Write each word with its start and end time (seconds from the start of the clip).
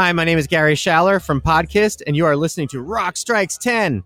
Hi, 0.00 0.12
my 0.12 0.24
name 0.24 0.38
is 0.38 0.46
Gary 0.46 0.76
Schaller 0.76 1.22
from 1.22 1.42
Podkist, 1.42 2.00
and 2.06 2.16
you 2.16 2.24
are 2.24 2.34
listening 2.34 2.68
to 2.68 2.80
Rock 2.80 3.18
Strikes 3.18 3.58
10. 3.58 4.02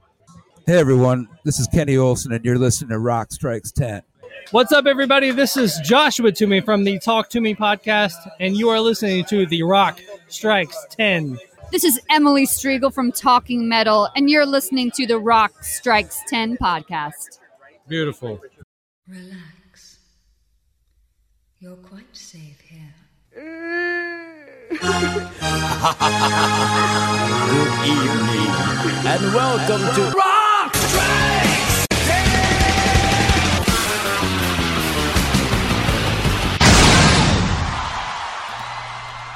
Hey 0.67 0.77
everyone, 0.77 1.29
this 1.45 1.61
is 1.61 1.69
Kenny 1.69 1.97
Olson, 1.97 2.33
and 2.33 2.45
you're 2.45 2.59
listening 2.59 2.91
to 2.91 2.99
Rock 2.99 3.31
Strikes 3.31 3.71
10. 3.71 4.03
What's 4.51 4.73
up, 4.73 4.87
everybody? 4.87 5.31
This 5.31 5.57
is 5.57 5.79
Joshua 5.85 6.33
Toomey 6.33 6.63
from 6.63 6.83
the 6.83 6.99
Talk 6.99 7.29
to 7.29 7.41
Me 7.41 7.55
podcast, 7.55 8.17
and 8.41 8.57
you 8.57 8.71
are 8.71 8.81
listening 8.81 9.25
to 9.27 9.47
the 9.47 9.63
Rock 9.63 10.01
Strikes 10.27 10.77
10. 10.91 11.39
This 11.71 11.85
is 11.85 12.01
Emily 12.11 12.45
Striegel 12.45 12.93
from 12.93 13.13
Talking 13.13 13.69
Metal, 13.69 14.09
and 14.17 14.29
you're 14.29 14.47
listening 14.47 14.91
to 14.97 15.07
the 15.07 15.21
Rock 15.21 15.63
Strikes 15.63 16.21
10 16.27 16.57
podcast. 16.57 17.39
Beautiful. 17.87 18.41
Relax. 19.07 19.99
You're 21.61 21.77
quite 21.77 22.17
safe 22.17 22.43
here. 22.43 22.54
Good 24.75 24.83
evening, 27.87 28.51
and 29.07 29.23
welcome 29.33 29.81
to 29.95 30.13
Rock 30.17 30.75
Strikes! 30.75 31.87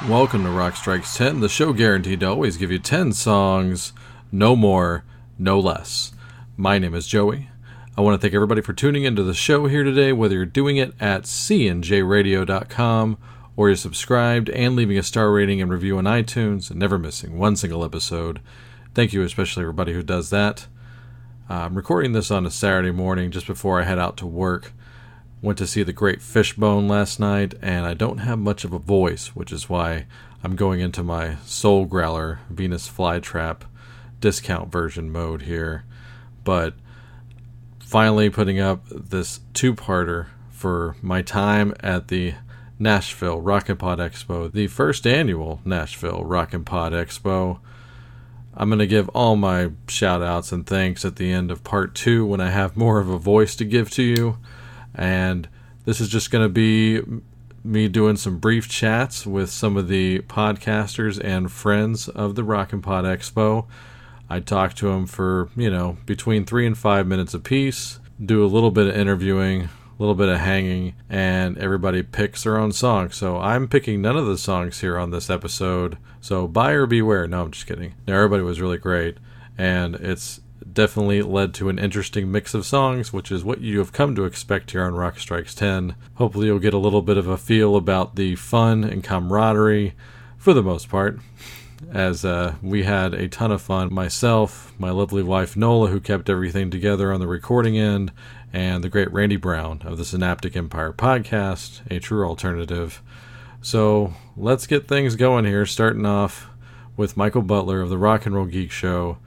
Welcome 0.09 0.43
to 0.43 0.49
Rock 0.49 0.75
Strikes 0.75 1.15
10, 1.15 1.39
the 1.39 1.47
show 1.47 1.71
guaranteed 1.71 2.19
to 2.19 2.27
always 2.27 2.57
give 2.57 2.69
you 2.69 2.79
10 2.79 3.13
songs, 3.13 3.93
no 4.33 4.57
more, 4.57 5.05
no 5.37 5.57
less. 5.57 6.11
My 6.57 6.79
name 6.79 6.93
is 6.93 7.07
Joey. 7.07 7.49
I 7.97 8.01
want 8.01 8.19
to 8.19 8.21
thank 8.21 8.33
everybody 8.33 8.59
for 8.59 8.73
tuning 8.73 9.05
into 9.05 9.23
the 9.23 9.33
show 9.33 9.67
here 9.67 9.85
today, 9.85 10.11
whether 10.11 10.35
you're 10.35 10.45
doing 10.45 10.75
it 10.75 10.93
at 10.99 11.23
cnjradio.com 11.23 13.17
or 13.59 13.67
you're 13.67 13.75
subscribed 13.75 14.49
and 14.51 14.73
leaving 14.73 14.97
a 14.97 15.03
star 15.03 15.33
rating 15.33 15.61
and 15.61 15.69
review 15.69 15.97
on 15.97 16.05
iTunes 16.05 16.69
and 16.69 16.79
never 16.79 16.97
missing 16.97 17.37
one 17.37 17.57
single 17.57 17.83
episode. 17.83 18.39
Thank 18.93 19.11
you, 19.11 19.21
especially 19.21 19.63
everybody 19.63 19.91
who 19.91 20.01
does 20.01 20.29
that. 20.29 20.67
I'm 21.49 21.75
recording 21.75 22.13
this 22.13 22.31
on 22.31 22.45
a 22.45 22.51
Saturday 22.51 22.91
morning 22.91 23.31
just 23.31 23.45
before 23.45 23.81
I 23.81 23.83
head 23.83 23.99
out 23.99 24.15
to 24.15 24.25
work. 24.25 24.71
Went 25.41 25.57
to 25.57 25.67
see 25.67 25.83
the 25.83 25.91
Great 25.91 26.21
Fishbone 26.21 26.87
last 26.87 27.19
night, 27.19 27.53
and 27.61 27.85
I 27.85 27.93
don't 27.95 28.19
have 28.19 28.39
much 28.39 28.63
of 28.63 28.71
a 28.71 28.79
voice, 28.79 29.35
which 29.35 29.51
is 29.51 29.67
why 29.67 30.05
I'm 30.41 30.55
going 30.55 30.79
into 30.79 31.03
my 31.03 31.35
Soul 31.43 31.83
Growler 31.83 32.39
Venus 32.49 32.87
Flytrap 32.87 33.63
discount 34.21 34.71
version 34.71 35.11
mode 35.11 35.41
here. 35.41 35.83
But 36.45 36.75
finally 37.81 38.29
putting 38.29 38.61
up 38.61 38.85
this 38.89 39.41
two 39.53 39.75
parter 39.75 40.27
for 40.49 40.95
my 41.01 41.21
time 41.21 41.73
at 41.81 42.07
the 42.07 42.35
Nashville 42.79 43.41
Rock 43.41 43.67
and 43.67 43.77
Pod 43.77 43.99
Expo, 43.99 44.49
the 44.51 44.67
first 44.67 45.05
annual 45.05 45.59
Nashville 45.65 46.23
Rock 46.23 46.53
and 46.53 46.65
Pod 46.65 46.93
Expo. 46.93 47.59
I'm 48.55 48.69
going 48.69 48.79
to 48.79 48.87
give 48.87 49.09
all 49.09 49.35
my 49.35 49.71
shout 49.87 50.23
outs 50.23 50.51
and 50.51 50.65
thanks 50.65 51.05
at 51.05 51.17
the 51.17 51.31
end 51.31 51.51
of 51.51 51.63
part 51.63 51.93
two 51.93 52.25
when 52.25 52.41
I 52.41 52.49
have 52.49 52.77
more 52.77 52.99
of 52.99 53.09
a 53.09 53.17
voice 53.17 53.55
to 53.57 53.65
give 53.65 53.89
to 53.91 54.03
you. 54.03 54.37
And 54.95 55.47
this 55.85 56.01
is 56.01 56.09
just 56.09 56.31
going 56.31 56.45
to 56.45 56.49
be 56.49 57.01
me 57.63 57.87
doing 57.87 58.15
some 58.15 58.37
brief 58.39 58.69
chats 58.69 59.25
with 59.25 59.49
some 59.49 59.75
of 59.77 59.87
the 59.87 60.19
podcasters 60.21 61.23
and 61.23 61.51
friends 61.51 62.07
of 62.07 62.35
the 62.35 62.43
Rock 62.43 62.73
and 62.73 62.81
Pod 62.81 63.05
Expo. 63.05 63.65
I 64.29 64.39
talk 64.39 64.73
to 64.75 64.87
them 64.87 65.05
for, 65.05 65.49
you 65.55 65.69
know, 65.69 65.97
between 66.05 66.45
three 66.45 66.65
and 66.65 66.77
five 66.77 67.07
minutes 67.07 67.33
apiece, 67.33 67.99
do 68.23 68.43
a 68.43 68.47
little 68.47 68.71
bit 68.71 68.87
of 68.87 68.95
interviewing, 68.95 69.69
little 69.99 70.15
bit 70.15 70.29
of 70.29 70.39
hanging, 70.39 70.95
and 71.09 71.57
everybody 71.57 72.01
picks 72.01 72.43
their 72.43 72.57
own 72.57 72.71
song. 72.71 73.11
So 73.11 73.37
I'm 73.37 73.67
picking 73.67 74.01
none 74.01 74.17
of 74.17 74.25
the 74.25 74.37
songs 74.37 74.79
here 74.79 74.97
on 74.97 75.11
this 75.11 75.29
episode. 75.29 75.97
So 76.21 76.47
buyer 76.47 76.85
beware. 76.85 77.27
No, 77.27 77.43
I'm 77.43 77.51
just 77.51 77.67
kidding. 77.67 77.93
No, 78.07 78.15
everybody 78.15 78.43
was 78.43 78.61
really 78.61 78.77
great. 78.77 79.17
And 79.57 79.95
it's 79.95 80.39
definitely 80.71 81.21
led 81.21 81.53
to 81.55 81.69
an 81.69 81.79
interesting 81.79 82.31
mix 82.31 82.53
of 82.53 82.65
songs, 82.65 83.11
which 83.11 83.31
is 83.31 83.43
what 83.43 83.61
you 83.61 83.79
have 83.79 83.91
come 83.91 84.15
to 84.15 84.25
expect 84.25 84.71
here 84.71 84.83
on 84.83 84.93
Rock 84.95 85.19
Strikes 85.19 85.53
10. 85.53 85.95
Hopefully, 86.15 86.47
you'll 86.47 86.59
get 86.59 86.73
a 86.73 86.77
little 86.77 87.01
bit 87.01 87.17
of 87.17 87.27
a 87.27 87.37
feel 87.37 87.75
about 87.75 88.15
the 88.15 88.35
fun 88.35 88.83
and 88.83 89.03
camaraderie 89.03 89.93
for 90.37 90.53
the 90.53 90.63
most 90.63 90.89
part. 90.89 91.19
As 91.91 92.25
uh, 92.25 92.55
we 92.61 92.83
had 92.83 93.13
a 93.13 93.29
ton 93.29 93.51
of 93.51 93.61
fun. 93.61 93.93
Myself, 93.93 94.73
my 94.77 94.89
lovely 94.89 95.23
wife 95.23 95.55
Nola, 95.55 95.87
who 95.87 95.99
kept 95.99 96.29
everything 96.29 96.69
together 96.69 97.13
on 97.13 97.21
the 97.21 97.27
recording 97.27 97.77
end, 97.77 98.11
and 98.51 98.83
the 98.83 98.89
great 98.89 99.11
Randy 99.11 99.35
Brown 99.35 99.81
of 99.85 99.97
the 99.97 100.05
Synaptic 100.05 100.55
Empire 100.55 100.93
podcast, 100.93 101.81
a 101.91 101.99
true 101.99 102.25
alternative. 102.25 103.01
So 103.61 104.13
let's 104.37 104.67
get 104.67 104.87
things 104.87 105.15
going 105.15 105.45
here, 105.45 105.65
starting 105.65 106.05
off 106.05 106.49
with 106.97 107.17
Michael 107.17 107.41
Butler 107.41 107.81
of 107.81 107.89
the 107.89 107.97
Rock 107.97 108.25
and 108.25 108.35
Roll 108.35 108.45
Geek 108.45 108.71
Show 108.71 109.17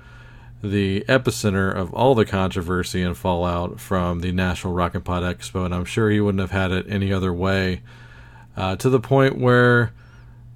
the 0.63 1.05
epicenter 1.09 1.75
of 1.75 1.93
all 1.93 2.15
the 2.15 2.25
controversy 2.25 3.03
and 3.03 3.17
fallout 3.17 3.81
from 3.81 4.21
the 4.21 4.31
Nashville 4.31 4.73
Rock 4.73 4.95
and 4.95 5.05
Pod 5.05 5.23
Expo, 5.25 5.65
and 5.65 5.75
I'm 5.75 5.85
sure 5.85 6.09
he 6.09 6.21
wouldn't 6.21 6.41
have 6.41 6.53
had 6.53 6.71
it 6.71 6.87
any 6.89 7.13
other 7.13 7.33
way. 7.33 7.83
Uh, 8.57 8.77
to 8.77 8.89
the 8.89 9.01
point 9.01 9.39
where, 9.39 9.93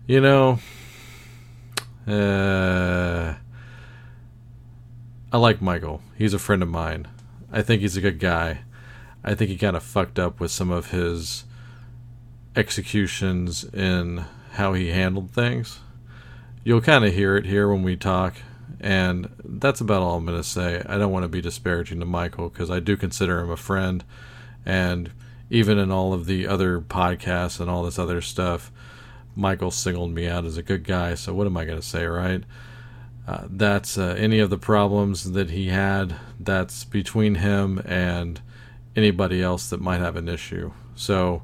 you 0.06 0.20
know, 0.20 0.60
uh, 2.06 3.34
I 5.32 5.38
like 5.38 5.60
Michael. 5.60 6.02
He's 6.16 6.34
a 6.34 6.38
friend 6.38 6.62
of 6.62 6.68
mine. 6.68 7.08
I 7.52 7.62
think 7.62 7.82
he's 7.82 7.96
a 7.96 8.00
good 8.00 8.18
guy. 8.18 8.60
I 9.24 9.34
think 9.34 9.50
he 9.50 9.58
kind 9.58 9.76
of 9.76 9.82
fucked 9.82 10.18
up 10.18 10.40
with 10.40 10.50
some 10.50 10.70
of 10.70 10.90
his 10.90 11.44
executions 12.54 13.64
in 13.64 14.24
how 14.52 14.72
he 14.72 14.88
handled 14.88 15.30
things. 15.30 15.80
You'll 16.64 16.80
kind 16.80 17.04
of 17.04 17.14
hear 17.14 17.36
it 17.36 17.44
here 17.44 17.68
when 17.68 17.82
we 17.82 17.96
talk 17.96 18.36
and 18.80 19.30
that's 19.44 19.80
about 19.80 20.02
all 20.02 20.16
I'm 20.16 20.26
going 20.26 20.38
to 20.38 20.48
say. 20.48 20.82
I 20.86 20.98
don't 20.98 21.12
want 21.12 21.24
to 21.24 21.28
be 21.28 21.40
disparaging 21.40 22.00
to 22.00 22.06
Michael 22.06 22.48
because 22.48 22.70
I 22.70 22.80
do 22.80 22.96
consider 22.96 23.40
him 23.40 23.50
a 23.50 23.56
friend. 23.56 24.04
And 24.64 25.12
even 25.50 25.78
in 25.78 25.90
all 25.90 26.12
of 26.12 26.26
the 26.26 26.46
other 26.46 26.80
podcasts 26.80 27.60
and 27.60 27.70
all 27.70 27.84
this 27.84 27.98
other 27.98 28.20
stuff, 28.20 28.70
Michael 29.34 29.70
singled 29.70 30.12
me 30.12 30.26
out 30.26 30.44
as 30.44 30.56
a 30.56 30.62
good 30.62 30.84
guy. 30.84 31.14
So 31.14 31.32
what 31.34 31.46
am 31.46 31.56
I 31.56 31.64
going 31.64 31.80
to 31.80 31.86
say, 31.86 32.04
right? 32.06 32.42
Uh, 33.26 33.44
that's 33.50 33.98
uh, 33.98 34.14
any 34.18 34.38
of 34.38 34.50
the 34.50 34.58
problems 34.58 35.32
that 35.32 35.50
he 35.50 35.68
had. 35.68 36.16
That's 36.38 36.84
between 36.84 37.36
him 37.36 37.78
and 37.84 38.40
anybody 38.94 39.42
else 39.42 39.68
that 39.70 39.80
might 39.80 40.00
have 40.00 40.16
an 40.16 40.28
issue. 40.28 40.72
So 40.94 41.42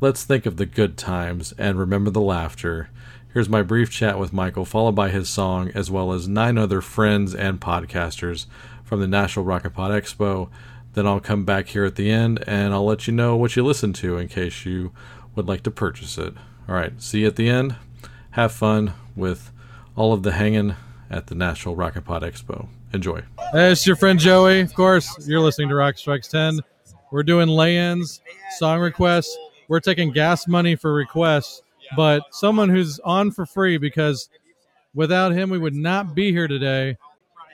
let's 0.00 0.24
think 0.24 0.44
of 0.44 0.56
the 0.56 0.66
good 0.66 0.96
times 0.96 1.52
and 1.56 1.78
remember 1.78 2.10
the 2.10 2.20
laughter 2.20 2.90
Here's 3.32 3.48
my 3.48 3.62
brief 3.62 3.92
chat 3.92 4.18
with 4.18 4.32
Michael, 4.32 4.64
followed 4.64 4.96
by 4.96 5.10
his 5.10 5.28
song, 5.28 5.70
as 5.72 5.88
well 5.88 6.12
as 6.12 6.26
nine 6.26 6.58
other 6.58 6.80
friends 6.80 7.32
and 7.32 7.60
podcasters 7.60 8.46
from 8.82 8.98
the 8.98 9.06
Nashville 9.06 9.44
Rock 9.44 9.64
and 9.64 9.72
Pod 9.72 9.92
Expo. 9.92 10.48
Then 10.94 11.06
I'll 11.06 11.20
come 11.20 11.44
back 11.44 11.68
here 11.68 11.84
at 11.84 11.94
the 11.94 12.10
end 12.10 12.42
and 12.48 12.74
I'll 12.74 12.84
let 12.84 13.06
you 13.06 13.12
know 13.12 13.36
what 13.36 13.54
you 13.54 13.64
listened 13.64 13.94
to 13.96 14.18
in 14.18 14.26
case 14.26 14.66
you 14.66 14.90
would 15.36 15.46
like 15.46 15.62
to 15.62 15.70
purchase 15.70 16.18
it. 16.18 16.34
All 16.68 16.74
right, 16.74 17.00
see 17.00 17.20
you 17.20 17.28
at 17.28 17.36
the 17.36 17.48
end. 17.48 17.76
Have 18.32 18.50
fun 18.50 18.94
with 19.14 19.52
all 19.94 20.12
of 20.12 20.24
the 20.24 20.32
hanging 20.32 20.74
at 21.10 21.26
the 21.26 21.34
Nashville 21.34 21.74
Rock 21.74 21.96
and 21.96 22.04
Pod 22.04 22.22
Expo. 22.22 22.68
Enjoy. 22.92 23.22
Hey, 23.52 23.72
it's 23.72 23.86
your 23.86 23.96
friend 23.96 24.18
Joey. 24.18 24.60
Of 24.60 24.74
course, 24.74 25.26
you're 25.26 25.40
listening 25.40 25.68
to 25.68 25.74
Rock 25.74 25.98
Strikes 25.98 26.28
10. 26.28 26.60
We're 27.10 27.22
doing 27.24 27.48
lay 27.48 27.76
ins, 27.76 28.20
song 28.58 28.80
requests. 28.80 29.36
We're 29.68 29.80
taking 29.80 30.12
gas 30.12 30.46
money 30.46 30.76
for 30.76 30.92
requests 30.92 31.62
but 31.96 32.22
someone 32.30 32.68
who's 32.68 32.98
on 33.00 33.30
for 33.30 33.46
free 33.46 33.78
because 33.78 34.28
without 34.94 35.32
him 35.32 35.50
we 35.50 35.58
would 35.58 35.74
not 35.74 36.14
be 36.14 36.32
here 36.32 36.48
today 36.48 36.96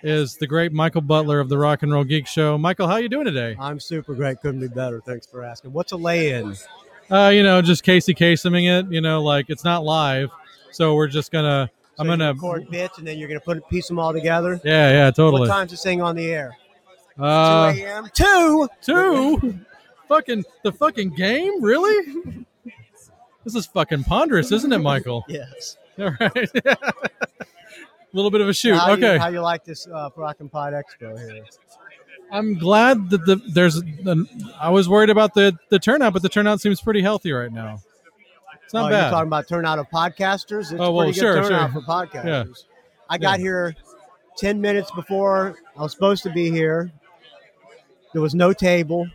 is 0.02 0.36
the 0.36 0.46
great 0.46 0.72
Michael 0.72 1.00
Butler 1.00 1.40
of 1.40 1.48
the 1.48 1.58
Rock 1.58 1.82
and 1.82 1.92
Roll 1.92 2.04
Geek 2.04 2.26
Show. 2.26 2.58
Michael, 2.58 2.86
how 2.86 2.96
you 2.96 3.08
doing 3.08 3.24
today? 3.24 3.56
I'm 3.58 3.80
super 3.80 4.14
great. 4.14 4.40
Couldn't 4.40 4.60
be 4.60 4.68
better. 4.68 5.00
Thanks 5.00 5.26
for 5.26 5.42
asking. 5.42 5.72
What's 5.72 5.92
a 5.92 5.96
lay-in? 5.96 6.54
Uh, 7.10 7.30
you 7.32 7.42
know, 7.42 7.62
just 7.62 7.82
Casey 7.82 8.14
Kaseming 8.14 8.68
it. 8.68 8.92
You 8.92 9.00
know, 9.00 9.22
like 9.22 9.46
it's 9.48 9.64
not 9.64 9.84
live, 9.84 10.30
so 10.70 10.94
we're 10.94 11.08
just 11.08 11.32
gonna. 11.32 11.70
I'm 11.98 12.06
gonna 12.06 12.32
record 12.32 12.68
bits 12.70 12.98
and 12.98 13.06
then 13.06 13.18
you're 13.18 13.28
gonna 13.28 13.40
put 13.40 13.66
piece 13.68 13.88
them 13.88 13.98
all 13.98 14.12
together. 14.12 14.60
Yeah, 14.64 14.90
yeah, 14.90 15.10
totally. 15.10 15.40
What 15.40 15.48
time's 15.48 15.70
this 15.70 15.82
thing 15.82 16.02
on 16.02 16.16
the 16.16 16.26
air? 16.26 16.56
Uh, 17.18 17.72
2 17.72 17.84
a.m. 17.84 18.08
Two. 18.12 18.68
two. 18.82 19.58
fucking 20.08 20.44
the 20.62 20.72
fucking 20.72 21.10
game, 21.10 21.62
really? 21.62 22.34
This 23.44 23.54
is 23.54 23.66
fucking 23.66 24.04
ponderous, 24.04 24.52
isn't 24.52 24.72
it, 24.72 24.78
Michael? 24.78 25.24
Yes. 25.28 25.76
All 25.98 26.14
right. 26.20 26.50
a 26.66 26.76
little 28.12 28.30
bit 28.30 28.42
of 28.42 28.48
a 28.48 28.52
shoot. 28.52 28.76
How 28.76 28.92
okay. 28.92 29.14
You, 29.14 29.18
how 29.18 29.28
you 29.28 29.40
like 29.40 29.64
this 29.64 29.86
uh, 29.86 30.10
Rock 30.14 30.40
and 30.40 30.52
Pod 30.52 30.74
Expo 30.74 31.18
here? 31.18 31.42
I'm 32.30 32.58
glad 32.58 33.08
that 33.10 33.24
the 33.24 33.36
there's. 33.54 33.76
The, 33.76 34.26
I 34.60 34.68
was 34.68 34.88
worried 34.88 35.10
about 35.10 35.32
the 35.32 35.56
the 35.70 35.78
turnout, 35.78 36.12
but 36.12 36.22
the 36.22 36.28
turnout 36.28 36.60
seems 36.60 36.82
pretty 36.82 37.00
healthy 37.00 37.32
right 37.32 37.52
now. 37.52 37.80
It's 38.66 38.74
not 38.74 38.86
oh, 38.86 38.90
bad. 38.90 39.02
You're 39.02 39.10
talking 39.12 39.26
about 39.28 39.48
turnout 39.48 39.78
of 39.78 39.88
podcasters. 39.90 40.72
It's 40.72 40.80
Oh, 40.80 40.90
well, 40.92 41.06
pretty 41.06 41.18
sure, 41.20 41.34
good 41.40 41.44
turnout 41.44 41.72
sure. 41.72 41.80
for 41.82 41.86
podcasters. 41.86 42.24
Yeah. 42.24 42.44
I 43.08 43.16
got 43.18 43.38
Yeah. 43.38 43.42
here 43.44 43.76
ten 44.36 44.60
minutes 44.60 44.90
before 44.90 45.56
I 45.76 45.82
was 45.82 45.92
supposed 45.92 46.24
to 46.24 46.30
be 46.30 46.50
here. 46.50 46.90
There 48.12 48.20
was 48.20 48.34
no 48.34 48.52
table. 48.52 49.06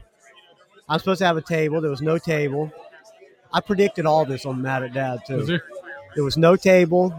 I 0.87 0.93
was 0.93 1.01
supposed 1.01 1.19
to 1.19 1.25
have 1.25 1.37
a 1.37 1.41
table. 1.41 1.81
There 1.81 1.91
was 1.91 2.01
no 2.01 2.17
table. 2.17 2.71
I 3.53 3.59
predicted 3.59 4.05
all 4.05 4.23
this 4.25 4.45
on 4.45 4.61
Mad 4.61 4.83
at 4.83 4.93
Dad 4.93 5.19
too. 5.27 5.35
Was 5.37 5.47
there- 5.47 5.63
There 6.15 6.23
was 6.25 6.37
no 6.37 6.55
table. 6.57 7.13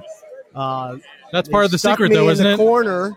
Uh, 0.55 0.97
That's 1.33 1.49
part 1.49 1.65
of 1.65 1.71
the 1.71 1.79
secret, 1.79 2.11
me 2.11 2.17
though, 2.17 2.25
in 2.25 2.33
isn't 2.33 2.45
the 2.47 2.53
it? 2.53 2.57
Corner. 2.59 3.17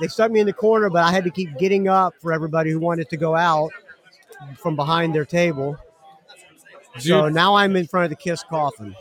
They 0.00 0.08
stuck 0.08 0.30
me 0.30 0.40
in 0.40 0.46
the 0.46 0.54
corner, 0.54 0.88
but 0.88 1.02
I 1.04 1.10
had 1.10 1.24
to 1.24 1.30
keep 1.30 1.58
getting 1.58 1.86
up 1.86 2.14
for 2.20 2.32
everybody 2.32 2.70
who 2.70 2.78
wanted 2.78 3.10
to 3.10 3.18
go 3.18 3.36
out 3.36 3.70
from 4.56 4.74
behind 4.76 5.14
their 5.14 5.26
table. 5.26 5.76
So 6.98 7.26
you- 7.26 7.30
now 7.32 7.54
I'm 7.54 7.76
in 7.76 7.86
front 7.86 8.04
of 8.04 8.10
the 8.10 8.16
Kiss 8.16 8.42
coffin 8.44 8.94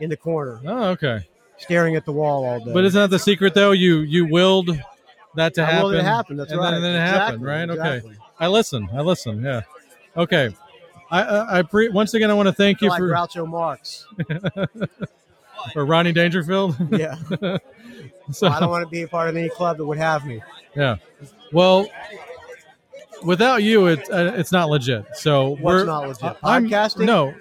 in 0.00 0.08
the 0.10 0.16
corner, 0.16 0.60
oh, 0.66 0.84
okay. 0.90 1.20
staring 1.58 1.96
at 1.96 2.04
the 2.04 2.12
wall 2.12 2.44
all 2.44 2.58
day. 2.64 2.72
But 2.72 2.84
isn't 2.84 3.00
that 3.00 3.10
the 3.10 3.18
secret, 3.18 3.54
though? 3.54 3.72
You 3.72 3.98
you 4.00 4.26
willed 4.26 4.70
that 5.34 5.54
to 5.54 5.62
I 5.62 5.66
happen. 5.66 5.82
willed 5.82 5.94
it 5.94 5.98
to 5.98 6.04
happen. 6.04 6.36
That's 6.36 6.52
and 6.52 6.60
right. 6.60 6.70
Then, 6.70 6.74
and 6.76 6.84
then 6.84 6.94
it 6.96 6.98
happened, 7.00 7.42
Exactly, 7.42 7.46
right? 7.48 7.70
exactly. 7.70 8.10
Okay. 8.10 8.18
I 8.40 8.48
listen. 8.48 8.88
I 8.92 9.00
listen. 9.00 9.42
Yeah. 9.42 9.60
Okay. 10.16 10.54
I 11.10 11.22
I, 11.22 11.58
I 11.58 11.62
pre- 11.62 11.88
once 11.90 12.14
again 12.14 12.30
I 12.30 12.34
want 12.34 12.48
to 12.48 12.52
thank 12.54 12.80
you 12.80 12.88
like 12.88 12.98
for 12.98 13.08
Groucho 13.08 13.46
Marx. 13.48 14.06
or 15.76 15.84
Rodney 15.84 16.12
Dangerfield. 16.12 16.76
Yeah. 16.98 17.16
so 18.32 18.48
I 18.48 18.58
don't 18.60 18.70
want 18.70 18.84
to 18.84 18.90
be 18.90 19.02
a 19.02 19.08
part 19.08 19.28
of 19.28 19.36
any 19.36 19.48
club 19.48 19.76
that 19.76 19.84
would 19.86 19.98
have 19.98 20.24
me. 20.26 20.40
yeah. 20.74 20.96
Well, 21.52 21.86
without 23.24 23.62
you, 23.62 23.86
it 23.86 24.10
uh, 24.10 24.32
it's 24.34 24.52
not 24.52 24.68
legit. 24.68 25.04
So 25.16 25.50
What's 25.50 25.62
we're 25.62 25.84
not 25.84 26.08
legit? 26.08 26.36
I'm- 26.42 26.66
Podcasting? 26.68 27.06
No. 27.06 27.34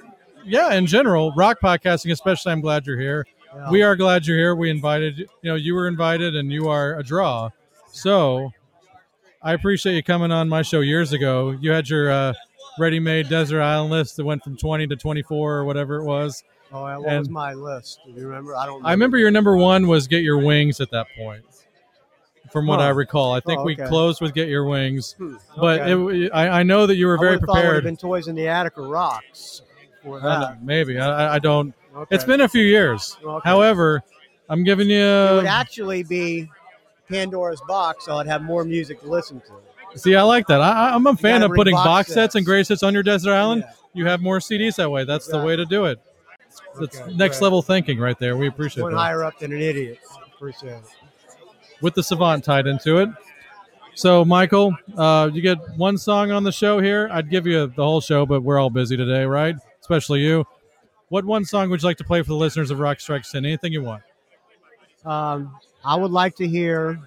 Yeah, 0.43 0.73
in 0.73 0.87
general, 0.87 1.31
rock 1.35 1.59
podcasting, 1.61 2.11
especially. 2.11 2.51
I'm 2.51 2.61
glad 2.61 2.87
you're 2.87 2.99
here. 2.99 3.27
Yeah. 3.53 3.69
We 3.69 3.83
are 3.83 3.95
glad 3.95 4.25
you're 4.25 4.37
here. 4.37 4.55
We 4.55 4.69
invited 4.71 5.19
you 5.19 5.27
know 5.43 5.55
you 5.55 5.75
were 5.75 5.87
invited, 5.87 6.35
and 6.35 6.51
you 6.51 6.67
are 6.69 6.97
a 6.97 7.03
draw. 7.03 7.49
So 7.91 8.51
I 9.41 9.53
appreciate 9.53 9.95
you 9.95 10.03
coming 10.03 10.31
on 10.31 10.49
my 10.49 10.61
show 10.63 10.79
years 10.79 11.13
ago. 11.13 11.51
You 11.59 11.71
had 11.71 11.89
your 11.89 12.09
uh, 12.11 12.33
ready-made 12.79 13.29
desert 13.29 13.61
island 13.61 13.91
list 13.91 14.17
that 14.17 14.25
went 14.25 14.43
from 14.43 14.55
20 14.57 14.87
to 14.87 14.95
24 14.95 15.53
or 15.57 15.65
whatever 15.65 15.97
it 15.97 16.05
was. 16.05 16.43
Oh, 16.71 16.83
what 16.83 17.03
was 17.19 17.29
my 17.29 17.53
list? 17.53 17.99
Do 18.05 18.11
you 18.19 18.27
remember? 18.27 18.55
I 18.55 18.65
don't. 18.65 18.83
I 18.85 18.91
remember 18.91 19.17
your 19.17 19.29
number 19.31 19.57
one 19.57 19.87
was 19.87 20.07
Get 20.07 20.23
Your 20.23 20.37
Wings 20.37 20.79
at 20.79 20.89
that 20.91 21.05
point, 21.17 21.43
from 22.51 22.67
what 22.67 22.79
Huh. 22.79 22.85
I 22.87 22.89
recall. 22.89 23.33
I 23.33 23.39
think 23.39 23.59
Oh, 23.61 23.63
we 23.63 23.75
closed 23.75 24.21
with 24.21 24.33
Get 24.33 24.47
Your 24.49 24.65
Wings, 24.65 25.13
Hmm, 25.17 25.35
but 25.57 25.81
okay. 25.81 26.25
it, 26.25 26.31
I, 26.33 26.59
I 26.59 26.63
know 26.63 26.85
that 26.85 26.95
you 26.95 27.07
were 27.07 27.17
very 27.17 27.35
would've 27.35 27.45
thought 27.47 27.57
it 27.57 27.61
would 27.61 27.65
prepared. 27.67 27.83
been 27.85 27.97
Toys 27.97 28.27
in 28.27 28.35
the 28.35 28.47
Attic 28.47 28.77
or 28.77 28.87
Rocks. 28.87 29.61
For 30.03 30.19
I 30.25 30.41
know, 30.51 30.57
maybe 30.61 30.99
I, 30.99 31.35
I 31.35 31.39
don't. 31.39 31.73
Okay. 31.95 32.15
It's 32.15 32.23
been 32.23 32.41
a 32.41 32.47
few 32.49 32.63
years. 32.63 33.17
Okay. 33.23 33.47
However, 33.47 34.01
I'm 34.49 34.63
giving 34.63 34.89
you. 34.89 34.97
It 35.05 35.33
would 35.35 35.45
actually 35.45 36.03
be 36.03 36.49
Pandora's 37.09 37.61
Box, 37.67 38.05
so 38.05 38.17
I'd 38.17 38.27
have 38.27 38.41
more 38.41 38.63
music 38.63 39.01
to 39.01 39.07
listen 39.09 39.41
to. 39.41 39.97
See, 39.99 40.15
I 40.15 40.21
like 40.23 40.47
that. 40.47 40.61
I, 40.61 40.89
I- 40.89 40.93
I'm 40.95 41.05
a 41.07 41.15
fan 41.15 41.43
of 41.43 41.51
putting 41.51 41.75
box 41.75 41.85
box 41.85 42.07
sets 42.07 42.15
sets. 42.15 42.35
and 42.35 42.45
great 42.45 42.67
hits 42.67 42.81
on 42.83 42.93
your 42.93 43.03
desert 43.03 43.33
island. 43.33 43.63
Yeah. 43.65 43.73
You 43.93 44.05
have 44.07 44.21
more 44.21 44.39
CDs 44.39 44.77
that 44.77 44.89
way. 44.89 45.03
That's 45.03 45.27
the 45.27 45.43
way 45.43 45.55
to 45.55 45.65
do 45.65 45.85
it. 45.85 45.99
That's 46.79 46.97
Okay, 46.99 47.13
next 47.13 47.37
great. 47.39 47.43
level 47.45 47.61
thinking 47.61 47.99
right 47.99 48.17
there. 48.17 48.35
We 48.37 48.47
appreciate 48.47 48.83
One 48.83 48.93
that. 48.93 48.97
higher 48.99 49.23
up 49.23 49.37
than 49.39 49.51
an 49.51 49.61
idiot. 49.61 49.99
Appreciate 50.33 50.71
it. 50.73 50.83
With 51.81 51.95
the 51.95 52.03
savant 52.03 52.43
tied 52.43 52.67
into 52.67 52.97
it. 52.97 53.09
So, 53.95 54.23
Michael, 54.23 54.75
uh, 54.97 55.29
you 55.33 55.41
get 55.41 55.57
one 55.77 55.97
song 55.97 56.31
on 56.31 56.43
the 56.43 56.51
show 56.51 56.79
here. 56.79 57.09
I'd 57.11 57.29
give 57.29 57.45
you 57.45 57.67
the 57.67 57.83
whole 57.83 58.01
show, 58.01 58.25
but 58.25 58.41
we're 58.41 58.59
all 58.59 58.69
busy 58.69 58.95
today, 58.95 59.25
right? 59.25 59.55
Especially 59.81 60.21
you. 60.21 60.45
What 61.09 61.25
one 61.25 61.43
song 61.43 61.69
would 61.69 61.81
you 61.81 61.87
like 61.87 61.97
to 61.97 62.05
play 62.05 62.21
for 62.21 62.29
the 62.29 62.35
listeners 62.35 62.71
of 62.71 62.79
Rock 62.79 63.01
Strikes 63.01 63.31
10? 63.31 63.45
Anything 63.45 63.73
you 63.73 63.83
want. 63.83 64.03
Um, 65.03 65.57
I 65.83 65.95
would 65.95 66.11
like 66.11 66.35
to 66.37 66.47
hear 66.47 66.99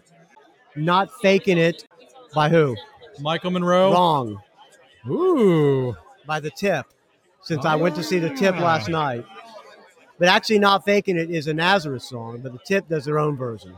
"Not 0.76 1.10
Faking 1.22 1.56
It" 1.56 1.86
by 2.34 2.48
who? 2.48 2.76
Michael 3.20 3.52
Monroe. 3.52 3.92
Wrong. 3.92 4.42
Ooh. 5.08 5.96
By 6.26 6.40
the 6.40 6.50
Tip. 6.50 6.86
Since 7.42 7.64
I 7.64 7.76
went 7.76 7.94
to 7.96 8.02
see 8.02 8.18
the 8.18 8.30
Tip 8.30 8.58
last 8.58 8.88
night, 8.88 9.24
but 10.18 10.28
actually, 10.28 10.58
"Not 10.58 10.84
Faking 10.84 11.16
It" 11.16 11.30
is 11.30 11.46
a 11.46 11.54
Nazareth 11.54 12.02
song, 12.02 12.40
but 12.42 12.52
the 12.52 12.60
Tip 12.66 12.88
does 12.88 13.04
their 13.04 13.18
own 13.18 13.36
version. 13.36 13.74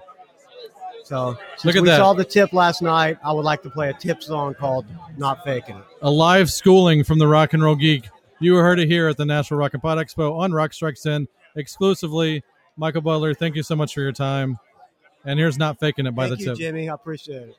So 1.06 1.36
since 1.52 1.64
Look 1.64 1.76
at 1.76 1.82
we 1.82 1.88
that. 1.88 1.98
saw 1.98 2.14
the 2.14 2.24
Tip 2.24 2.52
last 2.52 2.82
night, 2.82 3.16
I 3.22 3.32
would 3.32 3.44
like 3.44 3.62
to 3.62 3.70
play 3.70 3.90
a 3.90 3.94
Tip 3.94 4.22
song 4.24 4.54
called 4.54 4.86
"Not 5.16 5.44
Faking 5.44 5.76
It." 5.76 5.84
a 6.02 6.10
live 6.10 6.50
schooling 6.50 7.04
from 7.04 7.20
the 7.20 7.28
Rock 7.28 7.52
and 7.52 7.62
Roll 7.62 7.76
Geek. 7.76 8.08
You 8.40 8.56
heard 8.56 8.80
it 8.80 8.88
here 8.88 9.08
at 9.08 9.16
the 9.16 9.24
Nashville 9.24 9.58
Rock 9.58 9.72
and 9.74 9.82
Pod 9.82 9.98
Expo 9.98 10.36
on 10.36 10.52
Rock 10.52 10.72
Strikes 10.72 11.02
10 11.02 11.28
exclusively. 11.54 12.42
Michael 12.76 13.02
Butler, 13.02 13.34
thank 13.34 13.54
you 13.54 13.62
so 13.62 13.76
much 13.76 13.94
for 13.94 14.00
your 14.00 14.12
time. 14.12 14.58
And 15.24 15.38
here's 15.38 15.56
Not 15.56 15.78
Faking 15.80 16.06
It 16.06 16.14
by 16.14 16.26
Thank 16.28 16.38
the 16.40 16.44
you, 16.44 16.50
tip. 16.50 16.58
Jimmy. 16.58 16.88
I 16.90 16.94
appreciate 16.94 17.48
it. 17.48 17.56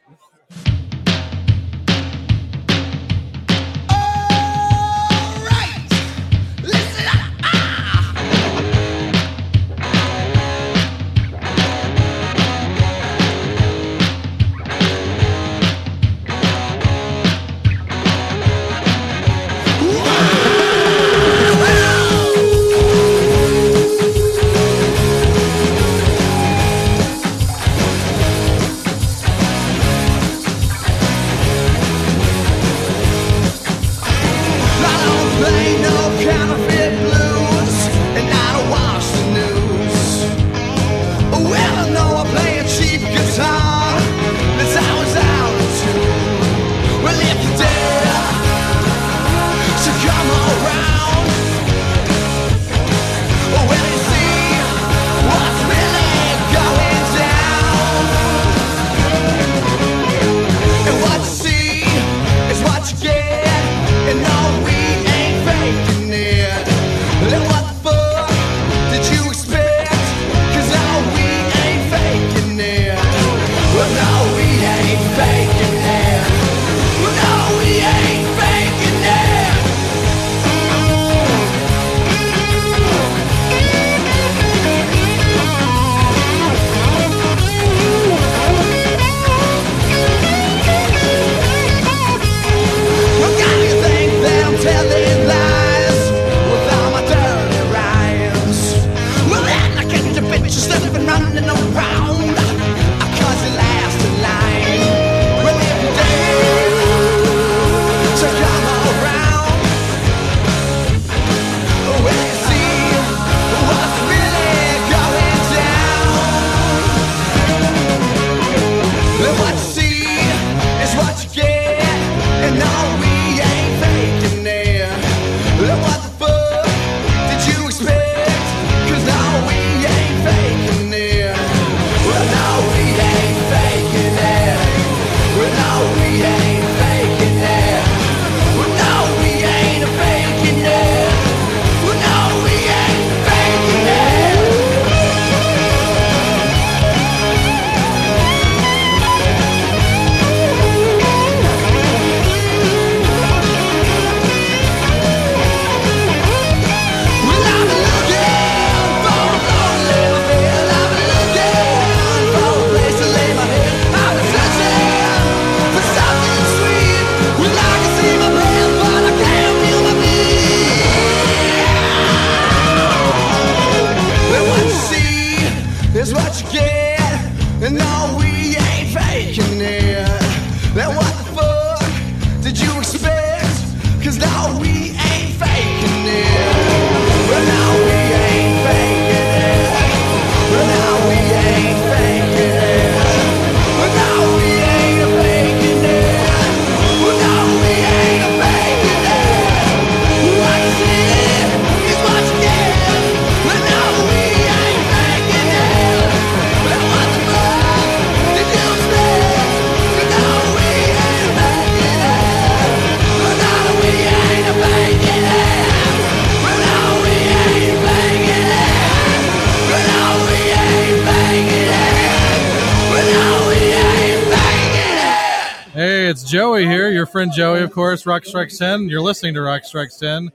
Friend 227.17 227.33
Joey, 227.33 227.63
of 227.63 227.71
course, 227.71 228.05
Rock 228.05 228.25
Strikes 228.25 228.59
10. 228.59 228.89
You're 228.89 229.01
listening 229.01 229.33
to 229.33 229.41
Rock 229.41 229.63
Strikes 229.63 229.97
10. 229.97 230.29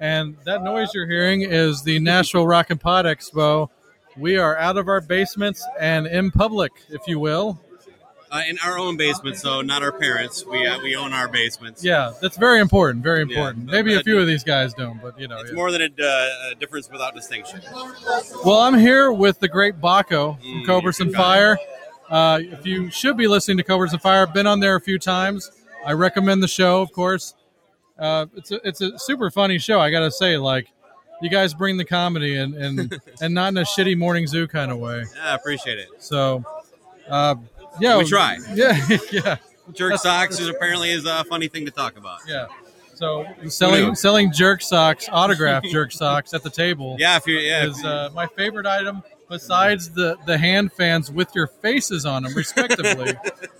And 0.00 0.38
that 0.46 0.64
noise 0.64 0.94
you're 0.94 1.06
hearing 1.06 1.42
is 1.42 1.82
the 1.82 1.98
Nashville 1.98 2.46
Rock 2.46 2.70
and 2.70 2.80
Pod 2.80 3.04
Expo. 3.04 3.68
We 4.16 4.38
are 4.38 4.56
out 4.56 4.78
of 4.78 4.88
our 4.88 5.02
basements 5.02 5.62
and 5.78 6.06
in 6.06 6.30
public, 6.30 6.72
if 6.88 7.06
you 7.06 7.18
will. 7.18 7.60
Uh, 8.32 8.40
in 8.48 8.56
our 8.64 8.78
own 8.78 8.96
basement, 8.96 9.36
so 9.36 9.60
not 9.60 9.82
our 9.82 9.92
parents. 9.92 10.46
We 10.46 10.66
uh, 10.66 10.78
we 10.82 10.96
own 10.96 11.12
our 11.12 11.28
basements. 11.28 11.84
Yeah, 11.84 12.12
that's 12.22 12.38
very 12.38 12.60
important. 12.60 13.04
Very 13.04 13.20
important. 13.20 13.66
Yeah, 13.66 13.72
Maybe 13.72 13.92
a 13.92 14.00
few 14.00 14.18
of 14.18 14.26
these 14.26 14.44
guys 14.44 14.72
don't, 14.72 15.02
but 15.02 15.20
you 15.20 15.28
know. 15.28 15.40
It's 15.40 15.50
yeah. 15.50 15.56
more 15.56 15.70
than 15.70 15.82
a, 15.82 16.02
uh, 16.02 16.52
a 16.52 16.54
difference 16.54 16.90
without 16.90 17.14
distinction. 17.14 17.60
Well, 18.46 18.60
I'm 18.60 18.78
here 18.78 19.12
with 19.12 19.40
the 19.40 19.48
great 19.48 19.78
Baco 19.78 20.40
from 20.40 20.62
Mm, 20.62 20.66
Cobras 20.66 21.00
and. 21.00 21.12
Fire. 21.12 21.58
Uh, 22.08 22.40
if 22.42 22.64
you 22.64 22.90
should 22.90 23.18
be 23.18 23.26
listening 23.26 23.58
to 23.58 23.62
Cobras 23.62 23.92
and 23.92 24.00
Fire, 24.00 24.22
I've 24.26 24.32
been 24.32 24.46
on 24.46 24.60
there 24.60 24.74
a 24.74 24.80
few 24.80 24.98
times. 24.98 25.50
I 25.86 25.92
recommend 25.92 26.42
the 26.42 26.48
show, 26.48 26.80
of 26.82 26.92
course. 26.92 27.34
Uh, 27.98 28.26
it's 28.34 28.50
a 28.50 28.60
it's 28.66 28.80
a 28.80 28.98
super 28.98 29.30
funny 29.30 29.58
show. 29.58 29.80
I 29.80 29.90
gotta 29.90 30.10
say, 30.10 30.36
like, 30.36 30.68
you 31.22 31.30
guys 31.30 31.54
bring 31.54 31.76
the 31.76 31.84
comedy 31.84 32.36
and 32.36 32.54
and 32.54 33.00
and 33.20 33.34
not 33.34 33.48
in 33.48 33.58
a 33.58 33.62
shitty 33.62 33.96
morning 33.96 34.26
zoo 34.26 34.46
kind 34.48 34.70
of 34.72 34.78
way. 34.78 35.04
Yeah, 35.16 35.32
I 35.32 35.34
appreciate 35.34 35.78
it. 35.78 35.88
So, 35.98 36.44
uh, 37.08 37.36
yeah, 37.80 37.98
We 37.98 38.04
try. 38.04 38.38
Yeah, 38.54 38.78
yeah, 39.12 39.36
Jerk 39.72 39.98
socks 39.98 40.40
is 40.40 40.48
apparently 40.54 40.90
is 40.90 41.06
a 41.06 41.24
funny 41.24 41.48
thing 41.48 41.64
to 41.66 41.70
talk 41.70 41.96
about. 41.96 42.20
yeah. 42.26 42.46
So 42.94 43.26
selling 43.48 43.94
selling 43.96 44.32
jerk 44.32 44.62
socks, 44.62 45.08
autographed 45.10 45.66
jerk 45.66 45.90
socks 45.90 46.32
at 46.32 46.44
the 46.44 46.50
table. 46.50 46.96
Yeah, 46.98 47.16
if 47.16 47.26
you 47.26 47.38
yeah, 47.38 47.66
is 47.66 47.84
uh, 47.84 48.10
my 48.14 48.26
favorite 48.28 48.66
item 48.66 49.02
besides 49.34 49.90
the 49.90 50.16
the 50.26 50.36
hand 50.38 50.72
fans 50.72 51.10
with 51.10 51.34
your 51.34 51.46
faces 51.46 52.06
on 52.06 52.22
them, 52.22 52.34
respectively. 52.34 53.14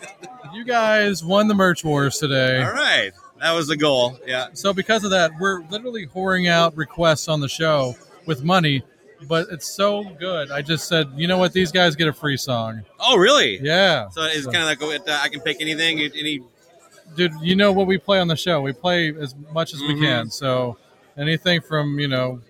you 0.55 0.65
guys 0.65 1.25
won 1.25 1.49
the 1.49 1.55
merch 1.55 1.85
wars 1.85 2.19
today. 2.19 2.63
all 2.63 2.73
right, 2.73 3.13
that 3.41 3.53
was 3.53 3.67
the 3.69 3.77
goal. 3.77 4.19
Yeah, 4.27 4.49
So 4.53 4.73
because 4.73 5.05
of 5.05 5.11
that, 5.11 5.33
we're 5.41 5.63
literally 5.71 6.07
whoring 6.07 6.49
out 6.49 6.77
requests 6.77 7.29
on 7.29 7.41
the 7.41 7.49
show 7.49 7.95
with 8.27 8.45
money, 8.45 8.83
but 9.29 9.49
it's 9.51 9.69
so 9.69 10.05
good. 10.19 10.51
I 10.51 10.63
just 10.63 10.87
said, 10.89 11.09
you 11.17 11.27
know 11.27 11.39
what, 11.39 11.53
these 11.53 11.73
guys 11.73 11.97
get 11.97 12.07
a 12.09 12.13
free 12.13 12.37
song. 12.37 12.83
Oh, 13.01 13.17
really? 13.17 13.59
Yeah. 13.61 14.09
So 14.11 14.23
it's 14.23 14.47
kind 14.47 14.59
of 14.59 14.81
like 14.81 15.09
uh, 15.09 15.19
I 15.23 15.29
can 15.29 15.41
pick 15.41 15.61
anything. 15.61 15.99
Any 16.01 16.41
dude, 17.17 17.33
you 17.43 17.57
know 17.57 17.73
what 17.73 17.87
we 17.87 17.99
play 17.99 18.21
on 18.21 18.29
the 18.29 18.37
show. 18.37 18.61
We 18.61 18.73
play 18.73 19.15
as 19.17 19.35
much 19.53 19.75
as 19.75 19.81
we 19.81 19.95
Mhm. 19.95 20.01
can. 20.01 20.31
So 20.31 20.77
anything 21.19 21.61
from 21.61 21.99
you 21.99 22.09
know. 22.09 22.41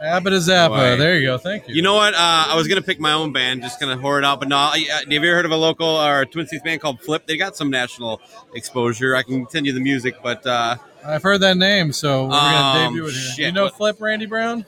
Abba 0.00 0.28
to 0.30 0.36
Zappa. 0.36 0.70
Right. 0.70 0.96
There 0.96 1.18
you 1.18 1.26
go. 1.26 1.38
Thank 1.38 1.68
you. 1.68 1.74
You 1.74 1.80
know 1.82 1.94
what? 1.94 2.12
Uh, 2.12 2.18
I 2.18 2.54
was 2.54 2.68
gonna 2.68 2.82
pick 2.82 3.00
my 3.00 3.12
own 3.12 3.32
band, 3.32 3.62
just 3.62 3.80
gonna 3.80 3.96
whore 3.96 4.18
it 4.18 4.24
out. 4.24 4.40
But 4.40 4.48
no, 4.48 4.56
I- 4.56 4.86
uh, 4.92 4.98
have 4.98 5.10
you 5.10 5.16
ever 5.18 5.34
heard 5.34 5.46
of 5.46 5.52
a 5.52 5.56
local 5.56 5.86
or 5.88 6.26
Twin 6.26 6.46
Cities 6.46 6.62
band 6.62 6.82
called 6.82 7.00
Flipp? 7.00 7.24
They 7.26 7.38
got 7.38 7.56
some 7.56 7.70
national 7.70 8.20
exposure. 8.54 9.16
I 9.16 9.22
can 9.22 9.48
send 9.48 9.64
you 9.64 9.72
the 9.72 9.80
music, 9.80 10.16
but 10.22 10.46
uh, 10.46 10.76
I've 11.04 11.22
heard 11.22 11.40
that 11.40 11.56
name, 11.56 11.92
so 11.92 12.24
we're 12.24 12.30
gonna 12.30 12.56
Um, 12.86 12.92
debut 12.94 13.06
it 13.06 13.12
here. 13.12 13.20
shit, 13.20 13.38
you 13.46 13.52
know 13.52 13.64
what- 13.64 13.78
Flipp 13.78 14.00
Randy 14.00 14.26
Brown? 14.26 14.66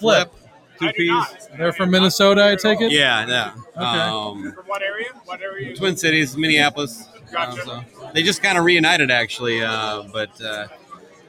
Flipp. 0.00 0.30
two 0.78 0.92
P's. 0.92 1.48
They're 1.58 1.72
from 1.72 1.90
Minnesota, 1.90 2.44
I 2.46 2.54
take 2.56 2.80
it. 2.80 2.90
Yeah, 2.92 3.26
yeah. 3.26 3.52
Okay. 3.76 3.84
Um, 3.84 4.52
From 4.54 4.64
what 4.66 4.80
area? 4.82 5.08
What 5.26 5.42
area? 5.42 5.74
Twin 5.76 5.96
Cities, 5.96 6.36
Minneapolis. 6.36 7.06
Gotcha. 7.32 7.60
Uh, 7.62 7.64
so 7.64 8.10
they 8.14 8.22
just 8.22 8.42
kind 8.42 8.56
of 8.56 8.64
reunited, 8.64 9.10
actually. 9.10 9.60
Uh, 9.62 10.04
but 10.12 10.40
uh, 10.40 10.68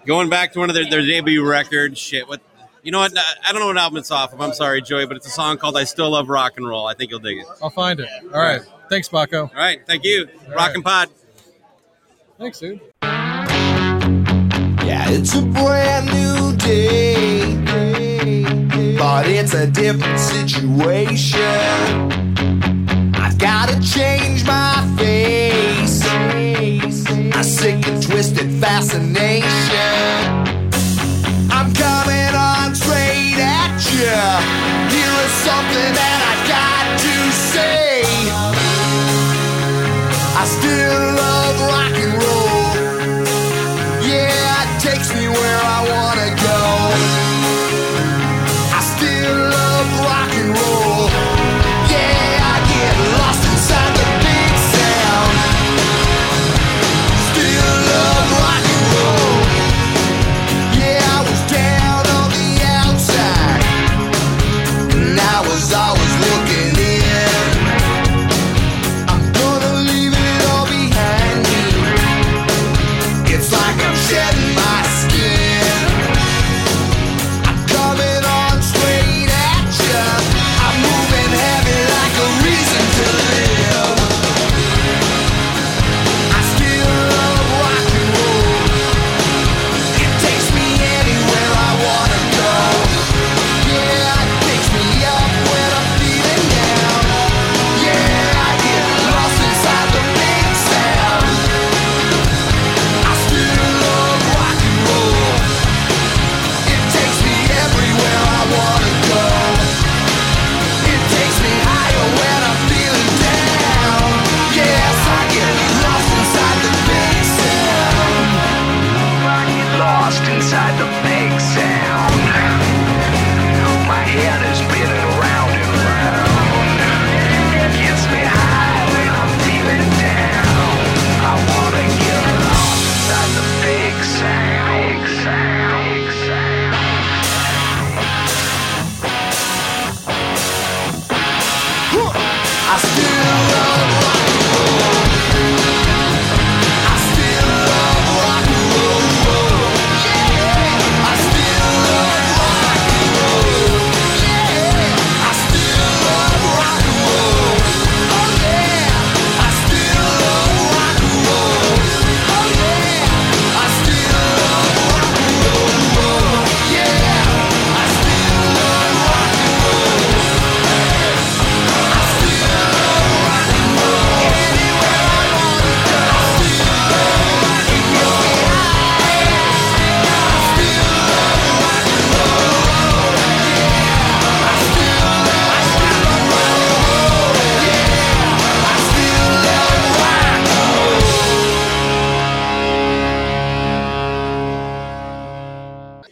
going 0.06 0.30
back 0.30 0.54
to 0.54 0.60
one 0.60 0.70
of 0.70 0.76
their, 0.76 0.90
their 0.90 1.02
debut 1.02 1.44
records, 1.46 2.00
shit. 2.00 2.28
What? 2.30 2.42
You 2.84 2.92
know 2.92 3.00
what? 3.00 3.14
I 3.18 3.52
don't 3.52 3.62
know 3.62 3.68
what 3.68 3.78
album 3.78 3.98
it's 3.98 4.10
off 4.12 4.34
of. 4.34 4.42
I'm 4.42 4.54
sorry, 4.54 4.82
Joey, 4.82 5.06
but 5.06 5.16
it's 5.18 5.28
a 5.28 5.32
song 5.32 5.58
called 5.58 5.78
"I 5.78 5.84
Still 5.84 6.10
Love 6.12 6.30
Rock 6.30 6.54
and 6.58 6.68
Roll." 6.68 6.88
I 6.88 6.94
think 6.96 7.12
you'll 7.12 7.20
dig 7.20 7.38
it. 7.38 7.46
I'll 7.62 7.70
find 7.70 8.00
it. 8.00 8.10
All 8.34 8.40
right. 8.40 8.62
Thanks, 8.90 9.08
Baco. 9.08 9.44
All 9.44 9.56
right, 9.56 9.80
thank 9.88 10.04
you. 10.04 10.28
All 10.48 10.56
Rock 10.56 10.68
right. 10.68 10.76
and 10.76 10.84
Pod. 10.84 11.10
Thanks, 12.40 12.60
dude. 12.60 12.82
Yeah, 14.84 15.10
it's 15.10 15.36
a 15.36 15.42
brand 15.44 16.08
new 16.08 16.58
day, 16.58 17.56
but 18.98 19.28
it's 19.28 19.54
a 19.54 19.68
different 19.68 20.20
situation. 20.20 21.40
I've 23.16 23.38
gotta 23.38 23.80
change 23.80 24.44
my 24.46 24.84
face, 24.98 26.04
a 27.36 27.44
sick 27.44 27.88
and 27.88 28.02
twisted 28.04 28.52
fascination. 28.60 29.48
I'm 31.54 31.72
coming 31.74 32.11
on 32.11 32.11
straight 32.11 32.11
you. 34.02 34.22
Here 34.96 35.16
is 35.26 35.34
something 35.46 35.92
that 35.94 36.20
I 36.32 36.36
got 36.50 36.86
to 37.06 37.16
say. 37.54 38.02
I 40.42 40.44
still 40.58 41.02
love 41.22 41.56
rock 41.70 41.96
and 42.04 42.14
roll. 42.24 42.41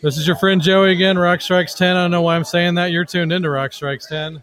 This 0.09 0.17
is 0.17 0.25
your 0.25 0.37
friend 0.37 0.59
Joey 0.59 0.91
again, 0.91 1.19
Rock 1.19 1.39
Strikes 1.39 1.75
10. 1.75 1.95
I 1.95 2.01
don't 2.01 2.09
know 2.09 2.23
why 2.23 2.35
I'm 2.35 2.43
saying 2.43 2.73
that. 2.73 2.87
You're 2.87 3.05
tuned 3.05 3.31
into 3.31 3.47
Rock 3.47 3.71
Strikes 3.71 4.07
10. 4.07 4.41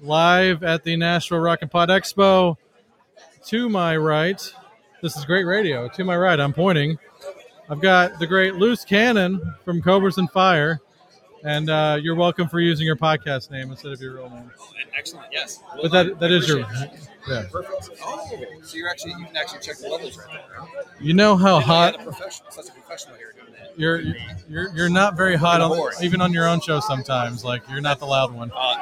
Live 0.00 0.62
at 0.62 0.84
the 0.84 0.96
Nashville 0.96 1.38
Rock 1.38 1.58
and 1.60 1.70
Pod 1.70 1.90
Expo. 1.90 2.56
To 3.48 3.68
my 3.68 3.94
right, 3.94 4.40
this 5.02 5.14
is 5.14 5.26
great 5.26 5.44
radio. 5.44 5.86
To 5.86 6.04
my 6.04 6.16
right, 6.16 6.40
I'm 6.40 6.54
pointing. 6.54 6.98
I've 7.68 7.82
got 7.82 8.20
the 8.20 8.26
great 8.26 8.54
Loose 8.54 8.86
Cannon 8.86 9.54
from 9.66 9.82
Cobras 9.82 10.16
and 10.16 10.30
Fire. 10.30 10.80
And 11.44 11.68
uh, 11.68 11.98
you're 12.00 12.14
welcome 12.14 12.48
for 12.48 12.60
using 12.60 12.86
your 12.86 12.96
podcast 12.96 13.50
name 13.50 13.70
instead 13.70 13.92
of 13.92 14.00
your 14.00 14.14
real 14.14 14.30
name. 14.30 14.50
Excellent. 14.96 15.26
Yes. 15.30 15.62
But 15.82 15.92
that 15.92 16.20
that 16.20 16.30
is 16.30 16.48
your 16.48 16.60
yeah. 17.28 17.44
Perfect. 17.50 17.90
Oh, 18.02 18.30
so 18.62 18.76
you're 18.76 18.88
actually 18.88 19.12
you 19.18 19.26
can 19.26 19.36
actually 19.36 19.60
check 19.60 19.76
the 19.76 19.88
levels 19.88 20.16
right 20.16 20.28
there. 20.48 20.84
You 21.00 21.12
know 21.12 21.36
how 21.36 21.58
Didn't 21.58 21.68
know 21.68 21.74
you 21.74 21.82
had 21.82 21.94
hot 21.96 22.00
a 22.00 22.04
professional, 22.04 22.50
such 22.50 22.68
a 22.68 22.72
professional 22.72 23.16
here 23.16 23.26
doing 23.26 23.31
that. 23.31 23.31
You're 23.76 24.00
you're 24.48 24.68
you're 24.74 24.88
not 24.88 25.16
very 25.16 25.36
hot 25.36 25.60
on 25.60 25.90
even 26.02 26.20
on 26.20 26.32
your 26.32 26.46
own 26.48 26.60
show 26.60 26.80
sometimes. 26.80 27.44
Like 27.44 27.62
you're 27.70 27.80
not 27.80 27.98
the 27.98 28.06
loud 28.06 28.32
one. 28.32 28.50
Uh, 28.54 28.74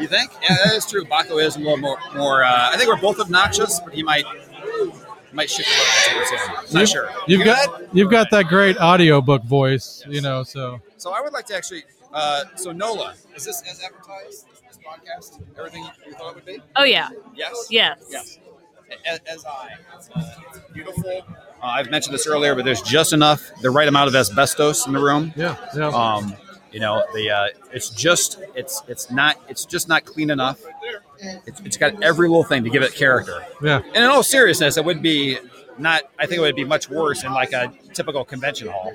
you 0.00 0.08
think? 0.08 0.30
Yeah, 0.42 0.56
that 0.64 0.74
is 0.74 0.86
true. 0.86 1.04
Baco 1.04 1.42
is 1.42 1.56
a 1.56 1.58
little 1.60 1.76
more. 1.76 1.98
more 2.16 2.42
uh, 2.44 2.70
I 2.72 2.76
think 2.76 2.88
we're 2.88 2.96
both 3.00 3.20
obnoxious, 3.20 3.80
but 3.80 3.94
he 3.94 4.02
might 4.02 4.24
might 5.32 5.50
shift 5.50 5.68
a 5.68 5.72
little 5.72 6.20
bit 6.20 6.28
towards 6.28 6.42
him. 6.42 6.74
Not 6.74 6.80
You- 6.80 6.86
sure. 6.86 7.10
You've 7.26 7.44
got 7.44 7.94
you've 7.94 8.10
got 8.10 8.30
that 8.30 8.46
great 8.46 8.76
audiobook 8.76 9.44
voice, 9.44 10.04
you 10.08 10.20
know. 10.20 10.42
So 10.42 10.80
So 10.96 11.12
I 11.12 11.20
would 11.20 11.32
like 11.32 11.46
to 11.46 11.56
actually. 11.56 11.84
Uh, 12.12 12.44
so 12.54 12.70
Nola, 12.70 13.14
is 13.34 13.44
this 13.44 13.60
as 13.68 13.82
advertised? 13.82 14.46
This 14.68 14.78
podcast, 14.86 15.40
everything 15.58 15.84
you 16.06 16.12
thought 16.12 16.30
it 16.30 16.34
would 16.36 16.44
be? 16.46 16.58
Oh 16.76 16.84
yeah. 16.84 17.08
Yes. 17.34 17.66
Yes. 17.70 17.98
Yes. 18.08 18.38
As, 19.06 19.18
as 19.26 19.44
I. 19.44 19.70
It's, 19.96 20.10
uh, 20.10 20.34
it's 20.50 20.60
beautiful. 20.72 21.22
Uh, 21.64 21.68
I've 21.68 21.90
mentioned 21.90 22.12
this 22.12 22.26
earlier, 22.26 22.54
but 22.54 22.66
there's 22.66 22.82
just 22.82 23.14
enough, 23.14 23.50
the 23.62 23.70
right 23.70 23.88
amount 23.88 24.08
of 24.08 24.14
asbestos 24.14 24.86
in 24.86 24.92
the 24.92 24.98
room. 25.00 25.32
Yeah. 25.34 25.56
Yeah. 25.74 25.88
Um, 25.88 26.34
you 26.70 26.80
know, 26.80 27.02
the 27.14 27.30
uh, 27.30 27.46
it's 27.72 27.88
just 27.88 28.38
it's 28.54 28.82
it's 28.86 29.10
not 29.10 29.40
it's 29.48 29.64
just 29.64 29.88
not 29.88 30.04
clean 30.04 30.28
enough. 30.28 30.60
It's, 31.46 31.60
it's 31.60 31.76
got 31.78 32.02
every 32.02 32.28
little 32.28 32.44
thing 32.44 32.64
to 32.64 32.70
give 32.70 32.82
it 32.82 32.94
character. 32.94 33.42
Yeah. 33.62 33.78
And 33.78 33.96
in 33.96 34.10
all 34.10 34.22
seriousness, 34.22 34.76
it 34.76 34.84
would 34.84 35.00
be 35.00 35.38
not. 35.78 36.02
I 36.18 36.26
think 36.26 36.38
it 36.38 36.42
would 36.42 36.56
be 36.56 36.64
much 36.64 36.90
worse 36.90 37.24
in 37.24 37.32
like 37.32 37.52
a 37.52 37.72
typical 37.94 38.24
convention 38.26 38.68
hall. 38.68 38.92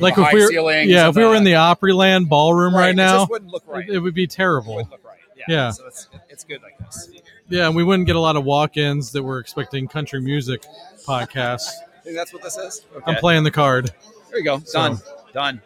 like 0.00 0.16
the 0.16 0.22
if 0.22 0.32
we 0.32 0.40
were 0.40 0.48
ceilings 0.48 0.90
yeah 0.90 1.08
if 1.08 1.16
we 1.16 1.24
were 1.24 1.34
in 1.34 1.44
the 1.44 1.52
Opryland 1.52 2.28
ballroom 2.28 2.74
Right, 2.74 2.80
right, 2.80 2.90
it 2.90 2.96
now, 2.96 3.18
just 3.18 3.30
wouldn't 3.30 3.52
look 3.52 3.64
right. 3.68 3.88
It, 3.88 3.96
it 3.96 3.98
would 4.00 4.14
be 4.14 4.26
terrible. 4.26 4.76
Look 4.76 5.04
right. 5.04 5.18
Yeah. 5.36 5.44
Yeah. 5.48 5.70
So 5.70 5.86
it's 5.86 6.08
it's 6.28 6.44
good 6.44 6.62
like 6.62 6.78
this. 6.78 7.10
Yeah, 7.48 7.66
and 7.66 7.76
we 7.76 7.84
wouldn't 7.84 8.06
get 8.06 8.16
a 8.16 8.20
lot 8.20 8.36
of 8.36 8.44
walk-ins 8.44 9.12
that 9.12 9.22
were 9.22 9.38
expecting 9.38 9.88
country 9.88 10.20
music 10.20 10.64
podcasts. 11.06 11.70
Think 12.08 12.16
that's 12.16 12.32
what 12.32 12.42
this 12.42 12.56
is. 12.56 12.86
I'm 13.06 13.16
playing 13.16 13.44
the 13.44 13.50
card. 13.50 13.92
There 14.30 14.38
you 14.38 14.44
go. 14.44 14.60
So- 14.64 14.78
Done. 14.78 14.98
Done. 15.34 15.62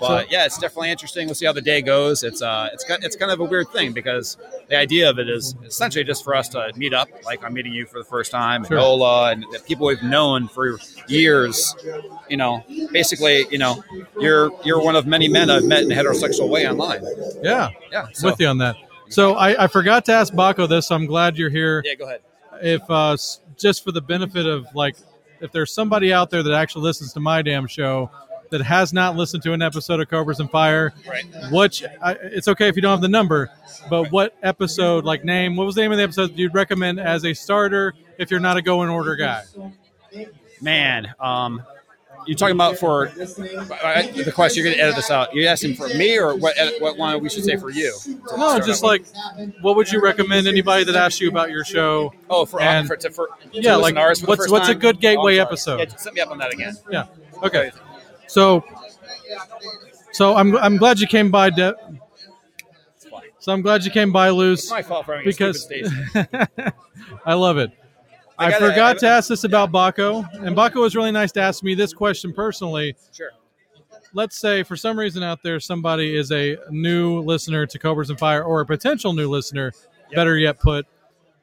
But 0.00 0.30
yeah, 0.30 0.44
it's 0.44 0.58
definitely 0.58 0.90
interesting. 0.92 1.26
We'll 1.26 1.34
see 1.34 1.46
how 1.46 1.52
the 1.52 1.62
day 1.62 1.80
goes. 1.82 2.22
It's 2.22 2.40
uh, 2.42 2.68
it's 2.72 2.84
kind, 2.84 3.02
it's 3.02 3.16
kind 3.16 3.32
of 3.32 3.40
a 3.40 3.44
weird 3.44 3.68
thing 3.70 3.92
because 3.92 4.36
the 4.68 4.76
idea 4.76 5.10
of 5.10 5.18
it 5.18 5.28
is 5.28 5.56
essentially 5.64 6.04
just 6.04 6.22
for 6.22 6.36
us 6.36 6.48
to 6.50 6.70
meet 6.76 6.94
up. 6.94 7.08
Like 7.24 7.42
I'm 7.42 7.52
meeting 7.54 7.72
you 7.72 7.84
for 7.86 7.98
the 7.98 8.04
first 8.04 8.30
time, 8.30 8.64
Sure. 8.64 8.76
and 8.76 8.86
Ola, 8.86 9.32
and 9.32 9.42
the 9.50 9.58
people 9.58 9.86
we've 9.88 10.00
known 10.04 10.46
for 10.46 10.78
years. 11.08 11.74
You 12.28 12.36
know, 12.36 12.62
basically, 12.92 13.46
you 13.50 13.58
know, 13.58 13.82
you're 14.20 14.52
you're 14.62 14.80
one 14.80 14.94
of 14.94 15.06
many 15.08 15.26
men 15.26 15.50
I've 15.50 15.64
met 15.64 15.82
in 15.82 15.90
a 15.90 15.94
heterosexual 15.96 16.48
way 16.48 16.68
online. 16.68 17.02
Yeah, 17.42 17.70
Yeah. 17.90 18.06
So, 18.12 18.28
with 18.30 18.38
you 18.38 18.46
on 18.46 18.58
that. 18.58 18.76
So 19.08 19.34
I, 19.34 19.64
I 19.64 19.66
forgot 19.66 20.04
to 20.04 20.12
ask 20.12 20.32
Baco 20.32 20.68
this. 20.68 20.86
So 20.88 20.94
I'm 20.94 21.06
glad 21.06 21.36
you're 21.36 21.50
here. 21.50 21.82
yeah. 21.84 21.94
Go 21.94 22.04
ahead. 22.04 22.20
If 22.62 22.82
uh, 22.88 23.16
just 23.56 23.82
for 23.82 23.90
the 23.90 24.00
benefit 24.02 24.46
of 24.46 24.66
like, 24.76 24.94
if 25.40 25.52
there's 25.52 25.72
somebody 25.72 26.12
out 26.12 26.30
there 26.30 26.42
that 26.42 26.52
actually 26.54 26.82
listens 26.82 27.12
to 27.14 27.20
my 27.20 27.42
damn 27.42 27.66
show 27.66 28.10
that 28.50 28.62
has 28.62 28.92
not 28.94 29.14
listened 29.14 29.42
to 29.42 29.52
an 29.52 29.60
episode 29.60 30.00
of 30.00 30.08
Cobras 30.08 30.40
and 30.40 30.50
Fire, 30.50 30.94
Right. 31.06 31.24
which 31.50 31.84
I, 32.02 32.12
it's 32.12 32.48
okay 32.48 32.68
if 32.68 32.76
you 32.76 32.82
don't 32.82 32.92
have 32.92 33.02
the 33.02 33.08
number, 33.08 33.50
but 33.90 34.10
what 34.10 34.34
episode, 34.42 35.04
like 35.04 35.22
name, 35.24 35.54
what 35.56 35.66
was 35.66 35.74
the 35.74 35.82
name 35.82 35.92
of 35.92 35.98
the 35.98 36.04
episode 36.04 36.36
you'd 36.38 36.54
recommend 36.54 36.98
as 36.98 37.26
a 37.26 37.34
starter 37.34 37.92
if 38.16 38.30
you're 38.30 38.40
not 38.40 38.56
a 38.56 38.62
go 38.62 38.82
in 38.82 38.88
order 38.88 39.16
guy? 39.16 39.42
Man, 40.60 41.12
um, 41.20 41.62
you 42.28 42.34
talking 42.34 42.54
about 42.54 42.76
for 42.78 43.08
I, 43.08 44.10
the 44.14 44.30
question? 44.34 44.62
You're 44.62 44.70
going 44.72 44.76
to 44.78 44.82
edit 44.84 44.96
this 44.96 45.10
out. 45.10 45.34
You're 45.34 45.48
asking 45.48 45.74
for 45.74 45.88
me 45.88 46.18
or 46.18 46.36
what? 46.36 46.54
What 46.80 46.96
one 46.98 47.20
we 47.22 47.28
should 47.28 47.44
say 47.44 47.56
for 47.56 47.70
you? 47.70 47.96
to 48.04 48.36
No, 48.36 48.58
just 48.60 48.84
off 48.84 48.90
with? 48.90 49.12
like, 49.38 49.54
what 49.62 49.74
would 49.76 49.90
you 49.90 50.00
recommend 50.00 50.46
anybody 50.46 50.84
that 50.84 50.94
asks 50.94 51.20
you 51.20 51.28
about 51.28 51.50
your 51.50 51.64
show? 51.64 52.12
Oh, 52.30 52.44
for, 52.44 52.60
and- 52.60 52.86
for, 52.86 52.96
to, 52.96 53.10
for 53.10 53.30
Yeah, 53.52 53.74
like, 53.76 53.94
listen 53.94 53.98
ours 53.98 54.20
for 54.20 54.26
the 54.26 54.30
what's- 54.30 54.50
what's 54.50 54.68
a 54.68 54.74
good 54.74 55.00
gateway 55.00 55.38
Oh, 55.38 55.42
episode? 55.42 55.80
Yeah, 55.90 55.96
set 55.96 56.14
me 56.14 56.20
up 56.20 56.30
on 56.30 56.38
that 56.38 56.52
again. 56.52 56.76
Yeah. 56.90 57.06
Okay. 57.42 57.70
So, 58.26 58.64
so 60.12 60.36
I'm 60.36 60.56
I'm 60.58 60.76
glad 60.76 61.00
you 61.00 61.06
came 61.06 61.30
by, 61.30 61.50
De- 61.50 61.74
So 63.38 63.52
I'm 63.52 63.62
glad 63.62 63.84
you 63.84 63.90
came 63.90 64.12
by, 64.12 64.28
Luce. 64.30 64.64
It's 64.64 64.70
my 64.70 64.82
fault 64.82 65.06
for 65.06 65.16
having 65.16 65.26
because. 65.30 65.66
I 67.24 67.34
love 67.34 67.56
it. 67.58 67.70
I 68.38 68.46
I, 68.46 68.58
forgot 68.58 68.96
I- 68.96 68.98
to 69.00 69.06
ask 69.08 69.28
this 69.28 69.44
about 69.44 69.72
Baco, 69.72 70.26
and 70.46 70.56
Baco 70.56 70.76
was 70.76 70.94
really 70.94 71.10
nice 71.12 71.32
to 71.32 71.40
ask 71.40 71.62
me 71.62 71.74
this 71.74 71.92
question 71.92 72.32
personally. 72.32 72.96
Sure. 73.12 73.30
Let's 74.14 74.38
say 74.38 74.62
for 74.62 74.76
some 74.76 74.98
reason 74.98 75.22
out 75.22 75.42
there 75.42 75.60
somebody 75.60 76.16
is 76.16 76.32
a 76.32 76.56
new 76.70 77.20
listener 77.20 77.66
to 77.66 77.78
Cobras 77.78 78.10
and 78.10 78.18
Fire 78.18 78.42
or 78.42 78.60
a 78.60 78.66
potential 78.66 79.12
new 79.12 79.28
listener, 79.28 79.72
better 80.14 80.38
yet 80.38 80.58
put, 80.60 80.86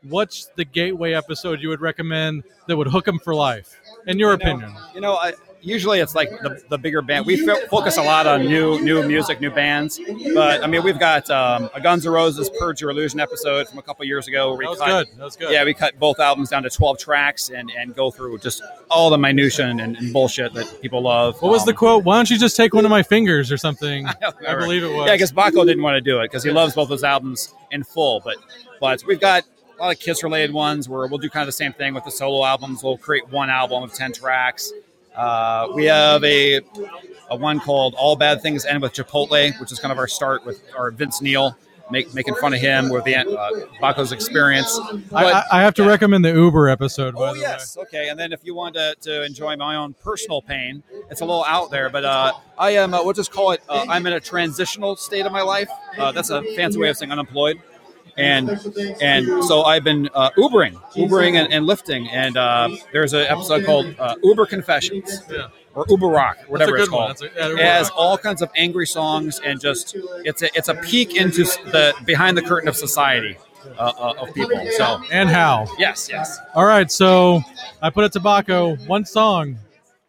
what's 0.03 0.47
the 0.55 0.65
gateway 0.65 1.13
episode 1.13 1.61
you 1.61 1.69
would 1.69 1.81
recommend 1.81 2.43
that 2.67 2.75
would 2.75 2.87
hook 2.87 3.05
them 3.05 3.19
for 3.19 3.35
life, 3.35 3.79
in 4.07 4.17
your 4.17 4.31
You 4.31 4.37
know, 4.37 4.43
opinion? 4.43 4.73
You 4.95 5.01
know, 5.01 5.13
I, 5.15 5.33
usually 5.65 5.99
it's 5.99 6.15
like 6.15 6.29
the, 6.29 6.61
the 6.69 6.77
bigger 6.77 7.01
band. 7.01 7.25
We 7.25 7.37
fo- 7.45 7.65
focus 7.67 7.97
a 7.97 8.01
lot 8.03 8.27
on 8.27 8.45
new 8.45 8.79
new 8.81 9.05
music, 9.07 9.41
new 9.41 9.49
bands. 9.51 9.99
But 10.33 10.63
I 10.63 10.67
mean, 10.67 10.83
we've 10.83 10.99
got 10.99 11.29
um, 11.29 11.69
a 11.73 11.81
Guns 11.81 12.05
N' 12.05 12.11
Roses 12.13 12.49
"Purge 12.59 12.81
Your 12.81 12.91
Illusion" 12.91 13.19
episode 13.19 13.67
from 13.67 13.79
a 13.79 13.81
couple 13.81 14.05
years 14.05 14.27
ago. 14.27 14.49
Where 14.49 14.57
we 14.59 14.65
That 14.65 14.69
was 14.71 14.79
cut, 14.79 14.87
good. 15.07 15.17
That 15.17 15.23
was 15.23 15.35
good. 15.35 15.51
Yeah, 15.51 15.63
we 15.65 15.73
cut 15.73 15.97
both 15.99 16.19
albums 16.19 16.49
down 16.49 16.63
to 16.63 16.69
twelve 16.69 16.97
tracks 16.99 17.49
and, 17.49 17.71
and 17.77 17.95
go 17.95 18.11
through 18.11 18.37
just 18.39 18.61
all 18.89 19.09
the 19.09 19.17
minutia 19.17 19.65
and, 19.67 19.81
and 19.81 20.13
bullshit 20.13 20.53
that 20.53 20.81
people 20.81 21.01
love. 21.01 21.41
What 21.41 21.51
was 21.51 21.63
Um, 21.63 21.65
the 21.67 21.73
quote? 21.73 22.03
Why 22.05 22.15
don't 22.17 22.29
you 22.29 22.37
just 22.37 22.55
take 22.55 22.73
one 22.73 22.85
of 22.85 22.91
my 22.91 23.03
fingers 23.03 23.51
or 23.51 23.57
something? 23.57 24.07
I 24.47 24.55
believe 24.55 24.83
it 24.83 24.91
was. 24.93 25.07
Yeah, 25.07 25.13
because 25.15 25.31
Baco 25.31 25.65
didn't 25.65 25.83
want 25.83 25.95
to 25.95 26.01
do 26.01 26.19
it 26.21 26.25
because 26.25 26.43
he 26.43 26.51
loves 26.51 26.75
both 26.75 26.89
those 26.89 27.03
albums 27.03 27.53
in 27.71 27.83
full. 27.83 28.21
But 28.23 28.37
but 28.79 29.03
we've 29.07 29.19
got 29.19 29.43
a 29.77 29.81
lot 29.83 29.93
of 29.93 29.99
Kiss 29.99 30.23
related 30.23 30.53
ones 30.53 30.87
where 30.87 31.05
we'll 31.07 31.17
do 31.17 31.29
kind 31.29 31.41
of 31.43 31.47
the 31.47 31.51
same 31.51 31.73
thing 31.73 31.93
with 31.93 32.05
the 32.05 32.11
solo 32.11 32.45
albums. 32.45 32.81
We'll 32.83 32.97
create 32.97 33.27
one 33.29 33.49
album 33.49 33.83
of 33.83 33.93
ten 33.93 34.13
tracks. 34.13 34.71
Uh, 35.15 35.67
we 35.73 35.85
have 35.85 36.23
a 36.23 36.61
a 37.31 37.35
one 37.35 37.59
called 37.59 37.95
"All 37.97 38.15
Bad 38.15 38.41
Things 38.41 38.65
End 38.65 38.81
with 38.81 38.93
Chipotle," 38.93 39.59
which 39.59 39.71
is 39.71 39.79
kind 39.79 39.91
of 39.91 39.97
our 39.97 40.07
start 40.07 40.45
with 40.45 40.61
our 40.77 40.91
Vince 40.91 41.21
Neil. 41.21 41.57
Make, 41.91 42.15
making 42.15 42.33
fun 42.33 42.51
of 42.51 42.59
him 42.59 42.89
with 42.89 43.03
the 43.03 43.15
uh, 43.15 43.49
Baco's 43.79 44.11
experience. 44.11 44.79
I, 44.81 44.95
But- 45.11 45.35
I, 45.35 45.43
I 45.51 45.61
have 45.61 45.75
to 45.75 45.83
recommend 45.83 46.25
the 46.25 46.33
Uber 46.33 46.67
episode. 46.67 47.13
By 47.13 47.29
Oh 47.29 47.33
the 47.35 47.41
yes, 47.41 47.77
okay. 47.77 48.09
And 48.09 48.19
then 48.19 48.33
if 48.33 48.39
you 48.43 48.55
want 48.55 48.73
to, 48.73 48.95
to 49.01 49.23
enjoy 49.23 49.55
my 49.55 49.75
own 49.75 49.93
personal 49.93 50.41
pain, 50.41 50.81
it's 51.11 51.21
a 51.21 51.25
little 51.25 51.45
out 51.45 51.69
there, 51.69 51.91
but 51.91 52.03
uh, 52.03 52.33
I 52.57 52.71
am. 52.71 52.95
Uh, 52.95 53.03
we'll 53.03 53.13
just 53.13 53.31
call 53.31 53.51
it. 53.51 53.61
Uh, 53.69 53.85
I'm 53.87 54.07
in 54.07 54.13
a 54.13 54.19
transitional 54.19 54.95
state 54.95 55.27
of 55.27 55.31
my 55.31 55.43
life. 55.43 55.69
Uh, 55.95 56.11
that's 56.11 56.31
a 56.31 56.41
fancy 56.55 56.79
way 56.79 56.89
of 56.89 56.97
saying 56.97 57.11
unemployed. 57.11 57.61
And 58.17 58.49
and 59.01 59.43
so 59.43 59.63
I've 59.63 59.83
been 59.83 60.09
uh, 60.13 60.29
Ubering, 60.37 60.73
Ubering 60.93 61.35
and, 61.35 61.51
and 61.51 61.65
lifting. 61.65 62.07
And 62.09 62.37
uh, 62.37 62.69
there's 62.93 63.13
an 63.13 63.25
episode 63.27 63.65
called 63.65 63.93
uh, 63.99 64.15
Uber 64.23 64.45
Confessions 64.45 65.21
Yeah. 65.29 65.47
or 65.73 65.85
Uber 65.89 66.07
Rock, 66.07 66.37
whatever 66.47 66.77
it's 66.77 66.87
called. 66.89 67.21
a- 67.21 67.25
yeah, 67.25 67.47
it 67.53 67.59
has 67.59 67.89
Rock. 67.89 67.97
all 67.99 68.17
kinds 68.17 68.41
of 68.41 68.49
angry 68.55 68.87
songs 68.87 69.39
and 69.43 69.59
just 69.59 69.95
it's 70.23 70.41
a 70.41 70.49
it's 70.57 70.69
a 70.69 70.75
peek 70.75 71.15
into 71.15 71.43
the 71.43 71.93
behind 72.05 72.37
the 72.37 72.41
curtain 72.41 72.69
of 72.69 72.75
society 72.77 73.35
uh, 73.77 73.91
uh, 73.97 74.13
of 74.21 74.33
people. 74.33 74.59
So 74.77 75.01
And 75.11 75.27
how? 75.29 75.67
yes, 75.77 76.07
yes. 76.09 76.39
All 76.53 76.65
right, 76.65 76.89
so 76.89 77.41
I 77.81 77.89
put 77.89 78.05
it 78.05 78.13
to 78.13 78.19
Baco. 78.21 78.77
One 78.87 79.03
song. 79.05 79.57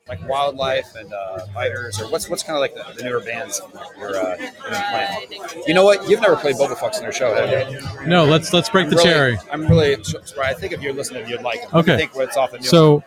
Like 0.09 0.29
wildlife 0.29 0.95
and 0.95 1.13
uh, 1.13 1.47
fighters, 1.47 2.01
or 2.01 2.09
what's 2.09 2.31
what's 2.31 2.45
kind 2.45 2.57
of 2.57 2.61
like 2.61 2.75
the, 2.77 2.93
the 2.97 3.03
newer 3.03 3.19
bands 3.19 3.61
you're, 3.99 4.15
uh, 4.17 4.37
you've 4.39 4.55
playing. 4.55 5.65
You 5.67 5.75
know 5.75 5.83
what? 5.85 6.09
You've 6.09 6.21
never 6.21 6.37
played 6.37 6.55
Boba 6.55 6.77
Bubblefucks 6.77 6.99
in 6.99 7.03
their 7.03 7.11
show, 7.13 7.35
have 7.35 7.73
you? 7.73 8.07
No, 8.07 8.25
let's 8.25 8.53
let's 8.53 8.69
break 8.71 8.89
the 8.89 8.93
I'm 8.93 8.99
really- 8.99 9.05
cherry. 9.13 9.39
I'm 9.51 9.67
really 9.67 10.05
sorry. 10.05 10.47
I 10.47 10.55
think 10.55 10.73
if 10.73 10.81
you're 10.81 10.93
listening, 10.93 11.29
you'd 11.29 11.43
like 11.43 11.59
it. 11.59 11.73
What 11.73 11.85
do 11.87 11.91
you 11.91 11.95
Okay. 11.97 12.03
think 12.07 12.15
what's 12.15 12.37
off 12.37 12.53
the 12.53 12.59
new? 12.59 12.63
So 12.65 13.03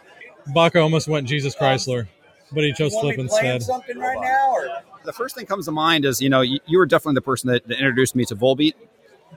Baco 0.53 0.81
almost 0.81 1.07
went 1.07 1.25
Jesus 1.25 1.55
Chrysler, 1.55 2.05
but 2.51 2.65
he 2.65 2.73
chose 2.73 2.93
Flipp 2.93 3.17
instead. 3.17 3.63
something 3.63 3.97
right 3.97 4.19
now, 4.21 4.51
or 4.51 4.67
the 5.05 5.13
first 5.13 5.35
thing 5.35 5.45
comes 5.45 5.65
to 5.67 5.71
mind 5.71 6.03
is 6.03 6.19
you 6.21 6.27
know 6.27 6.41
you, 6.41 6.59
you 6.65 6.77
were 6.77 6.85
definitely 6.85 7.15
the 7.15 7.21
person 7.21 7.49
that, 7.49 7.65
that 7.69 7.77
introduced 7.77 8.13
me 8.13 8.25
to 8.25 8.35
Volbeat. 8.35 8.73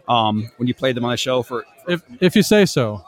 Um, 0.08 0.50
when 0.56 0.66
you 0.66 0.74
played 0.74 0.96
them 0.96 1.04
on 1.04 1.12
the 1.12 1.16
show 1.16 1.42
for, 1.44 1.64
If 1.86 2.02
if 2.20 2.34
you 2.34 2.42
say 2.42 2.64
so. 2.64 3.04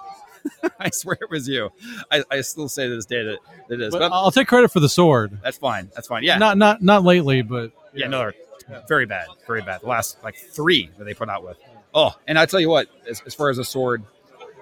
I 0.80 0.90
swear 0.90 1.16
it 1.20 1.30
was 1.30 1.48
you. 1.48 1.70
I, 2.10 2.24
I 2.30 2.40
still 2.42 2.68
say 2.68 2.88
to 2.88 2.94
this 2.94 3.06
day 3.06 3.22
that 3.24 3.38
it 3.70 3.80
is. 3.80 3.92
But 3.92 4.00
But, 4.00 4.12
I'll 4.12 4.30
take 4.30 4.48
credit 4.48 4.70
for 4.70 4.80
the 4.80 4.88
sword. 4.88 5.38
that's 5.42 5.58
fine. 5.58 5.90
That's 5.94 6.08
fine. 6.08 6.22
Yeah. 6.22 6.38
Not 6.38 6.58
not 6.58 6.82
not 6.82 7.04
lately, 7.04 7.42
but 7.42 7.72
Yeah, 7.92 8.08
no, 8.08 8.30
very 8.88 9.06
bad, 9.06 9.26
very 9.46 9.62
bad. 9.62 9.80
The 9.82 9.88
last 9.88 10.22
like 10.22 10.36
three 10.36 10.90
that 10.98 11.04
they 11.04 11.14
put 11.14 11.28
out 11.28 11.44
with. 11.44 11.56
Oh, 11.94 12.14
and 12.26 12.38
I 12.38 12.46
tell 12.46 12.60
you 12.60 12.68
what, 12.68 12.88
as, 13.08 13.22
as 13.24 13.34
far 13.34 13.50
as 13.50 13.58
a 13.58 13.64
sword, 13.64 14.02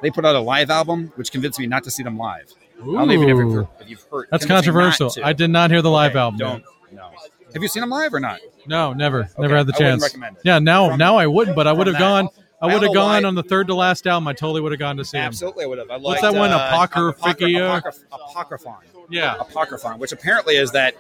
they 0.03 0.11
put 0.11 0.25
out 0.25 0.35
a 0.35 0.41
live 0.41 0.71
album, 0.71 1.13
which 1.17 1.33
convinced 1.33 1.59
me 1.59 1.67
not 1.67 1.85
to 1.85 1.91
see 1.91 2.03
them 2.03 2.19
live. 2.19 2.53
I 2.81 2.85
don't 2.85 3.11
even 3.13 3.29
know 3.29 3.69
if 3.81 3.89
you've, 3.89 4.03
heard. 4.11 4.27
That's 4.31 4.45
convinced 4.45 4.67
me 4.69 4.75
not 4.75 4.97
controversial. 4.99 5.25
I 5.25 5.33
did 5.33 5.51
not 5.51 5.71
hear 5.71 5.83
the 5.83 5.91
live 5.91 6.13
Okay, 6.13 6.19
album. 6.19 6.39
Don't 6.39 6.65
no. 6.93 7.11
Have 7.55 7.63
you 7.63 7.69
seen 7.69 7.81
them 7.83 7.91
live 7.91 8.13
or 8.15 8.21
not? 8.21 8.41
No, 8.67 8.93
never, 8.93 9.29
never 9.39 9.57
had 9.57 9.67
the 9.67 9.73
chance. 9.73 10.17
Yeah, 10.45 10.59
now 10.59 10.91
From- 10.91 10.99
now 10.99 11.17
I 11.17 11.27
wouldn't, 11.27 11.57
but 11.57 11.67
I 11.67 11.73
would 11.73 11.87
have 11.87 11.99
gone. 11.99 12.29
I 12.63 12.67
I 12.69 12.73
would 12.75 12.83
have 12.85 12.95
gone 12.95 13.23
why- 13.25 13.29
on 13.29 13.35
the 13.35 13.43
third 13.43 13.67
to 13.67 13.75
last 13.75 14.07
album. 14.07 14.29
I 14.29 14.33
totally 14.33 14.61
would 14.61 14.73
have 14.73 14.79
gone 14.79 14.97
to 14.99 15.05
see 15.05 15.19
him. 15.19 15.25
Absolutely 15.25 15.67
would 15.67 15.79
have. 15.79 15.91
I 15.91 15.97
What's 15.97 16.23
liked, 16.23 16.35
that 16.35 16.35
one? 16.39 16.51
Uh, 16.53 16.59
Apocryphicia? 16.87 17.81
Apocryph- 17.83 18.05
Apocryphon. 18.13 18.77
Yeah. 19.11 19.35
Apocryphon, 19.41 19.99
which 19.99 20.13
apparently 20.13 20.57
is 20.57 20.71
that 20.73 20.95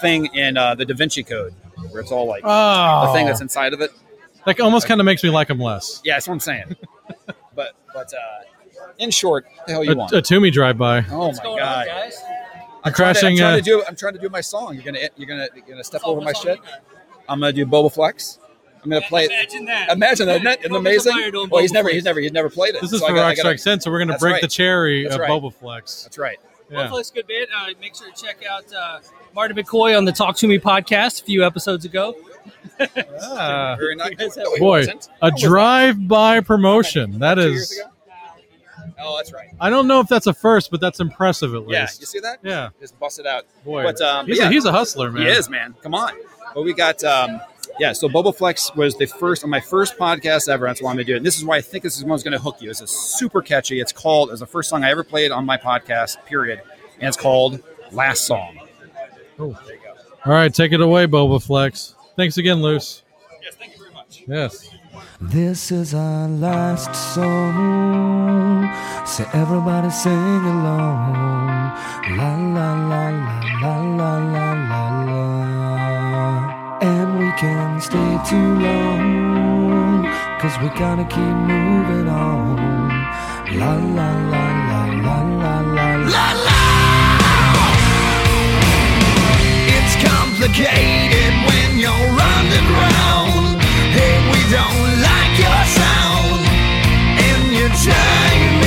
thing 0.00 0.26
in 0.34 0.56
uh, 0.56 0.74
the 0.76 0.84
Da 0.84 0.94
Vinci 0.94 1.22
Code 1.24 1.52
where 1.90 2.00
it's 2.00 2.12
all 2.12 2.26
like 2.26 2.42
Oh. 2.44 3.06
the 3.08 3.12
thing 3.12 3.26
that's 3.26 3.40
inside 3.40 3.72
of 3.74 3.80
it. 3.80 3.90
Like 4.46 4.60
almost 4.60 4.86
kind 4.86 5.00
of 5.00 5.04
makes 5.04 5.22
me 5.24 5.30
like 5.30 5.50
him 5.50 5.58
less. 5.58 6.00
Yeah, 6.04 6.14
that's 6.14 6.28
what 6.28 6.34
I'm 6.34 6.40
saying. 6.40 6.76
but 7.54 7.74
but 7.92 8.12
uh, 8.14 8.86
in 8.98 9.10
short, 9.10 9.46
the 9.66 9.72
hell 9.72 9.84
you 9.84 9.92
A, 9.92 9.96
want? 9.96 10.12
a 10.12 10.22
Toomey 10.22 10.50
drive-by. 10.50 11.04
oh 11.10 11.32
my 11.32 11.58
god! 11.58 11.88
I'm 11.88 11.92
trying 11.92 12.12
to- 12.84 12.92
crashing. 12.92 13.28
I'm 13.32 13.36
trying 13.36 13.52
uh, 13.54 13.56
to 13.56 13.62
do. 13.62 13.84
I'm 13.86 13.96
trying 13.96 14.14
to 14.14 14.20
do 14.20 14.28
my 14.28 14.40
song. 14.40 14.74
You're 14.74 14.84
gonna 14.84 15.00
you're 15.16 15.26
gonna 15.28 15.48
you're 15.54 15.66
gonna 15.66 15.84
step 15.84 16.02
over 16.04 16.20
my 16.20 16.32
shit. 16.32 16.58
I'm 17.28 17.40
gonna 17.40 17.52
do 17.52 17.66
Bobaflex. 17.66 18.38
I'm 18.82 18.90
gonna 18.90 19.00
play. 19.06 19.24
Imagine 19.26 19.64
that. 19.66 19.90
Imagine 19.90 20.26
that. 20.26 20.32
Isn't 20.36 20.44
that 20.44 20.58
isn't 20.60 20.74
it 20.74 20.78
amazing? 20.78 21.14
Meyer 21.16 21.30
doing 21.30 21.48
Well, 21.50 21.62
he's 21.62 21.72
never 21.72 21.88
he's 21.88 22.04
never 22.04 22.20
he's 22.20 22.32
never 22.32 22.48
played 22.50 22.74
it. 22.74 22.80
this 22.80 22.92
is 22.92 23.00
So 23.00 23.06
I 23.06 23.08
for 23.10 23.14
gotta- 23.16 23.28
Rock 23.28 23.36
Strikes 23.38 23.64
10, 23.64 23.80
so 23.80 23.90
we're 23.90 23.98
going 23.98 24.08
to 24.08 24.18
break 24.18 24.34
right. 24.34 24.42
the 24.42 24.48
cherry 24.48 25.02
That's 25.04 25.14
of 25.16 25.20
right. 25.22 25.30
Bobaflex. 25.30 26.04
That's 26.04 26.18
right. 26.18 26.38
Yeah. 26.70 26.78
Hopefully 26.82 27.00
it's 27.00 27.10
good 27.10 27.26
bit. 27.26 27.48
Uh, 27.56 27.66
make 27.80 27.94
sure 27.96 28.10
to 28.10 28.22
check 28.22 28.44
out 28.50 28.64
uh, 28.74 29.00
Martin 29.34 29.56
McCoy 29.56 29.96
on 29.96 30.04
the 30.04 30.12
Talk 30.12 30.36
to 30.36 30.46
Me 30.46 30.58
podcast 30.58 31.22
a 31.22 31.24
few 31.24 31.44
episodes 31.44 31.84
ago. 31.86 32.14
Ah. 33.22 33.76
Very 33.78 33.96
nice. 33.96 34.10
You 34.10 34.16
guys 34.16 34.34
have- 34.36 34.44
No, 34.44 34.56
Boy, 34.58 34.78
wasn't. 34.80 35.08
a 35.22 35.30
drive-by 35.30 36.40
promotion. 36.40 37.18
That 37.20 37.34
Two 37.36 37.50
years 37.50 37.72
is. 37.72 37.78
ago? 37.78 37.90
Oh, 39.00 39.16
that's 39.16 39.32
right. 39.32 39.48
I 39.60 39.70
don't 39.70 39.86
know 39.86 40.00
if 40.00 40.08
that's 40.08 40.26
a 40.26 40.34
first, 40.34 40.70
but 40.70 40.80
that's 40.80 40.98
impressive 41.00 41.54
at 41.54 41.60
least. 41.66 41.70
Yeah, 41.72 41.86
you 42.00 42.06
see 42.06 42.18
that? 42.20 42.38
Yeah. 42.42 42.70
Just 42.80 42.98
bust 42.98 43.18
it 43.20 43.26
out. 43.26 43.44
Boy, 43.64 43.84
But, 43.84 44.00
um, 44.00 44.26
he's, 44.26 44.38
yeah. 44.38 44.48
a, 44.48 44.50
he's 44.50 44.64
a 44.64 44.72
hustler, 44.72 45.10
man. 45.12 45.22
He 45.22 45.28
is, 45.28 45.48
man. 45.48 45.74
Come 45.82 45.94
on. 45.94 46.12
But 46.54 46.62
we 46.64 46.72
got, 46.74 47.02
um, 47.04 47.40
yeah, 47.78 47.92
so 47.92 48.08
Bobaflex 48.08 48.74
was 48.76 48.96
the 48.96 49.06
first, 49.06 49.44
on 49.44 49.50
my 49.50 49.60
first 49.60 49.96
podcast 49.96 50.48
ever. 50.48 50.66
That's 50.66 50.82
why 50.82 50.90
I'm 50.90 50.96
going 50.96 51.06
to 51.06 51.12
do 51.12 51.14
it. 51.14 51.18
And 51.18 51.26
this 51.26 51.38
is 51.38 51.44
why 51.44 51.56
I 51.56 51.60
think 51.60 51.84
this 51.84 51.96
is 51.96 52.04
one's 52.04 52.22
going 52.22 52.32
to 52.32 52.38
hook 52.38 52.60
you. 52.60 52.70
It's 52.70 52.80
a 52.80 52.86
super 52.86 53.40
catchy. 53.40 53.80
It's 53.80 53.92
called, 53.92 54.30
it's 54.30 54.40
the 54.40 54.46
first 54.46 54.68
song 54.68 54.84
I 54.84 54.90
ever 54.90 55.04
played 55.04 55.30
on 55.30 55.44
my 55.46 55.56
podcast, 55.56 56.24
period. 56.26 56.60
And 56.98 57.08
it's 57.08 57.16
called 57.16 57.62
Last 57.92 58.26
Song. 58.26 58.58
All 59.38 59.54
right, 60.24 60.52
take 60.52 60.72
it 60.72 60.80
away, 60.80 61.06
Bobaflex. 61.06 61.94
Thanks 62.16 62.36
again, 62.36 62.60
Luce. 62.60 63.04
Yes, 63.42 63.54
thank 63.54 63.72
you 63.72 63.78
very 63.78 63.92
much. 63.92 64.24
Yes. 64.26 64.70
This 65.20 65.70
is 65.70 65.94
our 65.94 66.28
last 66.28 66.94
song. 67.14 68.68
So 69.06 69.24
everybody 69.32 69.90
sing 69.90 70.12
along. 70.12 71.14
La 72.16 72.36
la 72.36 72.74
la 72.88 73.08
la 73.10 73.38
la 73.60 73.80
la 73.96 74.18
la 74.18 75.04
la. 75.04 75.97
And 77.40 77.46
we 77.46 77.54
can 77.54 77.80
stay 77.80 78.18
too 78.28 78.54
long. 78.58 80.04
Cause 80.40 80.58
we 80.60 80.68
gotta 80.70 81.04
keep 81.04 81.20
moving 81.22 82.08
on. 82.08 82.56
La 83.56 83.74
la 83.74 84.10
la 84.32 84.44
la 84.70 84.84
la 85.06 85.22
la 85.42 85.60
la 85.60 85.96
la 85.96 86.32
la. 86.46 86.60
It's 89.76 89.94
complicated 90.02 91.32
when 91.46 91.78
you're 91.78 92.10
underground. 92.34 93.62
Hey, 93.94 94.18
we 94.32 94.40
don't 94.50 95.00
like 95.00 95.34
your 95.38 95.64
sound. 95.78 96.42
And 97.22 97.52
your 97.54 97.68
time 97.68 98.57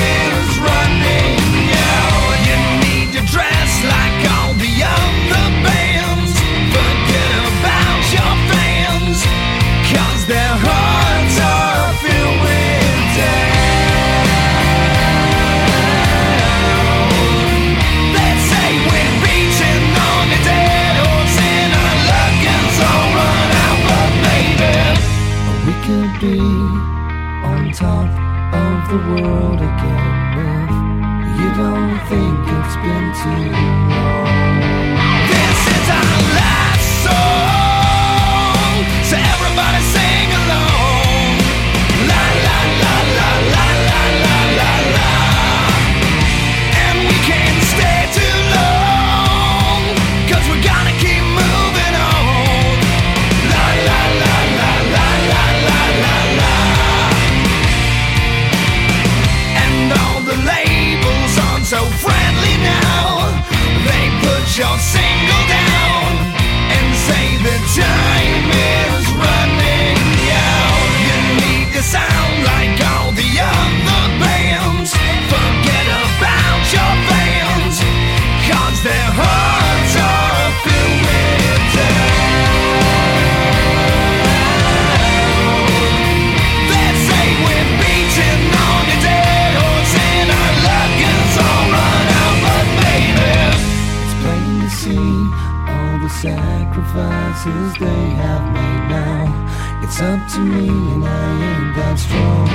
up 100.01 100.27
to 100.33 100.39
me 100.39 100.67
and 100.67 101.05
I 101.05 101.31
ain't 101.47 101.75
that 101.75 101.99
strong. 101.99 102.50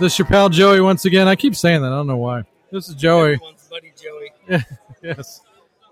This 0.00 0.14
is 0.14 0.18
your 0.20 0.26
pal 0.26 0.48
Joey 0.48 0.80
once 0.80 1.04
again. 1.04 1.28
I 1.28 1.36
keep 1.36 1.54
saying 1.54 1.82
that. 1.82 1.88
I 1.92 1.96
don't 1.96 2.06
know 2.06 2.16
why. 2.16 2.42
This 2.72 2.88
is 2.88 2.94
Joey. 2.94 3.38
buddy 3.68 3.92
Joey. 4.02 4.64
yes. 5.02 5.42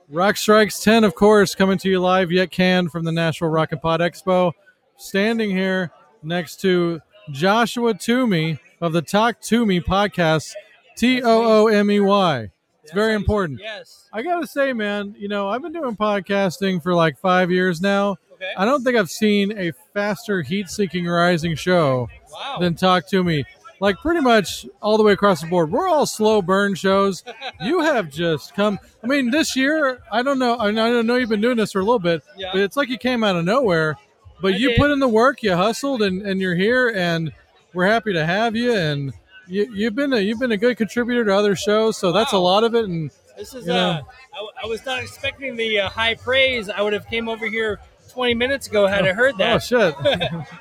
Rock 0.09 0.39
Strikes 0.39 0.81
10, 0.81 1.05
of 1.05 1.15
course, 1.15 1.55
coming 1.55 1.77
to 1.79 1.91
you 1.91 2.01
live 2.01 2.33
yet 2.33 2.51
can 2.51 2.89
from 2.89 3.05
the 3.05 3.13
Nashville 3.13 3.49
Rock 3.51 3.73
and 3.73 3.83
Pod 3.83 4.01
Expo. 4.01 4.53
Standing 4.97 5.51
here 5.51 5.91
next 6.23 6.61
to 6.63 7.01
Joshua 7.31 7.93
Toomey 7.93 8.59
of 8.81 8.95
the 8.95 9.03
Talk 9.03 9.41
to 9.43 9.67
Me 9.67 9.79
podcast, 9.81 10.55
T 10.97 11.23
O 11.23 11.65
O 11.65 11.67
M 11.69 11.91
E 11.91 12.01
Y. 12.01 12.51
It's 12.83 12.93
very 12.95 13.13
important. 13.13 13.61
Yes. 13.63 14.09
I 14.11 14.23
got 14.23 14.41
to 14.41 14.47
say, 14.47 14.73
man, 14.73 15.15
you 15.19 15.29
know, 15.29 15.51
I've 15.51 15.61
been 15.61 15.75
doing 15.75 15.95
podcasting 15.95 16.83
for 16.83 16.95
like 16.95 17.19
five 17.19 17.51
years 17.51 17.83
now. 17.83 18.17
Okay. 18.33 18.51
I 18.57 18.65
don't 18.65 18.83
think 18.83 18.97
I've 18.97 19.11
seen 19.11 19.57
a 19.59 19.73
faster 19.93 20.41
heat 20.41 20.71
seeking 20.71 21.05
rising 21.07 21.55
show 21.55 22.09
Wow. 22.33 22.57
than 22.61 22.75
Talk 22.75 23.07
to 23.11 23.23
Me. 23.23 23.45
Like 23.81 23.97
pretty 23.99 24.21
much 24.21 24.67
all 24.83 24.97
the 24.97 25.05
way 25.05 25.13
across 25.13 25.41
the 25.41 25.47
board. 25.47 25.71
We're 25.71 25.89
all 25.89 26.05
slow 26.07 26.43
burn 26.43 26.75
shows. 26.75 27.23
you 27.61 27.81
have 27.81 28.11
just 28.11 28.55
come. 28.55 28.79
I 29.05 29.07
mean, 29.07 29.31
this 29.31 29.55
year, 29.55 30.01
I 30.11 30.23
don't 30.23 30.39
know. 30.41 30.59
I 30.59 30.71
know 30.73 30.99
I 30.99 31.03
know 31.03 31.15
you've 31.17 31.29
been 31.29 31.41
doing 31.41 31.57
this 31.57 31.73
for 31.73 31.79
a 31.81 31.85
little 31.85 31.99
bit, 32.01 32.23
Yeah. 32.37 32.51
but 32.53 32.61
it's 32.63 32.77
like 32.77 32.89
you 32.89 32.99
came 32.99 33.23
out 33.23 33.37
of 33.37 33.45
nowhere. 33.45 33.97
But 34.43 34.55
I 34.55 34.57
you 34.57 34.71
did. 34.71 34.79
put 34.79 34.91
in 34.91 34.99
the 34.99 35.09
work, 35.09 35.43
you 35.43 35.55
hustled, 35.55 36.03
and, 36.03 36.23
and 36.23 36.41
you're 36.41 36.55
here, 36.57 36.93
and 36.95 37.33
we're 37.75 37.87
happy 37.87 38.13
to 38.15 38.25
have 38.27 38.55
you. 38.57 38.73
And 38.75 39.13
you, 39.47 39.69
you've 39.73 39.95
been 39.95 40.13
a 40.13 40.19
you've 40.21 40.39
been 40.41 40.53
a 40.53 40.57
good 40.57 40.77
contributor 40.77 41.25
to 41.25 41.35
other 41.35 41.55
shows, 41.57 41.97
so 41.97 42.11
that's 42.13 42.33
a 42.33 42.39
lot 42.39 42.65
of 42.65 42.75
it. 42.75 42.85
And 42.85 43.11
This 43.37 43.55
is 43.55 43.67
you 43.67 43.73
know, 43.73 43.91
uh, 43.91 44.03
I, 44.35 44.65
I 44.65 44.67
was 44.67 44.85
not 44.85 45.01
expecting 45.01 45.57
the 45.57 45.81
uh, 45.81 45.89
high 45.89 46.15
praise. 46.17 46.69
I 46.69 46.83
would 46.83 46.93
have 46.93 47.07
came 47.07 47.29
over 47.29 47.49
here 47.49 47.79
20 48.19 48.35
minutes 48.35 48.67
ago 48.67 48.85
had 48.89 49.07
I 49.07 49.13
heard 49.13 49.39
that. 49.39 49.55
Oh 49.55 49.59
shit! 49.61 49.95
But, 50.03 50.03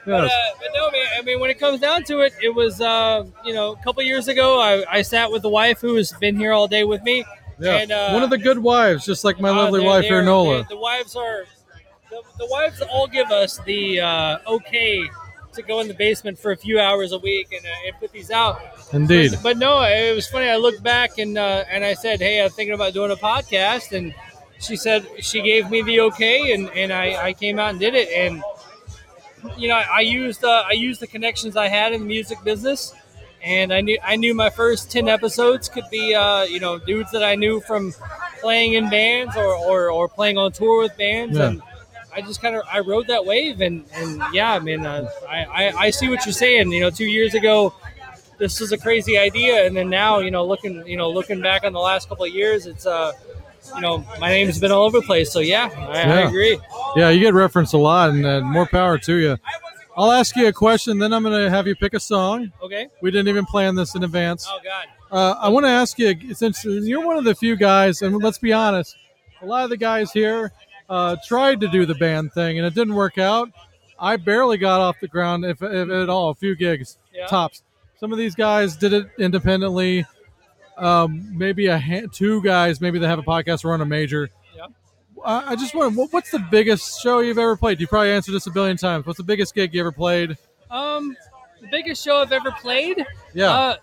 Yes. 0.06 0.32
uh, 0.32 0.58
but 0.60 0.70
no, 0.76 0.92
man. 0.92 1.08
I 1.18 1.22
mean, 1.24 1.40
when 1.40 1.50
it 1.50 1.58
comes 1.60 1.80
down 1.80 2.04
to 2.04 2.20
it, 2.20 2.34
it 2.42 2.54
was 2.54 2.80
uh, 2.80 3.26
you 3.44 3.52
know 3.52 3.72
a 3.72 3.78
couple 3.78 4.04
years 4.04 4.28
ago. 4.28 4.60
I, 4.60 4.86
I 4.98 5.02
sat 5.02 5.32
with 5.32 5.42
the 5.42 5.50
wife 5.50 5.82
who 5.82 5.96
has 5.96 6.12
been 6.14 6.38
here 6.38 6.52
all 6.54 6.68
day 6.68 6.84
with 6.84 7.02
me. 7.02 7.26
Yeah, 7.60 7.78
And, 7.78 7.92
uh, 7.92 8.12
one 8.12 8.22
of 8.22 8.30
the 8.30 8.38
good 8.38 8.60
wives, 8.60 9.04
just 9.08 9.24
like 9.24 9.40
my 9.40 9.50
uh, 9.50 9.56
lovely 9.56 9.80
they're- 9.80 9.90
wife 9.90 10.02
they're- 10.04 10.18
here, 10.18 10.24
Nola. 10.24 10.68
The 10.70 10.78
wives 10.78 11.16
are 11.16 11.46
the, 12.12 12.22
the 12.38 12.46
wives 12.46 12.80
all 12.82 13.08
give 13.08 13.32
us 13.32 13.58
the 13.66 14.02
uh, 14.02 14.38
okay 14.46 15.10
to 15.54 15.64
go 15.64 15.80
in 15.80 15.88
the 15.88 15.96
basement 15.96 16.38
for 16.38 16.52
a 16.52 16.56
few 16.58 16.80
hours 16.80 17.12
a 17.14 17.18
week 17.18 17.52
and, 17.52 17.66
uh, 17.66 17.88
and 17.88 17.96
put 18.00 18.12
these 18.12 18.30
out. 18.30 18.62
Indeed. 18.94 19.32
But, 19.32 19.42
but 19.44 19.58
no, 19.58 19.82
it 19.82 20.14
was 20.14 20.28
funny. 20.28 20.48
I 20.48 20.58
looked 20.58 20.84
back 20.84 21.18
and 21.18 21.36
uh, 21.40 21.64
and 21.72 21.84
I 21.84 21.96
said, 21.96 22.20
"Hey, 22.20 22.40
I'm 22.44 22.52
thinking 22.52 22.76
about 22.76 22.94
doing 22.94 23.10
a 23.12 23.16
podcast," 23.16 23.98
and 23.98 24.14
she 24.60 24.76
said 24.76 25.06
she 25.20 25.42
gave 25.42 25.70
me 25.70 25.82
the 25.82 26.02
okay, 26.02 26.54
and, 26.54 26.70
and 26.72 26.92
I, 26.92 27.28
I 27.28 27.34
came 27.34 27.60
out 27.60 27.72
and 27.72 27.80
did 27.80 27.94
it, 27.96 28.10
and 28.10 28.42
you 29.58 29.68
know 29.68 29.76
I 29.76 30.02
used 30.02 30.44
uh, 30.44 30.64
I 30.68 30.74
used 30.74 31.00
the 31.00 31.08
connections 31.08 31.56
I 31.56 31.68
had 31.68 31.94
in 31.94 32.02
the 32.02 32.08
music 32.08 32.44
business, 32.44 32.94
and 33.44 33.72
I 33.74 33.82
knew 33.82 33.98
I 34.04 34.16
knew 34.16 34.34
my 34.34 34.50
first 34.50 34.92
ten 34.92 35.08
episodes 35.08 35.70
could 35.70 35.86
be 35.92 36.16
uh, 36.16 36.44
you 36.44 36.60
know 36.60 36.80
dudes 36.80 37.12
that 37.12 37.24
I 37.24 37.36
knew 37.36 37.60
from 37.62 37.94
playing 38.42 38.74
in 38.74 38.90
bands 38.90 39.36
or, 39.36 39.56
or, 39.56 39.92
or 39.92 40.08
playing 40.08 40.38
on 40.38 40.52
tour 40.52 40.84
with 40.84 40.96
bands, 40.98 41.38
Yeah. 41.38 41.50
and 41.50 41.62
I 42.16 42.22
just 42.22 42.42
kind 42.42 42.56
of 42.56 42.64
I 42.72 42.80
rode 42.80 43.08
that 43.08 43.26
wave, 43.26 43.62
and, 43.62 43.86
and 43.94 44.22
yeah, 44.34 44.54
I 44.54 44.60
mean 44.60 44.86
uh, 44.86 45.10
I, 45.30 45.46
I 45.46 45.72
I 45.86 45.90
see 45.92 46.10
what 46.10 46.26
you're 46.26 46.34
saying. 46.34 46.72
You 46.72 46.82
know, 46.82 46.90
two 46.90 47.06
years 47.06 47.34
ago 47.34 47.74
this 48.40 48.60
was 48.60 48.72
a 48.72 48.78
crazy 48.78 49.18
idea 49.18 49.66
and 49.66 49.76
then 49.76 49.90
now 49.90 50.20
you 50.20 50.30
know 50.30 50.46
looking 50.46 50.86
you 50.86 50.96
know 50.96 51.10
looking 51.10 51.42
back 51.42 51.64
on 51.64 51.74
the 51.74 51.80
last 51.80 52.08
couple 52.08 52.24
of 52.24 52.32
years 52.32 52.68
it's 52.68 52.86
uh 52.86 53.12
you 53.76 53.82
know 53.82 54.04
my 54.20 54.30
name's 54.30 54.60
been 54.60 54.72
all 54.72 54.84
over 54.86 55.00
the 55.00 55.06
place 55.06 55.32
so 55.32 55.40
yeah 55.40 55.70
i, 55.90 56.02
I 56.02 56.20
agree 56.28 56.60
Yeah, 56.96 57.10
you 57.10 57.20
get 57.20 57.34
referenced 57.34 57.74
a 57.74 57.78
lot, 57.78 58.10
and 58.10 58.26
uh, 58.26 58.42
more 58.42 58.66
power 58.66 58.98
to 58.98 59.16
you. 59.16 59.38
I'll 59.96 60.12
ask 60.12 60.36
you 60.36 60.48
a 60.48 60.54
question, 60.54 61.00
then 61.00 61.12
I'm 61.14 61.24
going 61.24 61.40
to 61.44 61.50
have 61.50 61.66
you 61.68 61.76
pick 61.76 61.94
a 61.94 62.00
song. 62.00 62.52
okay 62.62 62.88
We 63.02 63.12
didn't 63.12 63.28
even 63.28 63.46
plan 63.46 63.76
this 63.76 63.94
in 63.96 64.04
advance. 64.04 64.48
oh 64.50 64.60
god 64.64 64.86
Uh, 65.12 65.36
I 65.40 65.50
want 65.50 65.66
to 65.66 65.70
ask 65.70 65.98
you 66.00 66.34
since 66.34 66.64
you're 66.66 67.06
one 67.06 67.18
of 67.18 67.24
the 67.24 67.36
few 67.36 67.56
guys, 67.56 68.02
and 68.02 68.16
let's 68.18 68.38
be 68.38 68.54
honest, 68.54 68.96
a 69.42 69.46
lot 69.46 69.64
of 69.64 69.70
the 69.70 69.78
guys 69.78 70.12
here 70.12 70.52
uh, 70.90 71.16
tried 71.26 71.60
to 71.62 71.68
do 71.68 71.86
the 71.86 71.96
band 71.96 72.32
thing, 72.34 72.58
and 72.58 72.66
it 72.66 72.74
didn't 72.74 72.96
work 72.96 73.18
out. 73.18 73.50
I 74.00 74.16
barely 74.18 74.58
got 74.58 74.80
off 74.82 74.96
the 75.02 75.08
ground, 75.08 75.44
if, 75.46 75.62
if 75.62 75.90
at 75.90 76.10
all, 76.10 76.30
a 76.30 76.36
few 76.36 76.56
gigs 76.56 76.98
Yeah. 77.14 77.26
tops. 77.28 77.64
Some 78.00 78.12
of 78.12 78.18
these 78.20 78.36
guys 78.36 78.76
did 78.78 78.94
it 78.94 79.08
independently. 79.20 80.06
Um, 80.78 81.38
maybe 81.38 81.68
a 81.68 81.78
ha- 81.80 82.08
two 82.12 82.42
guys, 82.44 82.80
maybe 82.80 83.00
they 83.00 83.08
have 83.08 83.20
a 83.20 83.24
podcast 83.24 83.66
or 83.66 83.70
run 83.70 83.82
a 83.82 83.86
major. 83.86 84.30
Yeah. 84.56 84.68
I 85.26 85.52
I 85.52 85.56
just 85.56 85.74
want. 85.74 85.96
What, 85.96 86.14
what's 86.14 86.30
the 86.32 86.40
biggest 86.40 87.02
show 87.02 87.20
you've 87.20 87.38
ever 87.40 87.58
played? 87.58 87.80
You 87.82 87.88
probably 87.88 88.12
answered 88.12 88.34
this 88.34 88.46
a 88.48 88.52
billion 88.52 88.78
times. 88.78 89.06
What's 89.06 89.18
the 89.18 89.24
biggest 89.24 89.56
gig 89.56 89.74
you 89.74 89.80
ever 89.82 89.92
played? 89.92 90.38
um 90.70 91.16
the 91.62 91.68
biggest 91.72 92.04
show 92.04 92.18
i've 92.18 92.34
ever 92.34 92.52
played 92.52 93.04
Yeah. 93.34 93.50
uh 93.52 93.76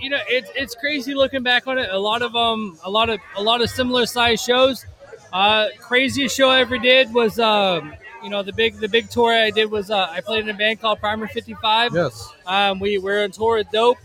you 0.00 0.10
know 0.10 0.18
it's 0.26 0.50
it's 0.56 0.74
crazy 0.74 1.14
looking 1.14 1.44
back 1.44 1.68
on 1.68 1.78
it 1.78 1.88
a 1.92 1.98
lot 1.98 2.22
of 2.22 2.34
um 2.34 2.76
a 2.82 2.90
lot 2.90 3.08
of 3.08 3.20
a 3.36 3.42
lot 3.42 3.62
of 3.62 3.70
similar 3.70 4.04
size 4.04 4.42
shows 4.42 4.84
uh 5.32 5.68
craziest 5.78 6.36
show 6.36 6.50
i 6.50 6.58
ever 6.60 6.76
did 6.76 7.14
was 7.14 7.38
um 7.38 7.94
you 8.24 8.30
know 8.30 8.42
the 8.42 8.52
big 8.52 8.78
the 8.80 8.88
big 8.88 9.08
tour 9.10 9.32
i 9.32 9.50
did 9.50 9.70
was 9.70 9.92
uh, 9.92 10.08
i 10.10 10.20
played 10.20 10.40
in 10.42 10.48
a 10.52 10.58
band 10.58 10.80
called 10.80 10.98
primer 10.98 11.28
55 11.28 11.94
Yes. 11.94 12.32
Um, 12.46 12.80
we 12.80 12.98
we're 12.98 13.22
on 13.22 13.30
tour 13.30 13.58
with 13.58 13.70
Dope. 13.70 13.98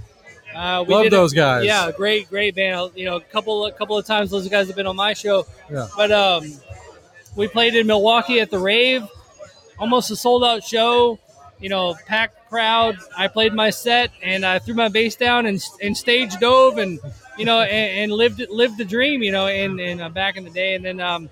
Uh, 0.60 0.84
we 0.84 0.94
Love 0.94 1.04
did 1.04 1.14
a- 1.14 1.16
those 1.16 1.32
guys. 1.32 1.64
Yeah, 1.64 1.90
great, 1.96 2.30
great 2.30 2.54
band. 2.54 2.92
You 2.94 3.06
know, 3.06 3.16
a 3.16 3.22
couple 3.22 3.66
a 3.66 3.72
couple 3.72 3.98
of 3.98 4.06
times 4.06 4.30
those 4.30 4.48
guys 4.50 4.68
have 4.68 4.76
been 4.76 4.88
on 4.88 4.98
my 4.98 5.14
show. 5.14 5.46
Yeah. 5.72 5.88
But 5.96 6.12
um, 6.12 6.52
we 7.38 7.48
played 7.48 7.76
in 7.76 7.88
Milwaukee 7.88 8.42
at 8.42 8.52
the 8.52 8.60
Rave, 8.60 9.08
almost 9.78 10.12
a 10.12 10.18
sold 10.18 10.44
out 10.44 10.66
show. 10.66 11.18
You 11.62 11.70
know, 11.70 11.96
packed 12.06 12.50
crowd. 12.50 12.98
I 13.18 13.30
played 13.30 13.54
my 13.54 13.70
set 13.70 14.12
and 14.22 14.46
I 14.46 14.60
threw 14.60 14.74
my 14.74 14.90
bass 14.90 15.16
down 15.16 15.46
and, 15.46 15.64
and 15.82 15.96
stage 15.96 16.38
dove 16.40 16.78
and 16.78 17.00
you 17.38 17.46
know 17.46 17.62
and, 17.62 18.04
and 18.04 18.12
lived 18.12 18.42
lived 18.50 18.78
the 18.78 18.86
dream. 18.86 19.24
You 19.24 19.32
know, 19.32 19.48
and 19.48 19.80
and 19.80 20.02
uh, 20.02 20.10
back 20.10 20.36
in 20.36 20.44
the 20.44 20.50
day. 20.50 20.76
And 20.76 20.84
then 20.84 21.00
um, 21.00 21.30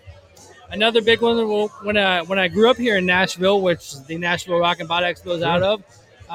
another 0.72 1.02
big 1.02 1.22
one 1.22 1.38
when 1.84 1.98
I 1.98 2.22
when 2.22 2.40
I 2.40 2.48
grew 2.48 2.70
up 2.70 2.78
here 2.78 2.96
in 2.96 3.06
Nashville, 3.06 3.60
which 3.60 3.94
the 4.06 4.18
Nashville 4.18 4.58
Rock 4.58 4.80
and 4.80 4.88
Pod 4.88 5.04
Expo 5.04 5.36
is 5.36 5.44
out 5.44 5.64
of. 5.64 5.84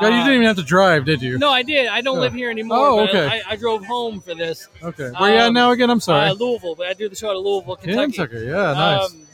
Yeah, 0.01 0.09
you 0.09 0.15
uh, 0.15 0.19
didn't 0.25 0.35
even 0.35 0.47
have 0.47 0.57
to 0.57 0.63
drive, 0.63 1.05
did 1.05 1.21
you? 1.21 1.37
no, 1.39 1.51
I 1.51 1.63
did. 1.63 1.87
I 1.89 2.01
don't 2.01 2.15
Yeah. 2.17 2.21
live 2.23 2.33
here 2.33 2.51
anymore. 2.51 2.79
Oh, 2.79 2.97
but 3.07 3.11
okay. 3.15 3.27
I, 3.47 3.53
I 3.53 3.57
drove 3.57 3.85
home 3.85 4.21
for 4.21 4.35
this. 4.35 4.69
Okay. 4.83 5.11
Where 5.19 5.31
you 5.33 5.37
at 5.39 5.47
Um, 5.49 5.55
now 5.55 5.71
again? 5.73 5.91
I'm 5.91 6.01
sorry. 6.01 6.29
Uh, 6.31 6.35
Louisville, 6.35 6.75
but 6.75 6.87
I 6.87 6.95
do 6.95 7.09
the 7.09 7.17
show 7.17 7.31
at 7.31 7.37
Louisville, 7.37 7.77
Kentucky. 7.77 8.13
Kentucky. 8.13 8.47
Yeah, 8.47 8.73
nice. 8.73 9.11
Um, 9.13 9.27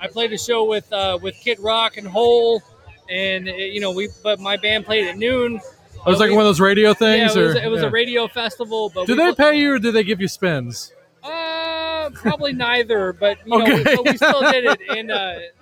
I 0.00 0.08
played 0.08 0.32
a 0.32 0.38
show 0.38 0.64
with 0.64 0.90
uh, 0.92 1.18
with 1.22 1.36
Kid 1.36 1.58
Rock 1.60 1.96
and 1.96 2.08
Hole, 2.08 2.62
and 3.08 3.48
uh, 3.48 3.52
you 3.52 3.80
know 3.80 3.92
we. 3.92 4.08
But 4.22 4.40
my 4.40 4.56
band 4.56 4.84
played 4.86 5.06
at 5.06 5.16
noon. 5.16 5.56
it 5.56 5.60
was 5.60 6.02
But 6.04 6.18
like 6.18 6.30
we- 6.30 6.36
one 6.36 6.44
of 6.44 6.48
those 6.48 6.60
radio 6.60 6.92
things, 6.94 7.36
Yeah, 7.36 7.42
it 7.42 7.46
was, 7.46 7.56
or 7.56 7.58
it 7.60 7.70
was 7.70 7.82
yeah. 7.82 7.88
a 7.88 7.90
radio 7.90 8.26
festival. 8.26 8.90
But 8.94 9.06
Do 9.06 9.14
we 9.14 9.22
they 9.22 9.34
pay 9.34 9.58
you, 9.60 9.74
or 9.74 9.78
do 9.78 9.92
they 9.92 10.02
give 10.02 10.20
you 10.20 10.26
spins? 10.28 10.92
Uh, 11.22 12.10
probably 12.14 12.52
neither. 12.52 13.12
But 13.12 13.38
you 13.46 13.58
know, 13.58 13.62
Okay. 13.64 13.76
we, 13.76 13.84
but 13.84 14.04
we 14.06 14.16
still 14.16 14.40
did 14.50 14.64
it, 14.64 14.80
and 14.88 15.10
uh, 15.10 15.34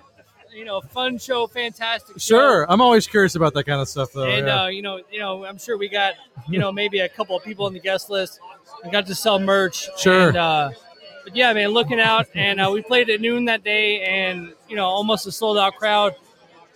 you 0.59 0.65
know, 0.65 0.81
fun 0.81 1.17
show, 1.17 1.47
fantastic. 1.47 2.19
show. 2.19 2.37
Sure. 2.37 2.71
I'm 2.71 2.81
always 2.81 3.07
curious 3.07 3.35
about 3.35 3.53
that 3.53 3.63
kind 3.63 3.79
of 3.79 3.87
stuff, 3.87 4.11
though. 4.11 4.27
and 4.27 4.45
yeah. 4.45 4.63
uh, 4.63 4.67
you 4.67 4.81
know, 4.81 5.01
you 5.09 5.19
know, 5.19 5.45
I'm 5.45 5.57
sure 5.57 5.77
we 5.77 5.87
got 5.87 6.15
you 6.49 6.59
know 6.59 6.69
maybe 6.71 6.99
a 6.99 7.07
couple 7.07 7.37
of 7.37 7.43
people 7.43 7.65
on 7.65 7.73
the 7.73 7.79
guest 7.79 8.09
list. 8.09 8.39
We 8.83 8.91
got 8.91 9.07
to 9.07 9.15
sell 9.15 9.39
merch. 9.39 9.89
Sure. 9.97 10.27
And, 10.27 10.37
uh, 10.37 10.71
but 11.23 11.35
yeah, 11.35 11.53
man, 11.53 11.69
looking 11.69 11.99
out, 11.99 12.27
and 12.35 12.59
uh, 12.59 12.69
we 12.73 12.81
played 12.81 13.09
at 13.09 13.21
noon 13.21 13.45
that 13.45 13.63
day, 13.63 14.01
and 14.01 14.53
you 14.67 14.75
know, 14.75 14.85
almost 14.85 15.25
a 15.27 15.31
sold 15.31 15.57
out 15.57 15.75
crowd 15.77 16.15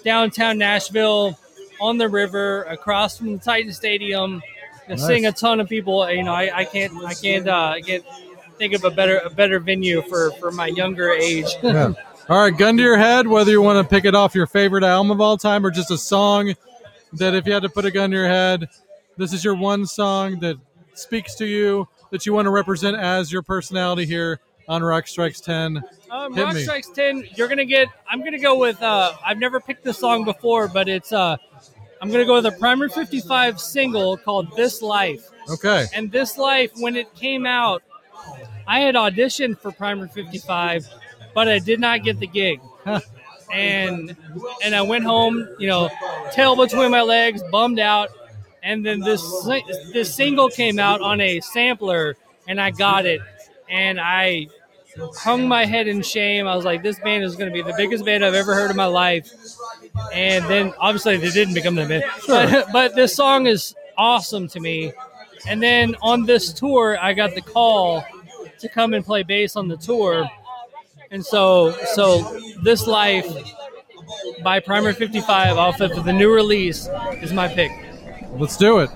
downtown 0.03 0.57
Nashville 0.57 1.37
on 1.81 1.97
the 1.97 2.07
river 2.07 2.63
across 2.63 3.17
from 3.17 3.33
the 3.33 3.39
Titan 3.39 3.73
Stadium. 3.73 4.41
And 4.87 4.99
Nice. 4.99 5.07
Seeing 5.07 5.25
a 5.25 5.31
ton 5.31 5.61
of 5.61 5.69
people, 5.69 6.09
you 6.09 6.23
know, 6.23 6.33
I, 6.33 6.59
I 6.59 6.65
can't, 6.65 6.93
I 7.05 7.13
can't, 7.13 7.47
uh, 7.47 7.73
I 7.75 7.81
can't 7.81 8.03
think 8.57 8.73
of 8.73 8.83
a 8.83 8.91
better, 8.91 9.17
a 9.19 9.29
better 9.29 9.59
venue 9.59 10.01
for 10.01 10.31
for 10.31 10.51
my 10.51 10.67
younger 10.67 11.09
age. 11.09 11.47
Yeah. 11.61 11.93
All 12.29 12.39
right, 12.39 12.57
gun 12.57 12.77
to 12.77 12.83
your 12.83 12.97
head, 12.97 13.27
whether 13.27 13.51
you 13.51 13.61
want 13.61 13.85
to 13.85 13.89
pick 13.89 14.05
it 14.05 14.15
off 14.15 14.33
your 14.33 14.47
favorite 14.47 14.85
album 14.85 15.11
of 15.11 15.19
all 15.19 15.35
time 15.37 15.65
or 15.65 15.69
just 15.69 15.91
a 15.91 15.97
song 15.97 16.53
that 17.11 17.33
if 17.33 17.45
you 17.45 17.51
had 17.51 17.63
to 17.63 17.69
put 17.69 17.83
a 17.83 17.91
gun 17.91 18.11
to 18.11 18.15
your 18.15 18.29
head, 18.29 18.69
this 19.17 19.33
is 19.33 19.43
your 19.43 19.55
one 19.55 19.85
song 19.85 20.39
that 20.39 20.55
speaks 20.93 21.35
to 21.35 21.45
you, 21.45 21.85
that 22.11 22.25
you 22.25 22.31
want 22.31 22.45
to 22.45 22.49
represent 22.49 22.95
as 22.95 23.29
your 23.29 23.41
personality 23.41 24.05
here 24.05 24.39
on 24.69 24.81
Rock 24.81 25.05
Strikes 25.05 25.41
10. 25.41 25.83
Um, 26.09 26.33
Rock 26.33 26.55
me. 26.55 26.63
Strikes 26.63 26.89
10, 26.91 27.27
you're 27.35 27.49
going 27.49 27.57
to 27.57 27.65
get, 27.65 27.89
I'm 28.09 28.19
going 28.19 28.31
to 28.31 28.39
go 28.39 28.57
with, 28.57 28.81
uh, 28.81 29.11
I've 29.23 29.37
never 29.37 29.59
picked 29.59 29.83
this 29.83 29.97
song 29.97 30.23
before, 30.23 30.69
but 30.69 30.87
it's, 30.87 31.11
uh, 31.11 31.35
I'm 32.01 32.07
going 32.07 32.21
to 32.21 32.25
go 32.25 32.35
with 32.35 32.45
a 32.45 32.53
Primer 32.53 32.87
55 32.87 33.59
single 33.59 34.15
called 34.15 34.55
This 34.55 34.81
Life. 34.81 35.29
Okay. 35.49 35.87
And 35.93 36.09
This 36.09 36.37
Life, 36.37 36.71
when 36.77 36.95
it 36.95 37.13
came 37.15 37.45
out, 37.45 37.83
I 38.65 38.79
had 38.79 38.95
auditioned 38.95 39.59
for 39.59 39.73
Primer 39.73 40.07
55, 40.07 40.87
but 41.33 41.47
I 41.47 41.59
did 41.59 41.79
not 41.79 42.03
get 42.03 42.19
the 42.19 42.27
gig. 42.27 42.59
and 43.51 44.15
and 44.63 44.75
I 44.75 44.81
went 44.81 45.03
home, 45.03 45.47
you 45.59 45.67
know, 45.67 45.89
tail 46.31 46.55
between 46.55 46.91
my 46.91 47.01
legs, 47.01 47.43
bummed 47.51 47.79
out. 47.79 48.09
And 48.61 48.85
then 48.85 48.99
this 48.99 49.21
this 49.91 50.13
single 50.13 50.49
came 50.49 50.79
out 50.79 51.01
on 51.01 51.19
a 51.19 51.39
sampler, 51.41 52.15
and 52.47 52.61
I 52.61 52.71
got 52.71 53.05
it, 53.05 53.21
and 53.69 53.99
I 53.99 54.47
hung 55.17 55.47
my 55.47 55.65
head 55.65 55.87
in 55.87 56.01
shame. 56.01 56.47
I 56.47 56.55
was 56.55 56.65
like, 56.65 56.83
this 56.83 56.99
band 56.99 57.23
is 57.23 57.35
going 57.35 57.49
to 57.49 57.53
be 57.53 57.61
the 57.61 57.75
biggest 57.77 58.05
band 58.05 58.23
I've 58.23 58.33
ever 58.33 58.53
heard 58.53 58.69
in 58.71 58.77
my 58.77 58.85
life. 58.85 59.31
And 60.13 60.45
then 60.45 60.73
obviously 60.79 61.17
they 61.17 61.29
didn't 61.29 61.53
become 61.53 61.75
the 61.75 61.85
band, 61.85 62.03
but, 62.27 62.67
but 62.71 62.95
this 62.95 63.15
song 63.15 63.47
is 63.47 63.75
awesome 63.97 64.47
to 64.49 64.59
me. 64.59 64.93
And 65.47 65.61
then 65.61 65.95
on 66.01 66.25
this 66.25 66.53
tour, 66.53 66.97
I 67.01 67.13
got 67.13 67.35
the 67.35 67.41
call 67.41 68.05
to 68.59 68.69
come 68.69 68.93
and 68.93 69.05
play 69.05 69.23
bass 69.23 69.55
on 69.55 69.67
the 69.67 69.77
tour. 69.77 70.29
And 71.13 71.23
so, 71.23 71.71
so 71.93 72.39
this 72.63 72.87
life 72.87 73.31
by 74.43 74.59
Primer 74.59 74.93
55 74.93 75.57
off 75.59 75.79
of 75.79 76.05
the 76.05 76.11
new 76.11 76.33
release 76.33 76.89
is 77.21 77.31
my 77.31 77.47
pick. 77.47 77.71
Let's 78.31 78.57
do 78.57 78.79
it. 78.79 78.89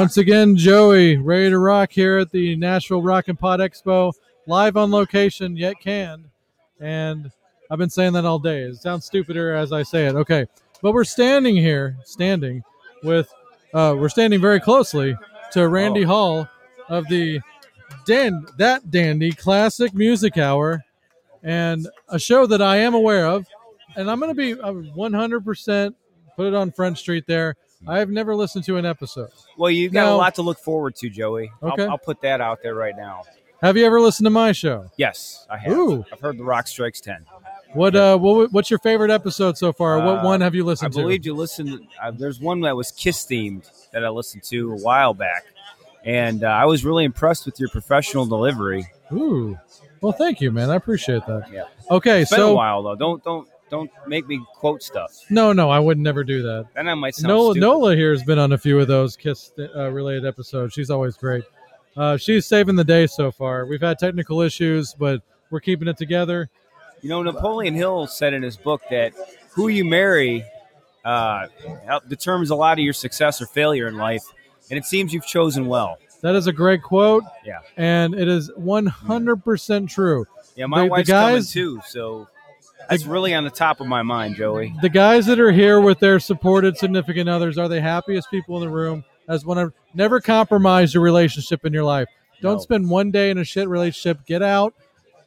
Once 0.00 0.16
again, 0.16 0.56
Joey, 0.56 1.18
ready 1.18 1.50
to 1.50 1.58
rock 1.58 1.92
here 1.92 2.16
at 2.16 2.30
the 2.30 2.56
Nashville 2.56 3.02
Rock 3.02 3.28
and 3.28 3.38
Pod 3.38 3.60
Expo, 3.60 4.14
live 4.46 4.78
on 4.78 4.90
location, 4.90 5.58
yet 5.58 5.78
canned. 5.78 6.24
And 6.80 7.30
I've 7.70 7.76
been 7.76 7.90
saying 7.90 8.14
that 8.14 8.24
all 8.24 8.38
day. 8.38 8.62
It 8.62 8.76
sounds 8.76 9.04
stupider 9.04 9.54
as 9.54 9.74
I 9.74 9.82
say 9.82 10.06
it. 10.06 10.14
Okay. 10.14 10.46
But 10.80 10.94
we're 10.94 11.04
standing 11.04 11.54
here, 11.54 11.98
standing 12.04 12.64
with, 13.02 13.30
uh, 13.74 13.94
we're 13.94 14.08
standing 14.08 14.40
very 14.40 14.58
closely 14.58 15.14
to 15.52 15.68
Randy 15.68 16.04
Hall 16.04 16.48
of 16.88 17.06
the 17.08 17.42
Dan- 18.06 18.46
That 18.56 18.90
Dandy 18.90 19.32
Classic 19.32 19.92
Music 19.92 20.38
Hour 20.38 20.82
and 21.42 21.86
a 22.08 22.18
show 22.18 22.46
that 22.46 22.62
I 22.62 22.76
am 22.76 22.94
aware 22.94 23.26
of. 23.26 23.46
And 23.96 24.10
I'm 24.10 24.18
going 24.18 24.34
to 24.34 24.34
be 24.34 24.58
uh, 24.58 24.72
100% 24.72 25.94
put 26.36 26.46
it 26.46 26.54
on 26.54 26.72
Front 26.72 26.96
Street 26.96 27.24
there. 27.26 27.54
I 27.86 27.98
have 27.98 28.10
never 28.10 28.34
listened 28.36 28.64
to 28.64 28.76
an 28.76 28.84
episode. 28.86 29.30
Well, 29.56 29.70
you've 29.70 29.92
got 29.92 30.04
No. 30.06 30.16
a 30.16 30.18
lot 30.18 30.34
to 30.36 30.42
look 30.42 30.58
forward 30.58 30.94
to, 30.96 31.08
Joey. 31.08 31.50
Okay. 31.62 31.84
I'll, 31.84 31.92
I'll 31.92 31.98
put 31.98 32.20
that 32.22 32.40
out 32.40 32.62
there 32.62 32.74
right 32.74 32.94
now. 32.96 33.22
Have 33.62 33.76
you 33.76 33.84
ever 33.84 34.00
listened 34.00 34.26
to 34.26 34.30
my 34.30 34.52
show? 34.52 34.90
Yes, 34.96 35.46
I 35.50 35.58
have. 35.58 35.72
Ooh. 35.76 36.04
I've 36.12 36.20
heard 36.20 36.38
the 36.38 36.44
Rock 36.44 36.66
Strikes 36.66 37.00
10. 37.00 37.24
What 37.72 37.94
uh 37.94 38.18
what, 38.18 38.50
what's 38.52 38.68
your 38.68 38.80
favorite 38.80 39.10
episode 39.12 39.56
so 39.56 39.72
far? 39.72 39.98
what 39.98 40.18
Uh, 40.18 40.24
one 40.24 40.40
have 40.40 40.54
you 40.56 40.64
listened 40.64 40.92
to? 40.92 40.98
I 40.98 41.02
to? 41.02 41.04
believe 41.06 41.24
you 41.26 41.34
listened. 41.34 41.86
Uh, 42.02 42.10
there's 42.10 42.40
one 42.40 42.60
that 42.62 42.74
was 42.76 42.90
Kiss 42.90 43.24
themed 43.26 43.70
that 43.92 44.04
I 44.04 44.08
listened 44.08 44.42
to 44.44 44.72
a 44.72 44.76
while 44.76 45.14
back, 45.14 45.44
and 46.04 46.42
uh, 46.42 46.48
I 46.48 46.64
was 46.64 46.84
really 46.84 47.04
impressed 47.04 47.46
with 47.46 47.60
your 47.60 47.68
professional 47.68 48.26
delivery. 48.26 48.90
Ooh. 49.12 49.56
Well, 50.00 50.12
thank 50.12 50.40
you, 50.40 50.50
man. 50.50 50.68
I 50.70 50.76
appreciate 50.76 51.24
that. 51.26 51.48
Yeah. 51.52 51.64
Okay, 51.90 52.22
It's 52.22 52.30
been 52.30 52.38
so 52.40 52.52
a 52.52 52.54
while 52.56 52.82
though. 52.82 52.96
Don't 52.96 53.22
don't 53.22 53.48
don't 53.70 53.90
make 54.06 54.26
me 54.26 54.40
quote 54.54 54.82
stuff. 54.82 55.12
no, 55.30 55.52
no, 55.52 55.70
I 55.70 55.78
would 55.78 55.98
never 55.98 56.24
do 56.24 56.42
that. 56.42 56.66
Then 56.74 56.88
I 56.88 56.94
might 56.94 57.14
sound 57.14 57.28
Nola, 57.28 57.52
stupid. 57.54 57.66
Nola 57.66 57.96
here 57.96 58.12
has 58.12 58.22
been 58.24 58.38
on 58.38 58.52
a 58.52 58.58
few 58.58 58.78
of 58.80 58.88
those 58.88 59.16
Kiss 59.16 59.52
uh, 59.58 59.90
related 59.90 60.26
episodes. 60.26 60.74
She's 60.74 60.90
always 60.90 61.16
great. 61.16 61.44
Uh, 61.96 62.16
she's 62.16 62.46
saving 62.46 62.76
the 62.76 62.84
day 62.84 63.06
so 63.06 63.30
far. 63.30 63.66
We've 63.66 63.80
had 63.80 63.98
technical 63.98 64.40
issues, 64.40 64.94
but 64.94 65.22
we're 65.50 65.60
keeping 65.60 65.88
it 65.88 65.96
together. 65.96 66.48
You 67.02 67.08
know, 67.08 67.22
Napoleon 67.22 67.74
Hill 67.74 68.06
said 68.06 68.34
in 68.34 68.42
his 68.42 68.56
book 68.56 68.82
that 68.90 69.12
who 69.52 69.68
you 69.68 69.84
marry 69.84 70.44
uh, 71.04 71.46
determines 72.08 72.50
a 72.50 72.54
lot 72.54 72.78
of 72.78 72.84
your 72.84 72.92
success 72.92 73.40
or 73.40 73.46
failure 73.46 73.88
in 73.88 73.96
life, 73.96 74.22
and 74.70 74.78
it 74.78 74.84
seems 74.84 75.12
you've 75.14 75.26
chosen 75.26 75.66
well. 75.66 75.98
That 76.20 76.34
is 76.34 76.46
a 76.46 76.52
great 76.52 76.82
quote. 76.82 77.24
Yeah. 77.44 77.60
And 77.78 78.14
it 78.14 78.28
is 78.28 78.50
100% 78.58 79.88
true. 79.88 80.26
Yeah, 80.56 80.66
my 80.66 80.80
The- 80.80 80.84
the 80.84 80.90
wife's 80.90 81.08
guys, 81.08 81.30
coming 81.54 81.76
too, 81.78 81.80
so 81.88 82.28
That's 82.88 83.04
really 83.06 83.34
on 83.34 83.44
the 83.44 83.50
top 83.50 83.80
of 83.80 83.86
my 83.86 84.02
mind, 84.02 84.36
Joey. 84.36 84.74
the 84.82 84.88
guys 84.88 85.26
that 85.26 85.38
are 85.38 85.52
here 85.52 85.80
with 85.80 85.98
their 86.00 86.18
supported 86.18 86.76
significant 86.76 87.28
others 87.28 87.56
are 87.58 87.68
the 87.68 87.80
happiest 87.80 88.30
people 88.30 88.56
in 88.56 88.62
the 88.62 88.68
room. 88.74 89.04
As 89.28 89.44
one 89.44 89.58
of 89.58 89.72
never 89.94 90.20
compromise 90.20 90.92
your 90.94 91.02
relationship 91.04 91.64
in 91.64 91.72
your 91.72 91.84
life. 91.84 92.08
Don't 92.40 92.54
No. 92.56 92.60
spend 92.60 92.90
one 92.90 93.10
day 93.12 93.30
in 93.30 93.38
a 93.38 93.44
shit 93.44 93.68
relationship. 93.68 94.24
Get 94.26 94.42
out, 94.42 94.74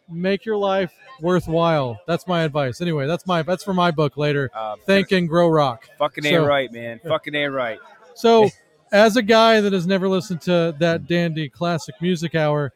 make 0.10 0.46
your 0.46 0.58
life 0.58 0.92
worthwhile. 1.22 2.02
That's 2.06 2.28
my 2.28 2.42
advice. 2.42 2.82
Anyway, 2.82 3.08
that's 3.08 3.26
my 3.26 3.44
that's 3.44 3.64
for 3.64 3.74
my 3.74 3.92
book 3.92 4.18
later. 4.18 4.50
Uh, 4.54 4.76
Think 4.86 5.12
and 5.14 5.30
grow 5.30 5.48
rock. 5.48 5.88
Fucking 6.00 6.24
So- 6.26 6.44
a 6.44 6.48
right, 6.48 6.72
man. 6.74 7.00
Fucking 7.08 7.34
a 7.36 7.48
right. 7.48 7.80
So, 8.16 8.50
as 8.92 9.16
a 9.16 9.22
guy 9.22 9.62
that 9.62 9.72
has 9.72 9.88
never 9.88 10.10
listened 10.10 10.42
to 10.42 10.76
that 10.80 11.08
dandy 11.08 11.48
classic 11.48 11.96
music 12.02 12.36
hour, 12.36 12.74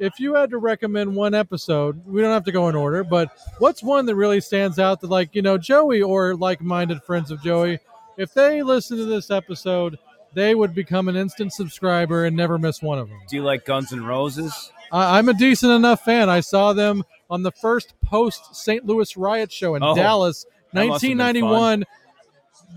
if 0.00 0.18
you 0.18 0.34
had 0.34 0.50
to 0.50 0.58
recommend 0.58 1.14
one 1.14 1.34
episode, 1.34 2.04
we 2.06 2.22
don't 2.22 2.32
have 2.32 2.44
to 2.44 2.52
go 2.52 2.68
in 2.68 2.74
order, 2.74 3.04
but 3.04 3.30
what's 3.58 3.82
one 3.82 4.06
that 4.06 4.16
really 4.16 4.40
stands 4.40 4.78
out 4.78 5.00
that, 5.02 5.10
like, 5.10 5.34
you 5.34 5.42
know, 5.42 5.58
Joey 5.58 6.00
or 6.00 6.34
like 6.34 6.62
minded 6.62 7.02
friends 7.02 7.30
of 7.30 7.42
Joey, 7.42 7.78
if 8.16 8.32
they 8.32 8.62
listen 8.62 8.96
to 8.96 9.04
this 9.04 9.30
episode, 9.30 9.98
they 10.32 10.54
would 10.54 10.74
become 10.74 11.08
an 11.08 11.16
instant 11.16 11.52
subscriber 11.52 12.24
and 12.24 12.34
never 12.34 12.56
miss 12.56 12.80
one 12.80 12.98
of 12.98 13.08
them? 13.10 13.18
Do 13.28 13.36
you 13.36 13.42
like 13.42 13.66
Guns 13.66 13.92
N' 13.92 14.02
Roses? 14.02 14.72
I, 14.90 15.18
I'm 15.18 15.28
a 15.28 15.34
decent 15.34 15.72
enough 15.72 16.02
fan. 16.02 16.30
I 16.30 16.40
saw 16.40 16.72
them 16.72 17.04
on 17.28 17.42
the 17.42 17.52
first 17.52 17.92
post 18.02 18.56
St. 18.56 18.86
Louis 18.86 19.16
riot 19.18 19.52
show 19.52 19.74
in 19.74 19.82
Oh, 19.82 19.94
Dallas, 19.94 20.46
that 20.72 20.86
must 20.86 21.02
have 21.02 21.10
been 21.10 21.18
1991. 21.18 21.84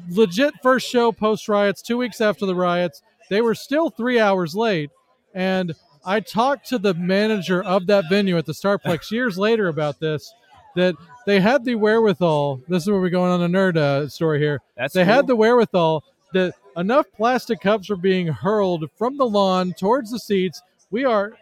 Legit 0.09 0.53
first 0.61 0.89
show 0.89 1.13
post 1.13 1.47
riots, 1.47 1.81
two 1.81 1.97
weeks 1.97 2.19
after 2.19 2.45
the 2.45 2.55
riots. 2.55 3.01
They 3.29 3.39
were 3.39 3.55
still 3.55 3.89
three 3.89 4.19
hours 4.19 4.55
late. 4.55 4.89
And 5.33 5.73
I 6.05 6.19
talked 6.19 6.67
to 6.69 6.77
the 6.77 6.93
manager 6.93 7.63
of 7.63 7.87
that 7.87 8.05
venue 8.09 8.37
at 8.37 8.45
the 8.45 8.53
Starplex 8.53 9.11
years 9.11 9.37
later 9.37 9.67
about 9.67 9.99
this, 9.99 10.33
that 10.75 10.95
they 11.25 11.39
had 11.39 11.63
the 11.63 11.75
wherewithal. 11.75 12.61
This 12.67 12.83
is 12.83 12.89
where 12.89 12.99
we're 12.99 13.09
going 13.09 13.31
on 13.31 13.41
a 13.41 13.47
nerd 13.47 13.77
uh, 13.77 14.07
story 14.07 14.39
here. 14.39 14.61
That's 14.75 14.93
they 14.93 15.03
cool. 15.03 15.13
had 15.13 15.27
the 15.27 15.35
wherewithal 15.35 16.03
that 16.33 16.53
enough 16.75 17.05
plastic 17.15 17.61
cups 17.61 17.89
were 17.89 17.95
being 17.95 18.27
hurled 18.27 18.89
from 18.97 19.17
the 19.17 19.25
lawn 19.25 19.73
towards 19.73 20.11
the 20.11 20.19
seats. 20.19 20.61
We 20.91 21.05
are 21.05 21.33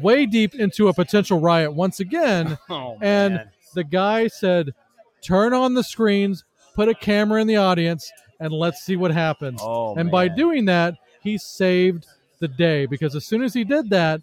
way 0.00 0.26
deep 0.26 0.54
into 0.54 0.88
a 0.88 0.94
potential 0.94 1.40
riot 1.40 1.72
once 1.72 2.00
again. 2.00 2.58
Oh, 2.70 2.96
and 3.02 3.34
man. 3.34 3.50
the 3.74 3.84
guy 3.84 4.28
said, 4.28 4.74
"Turn 5.20 5.52
on 5.52 5.74
the 5.74 5.84
screens, 5.84 6.44
put 6.74 6.88
a 6.88 6.94
camera 6.94 7.40
in 7.40 7.46
the 7.46 7.56
audience, 7.56 8.10
and 8.40 8.52
let's 8.52 8.82
see 8.82 8.96
what 8.96 9.10
happens." 9.10 9.60
Oh, 9.62 9.94
and 9.94 10.10
by 10.10 10.28
doing 10.28 10.64
that, 10.66 10.94
he 11.20 11.36
saved 11.36 12.06
the 12.42 12.48
day 12.48 12.84
because 12.84 13.16
as 13.16 13.24
soon 13.24 13.42
as 13.42 13.54
he 13.54 13.64
did 13.64 13.88
that, 13.88 14.20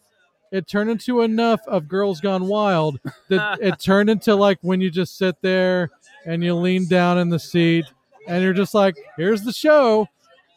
it 0.52 0.68
turned 0.68 0.90
into 0.90 1.22
enough 1.22 1.62
of 1.68 1.88
Girls 1.88 2.20
Gone 2.20 2.48
Wild 2.48 3.00
that 3.30 3.60
it 3.62 3.80
turned 3.80 4.10
into 4.10 4.36
like 4.36 4.60
when 4.62 4.82
you 4.82 4.92
just 4.92 5.18
sit 5.18 5.36
there 5.42 5.90
and 6.26 6.44
you 6.44 6.54
lean 6.54 6.88
down 6.88 7.18
in 7.18 7.30
the 7.30 7.40
seat 7.40 7.86
and 8.28 8.44
you're 8.44 8.54
just 8.54 8.76
like, 8.76 8.96
"Here's 9.18 9.44
the 9.44 9.54
show." 9.54 10.08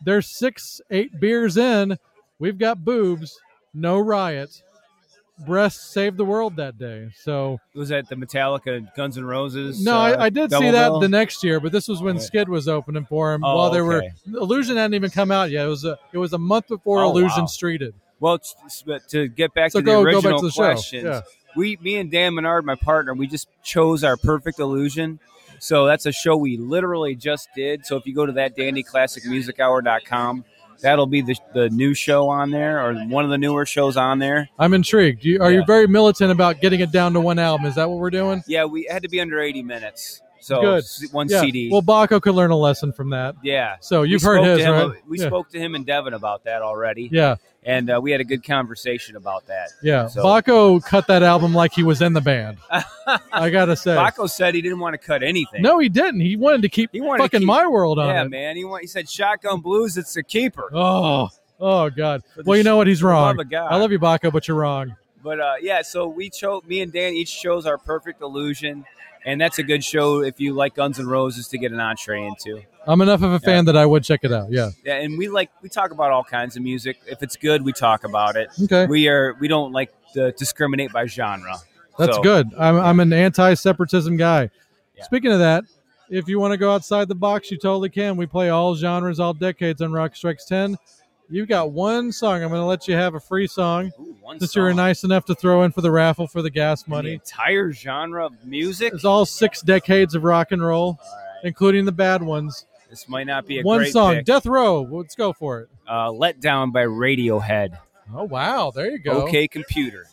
There's 0.05 0.27
six, 0.27 0.81
eight 0.91 1.21
beers 1.21 1.57
in. 1.57 1.97
We've 2.41 2.59
got 2.59 2.85
boobs. 2.85 3.39
No 3.73 4.01
riot. 4.01 4.63
Breasts 5.47 5.93
saved 5.93 6.19
the 6.19 6.25
world 6.25 6.57
that 6.57 6.79
day. 6.79 7.09
So 7.23 7.59
Was 7.75 7.89
that 7.89 8.09
the 8.09 8.15
Metallica 8.17 8.87
Guns 8.95 9.17
N' 9.19 9.25
Roses? 9.25 9.83
no, 9.85 9.95
uh, 9.97 10.17
I, 10.19 10.25
I 10.25 10.31
did 10.31 10.51
see 10.53 10.71
that 10.71 10.89
bill? 10.91 11.01
the 11.01 11.09
next 11.09 11.43
year, 11.43 11.59
but 11.59 11.73
this 11.73 11.89
was 11.89 12.01
when 12.03 12.17
Okay. 12.17 12.25
Skid 12.25 12.49
was 12.49 12.69
opening 12.69 13.07
for 13.07 13.33
him. 13.33 13.43
Oh, 13.45 13.57
while 13.57 13.71
they 13.71 13.81
were. 13.81 14.03
Illusion 14.27 14.77
hadn't 14.77 14.95
even 14.95 15.11
come 15.11 15.31
out 15.33 15.51
yet. 15.51 15.65
It 15.65 15.69
was 15.69 15.85
a 15.85 15.99
it 16.13 16.19
was 16.19 16.33
a 16.33 16.39
month 16.39 16.69
before 16.69 17.01
Oh, 17.03 17.11
Illusion 17.11 17.43
wow. 17.43 17.47
Streeted. 17.47 17.95
Well, 18.21 18.39
to 19.09 19.29
get 19.29 19.53
back 19.55 19.73
So 19.73 19.81
to 19.81 19.85
the 19.85 19.91
go- 19.91 20.05
back 20.05 20.15
original 20.15 20.41
to 20.41 20.47
the 20.47 20.53
questions, 20.53 21.05
Yeah. 21.05 21.23
we, 21.57 21.77
me 21.83 21.97
and 21.97 22.09
Dan 22.11 22.35
Menard, 22.35 22.65
my 22.65 22.77
partner, 22.77 23.15
we 23.15 23.27
just 23.27 23.49
chose 23.65 24.05
our 24.05 24.17
perfect 24.17 24.61
illusion. 24.61 25.19
So 25.59 25.87
that's 25.87 26.07
a 26.07 26.13
show 26.13 26.37
we 26.37 26.57
literally 26.57 27.15
just 27.17 27.49
did. 27.57 27.85
So 27.87 27.97
if 27.97 28.07
you 28.07 28.15
go 28.15 28.27
to 28.27 28.33
that 28.33 28.57
dandyclassicmusichour.com, 28.57 30.45
that'll 30.83 31.07
be 31.07 31.23
the, 31.23 31.37
the 31.55 31.71
new 31.71 31.95
show 31.95 32.29
on 32.29 32.51
there 32.51 32.85
or 32.85 32.95
one 33.07 33.25
of 33.25 33.31
the 33.31 33.39
newer 33.39 33.65
shows 33.65 33.97
on 33.97 34.19
there. 34.19 34.49
I'm 34.59 34.75
intrigued. 34.75 35.25
You, 35.25 35.41
are 35.41 35.51
you 35.51 35.65
very 35.67 35.87
militant 35.87 36.31
about 36.31 36.61
getting 36.61 36.81
it 36.81 36.93
down 36.93 37.13
to 37.15 37.21
one 37.21 37.39
album? 37.39 37.67
Is 37.67 37.77
that 37.77 37.89
what 37.89 37.99
we're 37.99 38.11
doing? 38.11 38.43
Yeah, 38.47 38.65
we 38.65 38.87
had 38.91 39.03
to 39.03 39.09
be 39.09 39.21
under 39.21 39.41
80 39.41 39.63
minutes. 39.63 40.21
So 40.43 40.61
Good. 40.61 40.85
one 41.13 41.29
Yeah. 41.29 41.41
CD. 41.41 41.69
Well, 41.71 41.83
Baco 41.83 42.21
could 42.21 42.35
learn 42.35 42.51
a 42.51 42.57
lesson 42.57 42.93
from 42.93 43.11
that. 43.11 43.37
yeah. 43.43 43.77
So 43.81 44.03
you've 44.03 44.23
heard 44.23 44.43
his, 44.45 44.59
him- 44.61 44.73
right? 44.73 45.09
We 45.09 45.19
Yeah. 45.21 45.27
spoke 45.29 45.49
to 45.51 45.59
him 45.59 45.75
and 45.75 45.87
Devin 45.87 46.15
about 46.15 46.45
that 46.45 46.63
already. 46.63 47.09
Yeah. 47.13 47.37
And 47.65 47.89
uh, 47.91 48.01
we 48.03 48.11
had 48.11 48.21
a 48.21 48.25
good 48.25 48.43
conversation 48.45 49.15
about 49.15 49.47
that. 49.47 49.69
Yeah, 49.85 50.09
So- 50.09 50.25
Baco 50.25 50.85
cut 50.85 51.07
that 51.07 51.23
album 51.23 51.55
like 51.55 51.73
he 51.73 51.85
was 51.85 52.03
in 52.03 52.13
the 52.13 52.21
band. 52.21 52.59
I 53.33 53.51
gotta 53.51 53.77
say, 53.77 53.95
Baco 53.95 54.29
said 54.29 54.55
he 54.57 54.63
didn't 54.63 54.81
want 54.81 54.95
to 54.95 54.99
cut 54.99 55.23
anything. 55.23 55.63
no, 55.63 55.79
he 55.79 55.89
didn't. 55.89 56.21
He 56.21 56.35
wanted 56.37 56.63
to 56.63 56.69
keep 56.69 56.91
He 56.93 57.01
wanted 57.01 57.31
to 57.31 57.39
keep- 57.39 57.47
my 57.47 57.67
world 57.69 57.99
on 58.01 58.09
yeah, 58.09 58.23
it. 58.25 58.31
man. 58.31 58.57
He, 58.57 58.65
want, 58.65 58.83
he 58.83 58.89
said 58.89 59.09
shotgun 59.09 59.61
blues. 59.61 59.97
It's 59.97 60.17
a 60.17 60.25
keeper. 60.25 60.71
Oh, 60.75 61.29
oh 61.61 61.89
God. 61.91 62.23
Well, 62.45 62.57
you 62.57 62.65
know 62.65 62.77
what? 62.77 62.89
He's 62.89 63.03
wrong. 63.03 63.37
love. 63.37 63.47
I 63.53 63.77
love 63.77 63.93
you, 63.93 64.01
Baco, 64.01 64.33
but 64.33 64.49
you're 64.49 64.57
wrong. 64.57 64.97
But 65.23 65.39
uh, 65.39 65.53
yeah, 65.61 65.83
so 65.83 66.09
we 66.09 66.31
chose. 66.31 66.65
Me 66.67 66.81
and 66.81 66.93
Dan 66.93 67.13
each 67.15 67.41
chose 67.41 67.65
our 67.65 67.79
perfect 67.79 68.23
illusion, 68.23 68.85
and 69.25 69.41
that's 69.41 69.59
a 69.59 69.63
good 69.63 69.83
show 69.85 70.21
if 70.23 70.41
you 70.41 70.53
like 70.55 70.75
Guns 70.75 70.99
N' 70.99 71.07
Roses 71.07 71.49
to 71.49 71.59
get 71.59 71.73
an 71.73 71.81
entree 71.81 72.25
into. 72.27 72.63
I'm 72.87 73.01
enough 73.01 73.23
of 73.23 73.33
a 73.33 73.39
fan 73.39 73.65
that 73.67 73.77
I 73.77 73.87
would 73.87 74.03
check 74.03 74.21
it 74.25 74.33
out. 74.33 74.51
Yeah. 74.51 74.71
Yeah, 74.85 74.97
and 74.97 75.17
we 75.17 75.29
like 75.29 75.51
we 75.63 75.69
talk 75.69 75.91
about 75.93 76.11
all 76.11 76.25
kinds 76.25 76.57
of 76.57 76.63
music. 76.63 76.99
If 77.07 77.23
it's 77.23 77.37
good, 77.37 77.63
we 77.65 77.73
talk 77.73 78.05
about 78.05 78.37
it. 78.37 78.49
Okay. 78.65 78.87
We 78.87 79.09
are 79.09 79.35
we 79.41 79.47
don't 79.49 79.73
like 79.73 79.93
to 80.15 80.33
discriminate 80.33 80.93
by 80.93 81.07
genre. 81.07 81.57
That's 81.99 82.17
So- 82.17 82.23
good. 82.23 82.49
I'm, 82.59 82.77
I'm 82.77 83.01
an 83.01 83.13
anti-separatism 83.13 84.17
guy. 84.17 84.51
Speaking 85.03 85.33
of 85.33 85.41
that, 85.41 85.65
if 86.11 86.29
you 86.29 86.39
want 86.39 86.53
to 86.53 86.57
go 86.59 86.73
outside 86.73 87.09
the 87.09 87.15
box, 87.15 87.51
you 87.51 87.57
totally 87.59 87.89
can. 87.91 88.17
We 88.17 88.27
play 88.27 88.51
all 88.51 88.75
genres, 88.77 89.19
all 89.19 89.35
decades 89.35 89.81
on 89.83 89.91
Rock 89.93 90.15
Strikes 90.15 90.45
10. 90.45 90.77
You've 91.33 91.49
got 91.49 91.73
one 91.73 92.13
song. 92.13 92.43
I'm 92.43 92.51
going 92.51 92.61
to 92.61 92.67
let 92.67 92.87
you 92.87 92.95
have 92.95 93.15
a 93.15 93.21
free 93.21 93.47
song 93.47 93.91
one 94.21 94.39
since 94.39 94.55
you 94.55 94.63
were 94.63 94.75
nice 94.75 95.03
enough 95.03 95.25
to 95.27 95.35
throw 95.35 95.63
in 95.63 95.73
for 95.73 95.81
the 95.81 95.91
raffle 95.91 96.27
for 96.27 96.43
the 96.43 96.51
gas 96.51 96.83
The 96.83 96.91
money. 96.91 97.15
entire 97.15 97.73
genre 97.73 98.27
of 98.27 98.33
music. 98.45 98.93
It's 98.93 99.05
all 99.05 99.25
six 99.25 99.63
decades 99.63 100.15
of 100.15 100.25
rock 100.25 100.53
and 100.53 100.63
roll, 100.65 100.99
including 101.43 101.87
the 101.87 101.93
bad 101.93 102.23
ones. 102.23 102.67
This 102.91 103.09
might 103.09 103.27
not 103.27 103.47
be 103.47 103.59
a 103.61 103.63
One 103.63 103.79
great 103.79 103.93
song, 103.93 104.17
pick. 104.17 104.27
Death 104.27 104.45
Row. 104.45 104.83
Let's 104.83 105.15
go 105.15 105.33
for 105.33 105.61
it. 105.61 105.69
Uh, 105.91 106.13
Let 106.13 106.41
Down 106.41 106.71
by 106.71 106.85
Radiohead. 106.85 107.79
Oh 108.15 108.25
wow, 108.25 108.71
there 108.75 108.91
you 108.91 108.99
go. 108.99 109.23
Okay, 109.23 109.49
computer. 109.49 110.05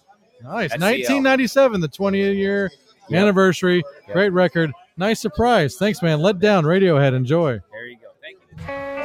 Nice. 0.41 0.69
That's 0.69 0.81
1997, 0.81 1.81
the 1.81 1.89
20 1.89 2.17
year 2.35 2.71
Yep. 3.09 3.21
anniversary. 3.23 3.83
Yep. 4.07 4.13
Great 4.13 4.29
record. 4.31 4.71
Nice 4.95 5.19
surprise. 5.19 5.75
Thanks, 5.75 6.01
man. 6.01 6.21
Let 6.21 6.39
down 6.39 6.63
Radiohead. 6.63 7.13
Enjoy. 7.13 7.59
There 7.71 7.87
you 7.87 7.97
go. 7.97 8.07
Thank 8.21 8.37
you. 8.95 8.98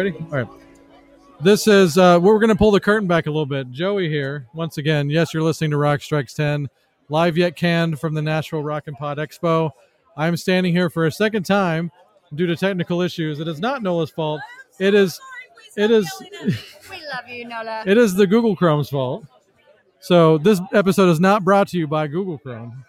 Ready? 0.00 0.16
All 0.32 0.38
right. 0.38 0.48
This 1.42 1.66
is 1.66 1.98
uh, 1.98 2.18
we're 2.22 2.38
going 2.38 2.48
to 2.48 2.56
pull 2.56 2.70
the 2.70 2.80
curtain 2.80 3.06
back 3.06 3.26
a 3.26 3.30
little 3.30 3.44
bit. 3.44 3.70
Joey 3.70 4.08
here 4.08 4.46
once 4.54 4.78
again. 4.78 5.10
Yes, 5.10 5.34
you're 5.34 5.42
listening 5.42 5.72
to 5.72 5.76
Rock 5.76 6.00
Strikes 6.00 6.32
Ten, 6.32 6.70
live 7.10 7.36
yet 7.36 7.54
canned 7.54 8.00
from 8.00 8.14
the 8.14 8.22
Nashville 8.22 8.62
Rock 8.62 8.84
and 8.86 8.96
Pod 8.96 9.18
Expo. 9.18 9.72
I'm 10.16 10.38
standing 10.38 10.72
here 10.72 10.88
for 10.88 11.04
a 11.04 11.12
second 11.12 11.42
time 11.42 11.92
due 12.34 12.46
to 12.46 12.56
technical 12.56 13.02
issues. 13.02 13.40
It 13.40 13.46
is 13.46 13.60
not 13.60 13.82
Nola's 13.82 14.10
fault. 14.10 14.40
It 14.78 14.94
is, 14.94 15.20
it 15.76 15.90
is, 15.90 16.10
We 16.88 16.96
love 17.12 17.28
you, 17.28 17.46
Nola. 17.46 17.84
it 17.86 17.98
is 17.98 18.14
the 18.14 18.26
Google 18.26 18.56
Chrome's 18.56 18.88
fault. 18.88 19.26
So 19.98 20.38
this 20.38 20.62
episode 20.72 21.10
is 21.10 21.20
not 21.20 21.44
brought 21.44 21.68
to 21.68 21.78
you 21.78 21.86
by 21.86 22.06
Google 22.06 22.38
Chrome. 22.38 22.86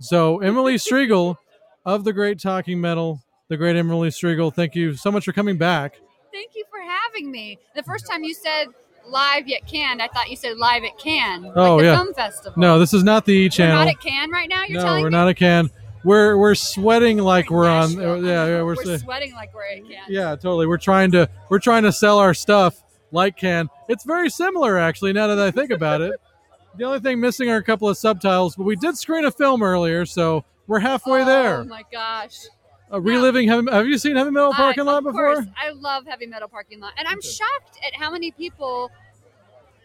So 0.00 0.38
Emily 0.38 0.76
Strigl 0.76 1.36
of 1.84 2.04
the 2.04 2.14
Great 2.14 2.40
Talking 2.40 2.80
Metal, 2.80 3.20
the 3.48 3.58
great 3.58 3.76
Emily 3.76 4.08
Strigl, 4.08 4.50
thank 4.54 4.74
you 4.74 4.94
so 4.94 5.12
much 5.12 5.26
for 5.26 5.32
coming 5.32 5.58
back. 5.58 5.96
Thank 6.32 6.54
you 6.54 6.64
for 6.70 6.80
having 6.80 7.30
me. 7.30 7.58
The 7.74 7.82
first 7.82 8.06
time 8.10 8.24
you 8.24 8.34
said 8.34 8.66
live 9.06 9.46
yet 9.48 9.66
canned, 9.66 10.00
I 10.00 10.08
thought 10.08 10.30
you 10.30 10.36
said 10.36 10.56
live 10.56 10.82
at 10.84 10.98
Cannes, 10.98 11.52
Oh 11.56 11.74
like 11.76 11.82
the 11.82 11.88
yeah. 11.90 11.96
film 11.96 12.14
festival. 12.14 12.52
No, 12.60 12.78
this 12.78 12.94
is 12.94 13.02
not 13.04 13.24
the 13.26 13.32
E 13.32 13.44
We're 13.44 13.48
channel. 13.50 13.76
not 13.76 13.88
at 13.88 14.00
Cannes 14.00 14.30
right 14.30 14.48
now. 14.48 14.64
You're 14.64 14.78
no, 14.80 14.84
telling 14.86 15.02
we're 15.02 15.10
me 15.10 15.16
not 15.16 15.28
at 15.28 15.36
Can. 15.36 15.70
We're 16.04 16.36
we're 16.36 16.54
sweating 16.54 17.18
like 17.18 17.50
we're 17.50 17.68
on. 17.68 17.92
yeah, 17.92 18.16
yeah, 18.46 18.62
we're, 18.62 18.74
we're 18.74 18.98
sweating 18.98 19.34
like 19.34 19.54
we're 19.54 19.66
at 19.66 19.82
Cannes. 19.88 20.06
yeah, 20.08 20.30
totally. 20.34 20.66
We're 20.66 20.78
trying 20.78 21.10
to 21.12 21.28
we're 21.48 21.58
trying 21.60 21.82
to 21.84 21.92
sell 21.92 22.18
our 22.18 22.34
stuff 22.34 22.82
like 23.12 23.36
Can. 23.36 23.68
It's 23.88 24.04
very 24.04 24.30
similar 24.30 24.78
actually. 24.78 25.12
Now 25.12 25.26
that 25.28 25.38
I 25.38 25.50
think 25.50 25.70
about 25.70 26.00
it, 26.00 26.14
the 26.76 26.84
only 26.84 26.98
thing 27.00 27.20
missing 27.20 27.50
are 27.50 27.56
a 27.56 27.62
couple 27.62 27.88
of 27.88 27.96
subtitles. 27.98 28.56
But 28.56 28.64
we 28.64 28.74
did 28.76 28.96
screen 28.96 29.24
a 29.26 29.30
film 29.30 29.62
earlier, 29.62 30.06
so 30.06 30.44
we're 30.66 30.80
halfway 30.80 31.22
Oh 31.22 31.24
there. 31.26 31.58
Oh 31.58 31.64
my 31.64 31.82
gosh. 31.92 32.36
Uh, 32.92 33.00
reliving 33.00 33.48
heavy. 33.48 33.70
Have 33.70 33.86
you 33.86 33.96
seen 33.98 34.16
Heavy 34.16 34.30
Metal 34.30 34.52
Parking 34.52 34.82
I, 34.82 34.92
Lot 34.92 34.98
of 34.98 35.04
before? 35.04 35.34
course, 35.34 35.46
I 35.56 35.70
love 35.70 36.04
heavy 36.06 36.26
metal 36.26 36.48
parking 36.48 36.78
lot, 36.80 36.92
and 36.98 37.08
I'm 37.08 37.22
shocked 37.22 37.78
at 37.86 37.94
how 37.94 38.10
many 38.10 38.30
people 38.32 38.90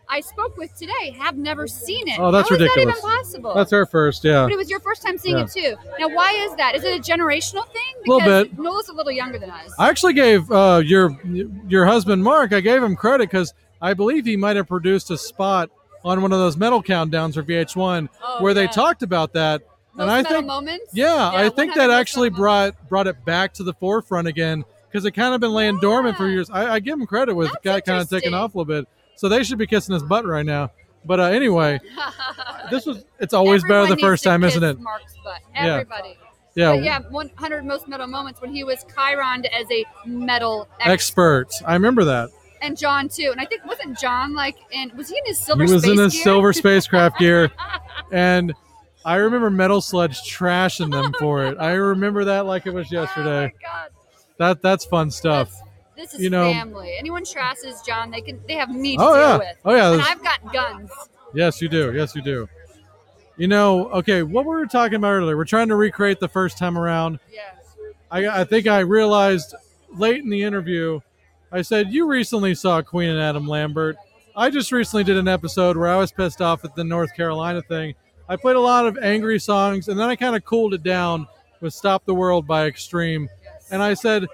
I 0.09 0.19
spoke 0.21 0.57
with 0.57 0.75
today 0.77 1.11
have 1.17 1.37
never 1.37 1.67
seen 1.67 2.07
it. 2.07 2.17
Oh, 2.19 2.31
that's 2.31 2.49
How 2.49 2.55
is 2.55 2.61
ridiculous. 2.61 3.01
that 3.01 3.07
even 3.07 3.17
possible? 3.17 3.53
That's 3.53 3.73
our 3.73 3.85
first. 3.85 4.23
Yeah. 4.23 4.43
But 4.43 4.53
it 4.53 4.57
was 4.57 4.69
your 4.69 4.79
first 4.79 5.01
time 5.03 5.17
seeing 5.17 5.37
Yeah. 5.37 5.43
it 5.45 5.51
too. 5.51 5.75
Now, 5.99 6.07
why 6.09 6.31
is 6.31 6.55
that? 6.55 6.75
Is 6.75 6.83
it 6.85 6.97
a 6.97 7.01
generational 7.01 7.65
thing? 7.71 7.83
A 8.05 8.09
Little 8.09 8.19
Because 8.19 8.47
bit. 8.47 8.59
Nola's 8.59 8.87
a 8.89 8.93
little 8.93 9.11
younger 9.11 9.37
than 9.37 9.49
us. 9.51 9.73
I 9.77 9.89
actually 9.89 10.13
gave 10.13 10.49
uh, 10.51 10.81
your 10.83 11.17
your 11.67 11.85
husband 11.85 12.23
Mark. 12.23 12.53
I 12.53 12.61
gave 12.61 12.81
him 12.83 12.95
credit 12.95 13.29
because 13.29 13.53
I 13.81 13.93
believe 13.93 14.25
he 14.25 14.37
might 14.37 14.55
have 14.55 14.67
produced 14.67 15.11
a 15.11 15.17
spot 15.17 15.69
on 16.05 16.21
one 16.21 16.31
of 16.31 16.39
those 16.39 16.55
metal 16.55 16.81
countdowns 16.81 17.33
for 17.33 17.43
VH1 17.43 18.07
Oh, 18.23 18.41
where 18.41 18.53
they 18.53 18.67
talked 18.67 19.03
about 19.03 19.33
that. 19.33 19.61
And 19.97 20.09
I 20.11 20.23
think, 20.23 20.45
moments? 20.45 20.91
yeah, 20.93 21.31
Yeah, 21.31 21.39
I 21.45 21.49
think 21.49 21.73
that 21.75 21.89
actually 21.89 22.29
brought 22.29 22.75
brought 22.87 23.07
it 23.07 23.23
back 23.25 23.53
to 23.55 23.63
the 23.63 23.73
forefront 23.73 24.27
again 24.27 24.63
because 24.89 25.05
it 25.05 25.11
kind 25.11 25.33
of 25.33 25.41
been 25.41 25.53
laying 25.53 25.79
dormant 25.79 26.17
for 26.17 26.27
years. 26.27 26.49
I, 26.49 26.75
I 26.75 26.79
give 26.79 26.99
him 26.99 27.07
credit 27.07 27.35
with 27.35 27.51
got 27.63 27.85
kind 27.85 28.01
of 28.01 28.09
taking 28.09 28.33
off 28.33 28.53
a 28.53 28.57
little 28.57 28.65
bit, 28.65 28.87
so 29.15 29.27
they 29.29 29.43
should 29.43 29.57
be 29.57 29.67
kissing 29.67 29.93
his 29.93 30.03
butt 30.03 30.25
right 30.25 30.45
now. 30.45 30.71
But 31.05 31.19
uh, 31.19 31.23
anyway, 31.23 31.79
this 32.71 32.85
was 32.85 33.05
it's 33.19 33.33
always 33.33 33.63
better 33.63 33.87
the 33.87 33.97
first 33.97 34.23
time, 34.23 34.43
isn't 34.43 34.63
it? 34.63 34.79
Mark's 34.79 35.15
butt. 35.23 35.41
Yeah. 35.53 35.65
Everybody. 35.73 36.17
Yeah. 36.55 36.73
But 36.73 36.83
yeah, 36.83 36.99
100 37.11 37.65
most 37.65 37.87
metal 37.87 38.07
moments 38.07 38.41
when 38.41 38.51
he 38.51 38.63
was 38.63 38.83
Chyroned 38.85 39.45
as 39.53 39.67
a 39.71 39.85
metal 40.07 40.67
expert. 40.79 40.91
Expert, 40.91 41.67
I 41.67 41.73
remember 41.73 42.03
that. 42.05 42.29
And 42.61 42.75
John 42.75 43.09
too. 43.09 43.29
And 43.31 43.39
I 43.39 43.45
think 43.45 43.63
wasn't 43.65 43.99
John 43.99 44.33
like 44.33 44.57
in 44.71 44.91
was 44.97 45.09
he 45.09 45.17
in 45.17 45.25
his 45.27 45.39
silver 45.39 45.65
he 45.65 45.71
was 45.71 45.87
in 45.87 45.97
his 45.99 46.13
gear? 46.13 46.23
silver 46.23 46.53
spacecraft 46.53 47.19
gear, 47.19 47.51
and 48.11 48.53
I 49.07 49.15
remember 49.15 49.49
Metal 49.49 49.79
Sludge 49.79 50.19
trashing 50.29 50.91
them 50.91 51.13
for 51.17 51.45
it. 51.45 51.57
I 51.57 51.71
remember 51.71 52.25
that 52.25 52.45
like 52.45 52.67
it 52.67 52.73
was 52.73 52.87
oh 52.91 52.95
yesterday. 53.01 53.53
That 54.37 54.61
that's 54.61 54.83
fun 54.83 55.09
stuff. 55.11 55.49
This 55.95 56.13
is 56.13 56.19
you 56.21 56.29
know, 56.29 56.51
family. 56.51 56.93
Anyone 56.99 57.23
trashes 57.23 57.83
John, 57.85 58.11
they 58.11 58.19
can 58.19 58.39
they 58.47 58.55
have 58.55 58.69
me 58.69 58.97
to 58.97 59.03
Oh, 59.03 59.13
deal 59.13 59.21
yeah. 59.21 59.37
with. 59.37 59.57
Oh, 59.63 59.75
yeah, 59.75 59.93
And 59.93 60.01
I've 60.01 60.21
got 60.21 60.53
guns. 60.53 60.91
Yes, 61.33 61.61
you 61.61 61.69
do. 61.69 61.93
Yes, 61.93 62.15
you 62.15 62.21
do. 62.21 62.49
You 63.37 63.47
know, 63.47 63.89
okay, 63.91 64.23
what 64.23 64.45
we 64.45 64.49
were 64.55 64.65
talking 64.65 64.95
about 64.95 65.11
earlier, 65.11 65.37
we're 65.37 65.45
trying 65.45 65.69
to 65.69 65.75
recreate 65.75 66.19
the 66.19 66.27
first 66.27 66.57
time 66.57 66.77
around. 66.77 67.19
Yes. 67.31 67.55
I, 68.11 68.41
I 68.41 68.43
think 68.43 68.67
I 68.67 68.79
realized 68.79 69.55
late 69.89 70.21
in 70.21 70.29
the 70.29 70.43
interview, 70.43 70.99
I 71.51 71.61
said, 71.61 71.93
You 71.93 72.07
recently 72.07 72.55
saw 72.55 72.81
Queen 72.81 73.09
and 73.09 73.19
Adam 73.21 73.47
Lambert. 73.47 73.95
I 74.35 74.49
just 74.49 74.71
recently 74.73 75.03
did 75.05 75.15
an 75.17 75.27
episode 75.29 75.77
where 75.77 75.87
I 75.87 75.95
was 75.95 76.11
pissed 76.11 76.41
off 76.41 76.65
at 76.65 76.75
the 76.75 76.83
North 76.83 77.15
Carolina 77.15 77.61
thing. 77.61 77.95
I 78.29 78.35
played 78.35 78.55
a 78.55 78.61
lot 78.61 78.85
of 78.85 78.97
angry 78.97 79.39
songs, 79.39 79.87
and 79.87 79.99
then 79.99 80.09
I 80.09 80.15
kind 80.15 80.35
of 80.35 80.43
cooled 80.45 80.73
it 80.73 80.83
down 80.83 81.27
with 81.61 81.73
Stop 81.73 82.05
the 82.05 82.13
World 82.13 82.45
by 82.45 82.65
Extreme. 82.67 83.29
And 83.71 83.81
I 83.81 83.93
said, 83.93 84.27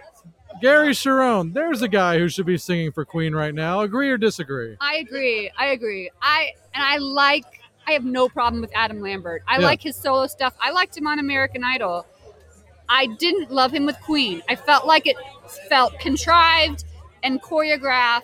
Gary 0.61 0.89
Cherone, 0.93 1.53
there's 1.53 1.81
a 1.81 1.87
guy 1.87 2.17
who 2.17 2.29
should 2.29 2.45
be 2.45 2.57
singing 2.57 2.91
for 2.91 3.05
Queen 3.05 3.33
right 3.33 3.53
now. 3.53 3.81
Agree 3.81 4.09
or 4.09 4.17
disagree? 4.17 4.77
I 4.79 4.95
agree. 4.97 5.51
I 5.57 5.67
agree. 5.67 6.09
I 6.21 6.51
and 6.73 6.83
I 6.83 6.97
like. 6.97 7.45
I 7.85 7.91
have 7.91 8.05
no 8.05 8.29
problem 8.29 8.61
with 8.61 8.71
Adam 8.73 9.01
Lambert. 9.01 9.43
I 9.47 9.59
Yeah. 9.59 9.65
like 9.65 9.81
his 9.81 9.95
solo 9.97 10.27
stuff. 10.27 10.53
I 10.61 10.71
liked 10.71 10.95
him 10.97 11.05
on 11.05 11.19
American 11.19 11.63
Idol. 11.65 12.05
I 12.87 13.07
didn't 13.07 13.51
love 13.51 13.73
him 13.73 13.85
with 13.85 13.99
Queen. 14.01 14.41
I 14.47 14.55
felt 14.55 14.85
like 14.85 15.05
it 15.05 15.17
felt 15.67 15.99
contrived 15.99 16.85
and 17.23 17.41
choreographed, 17.41 18.21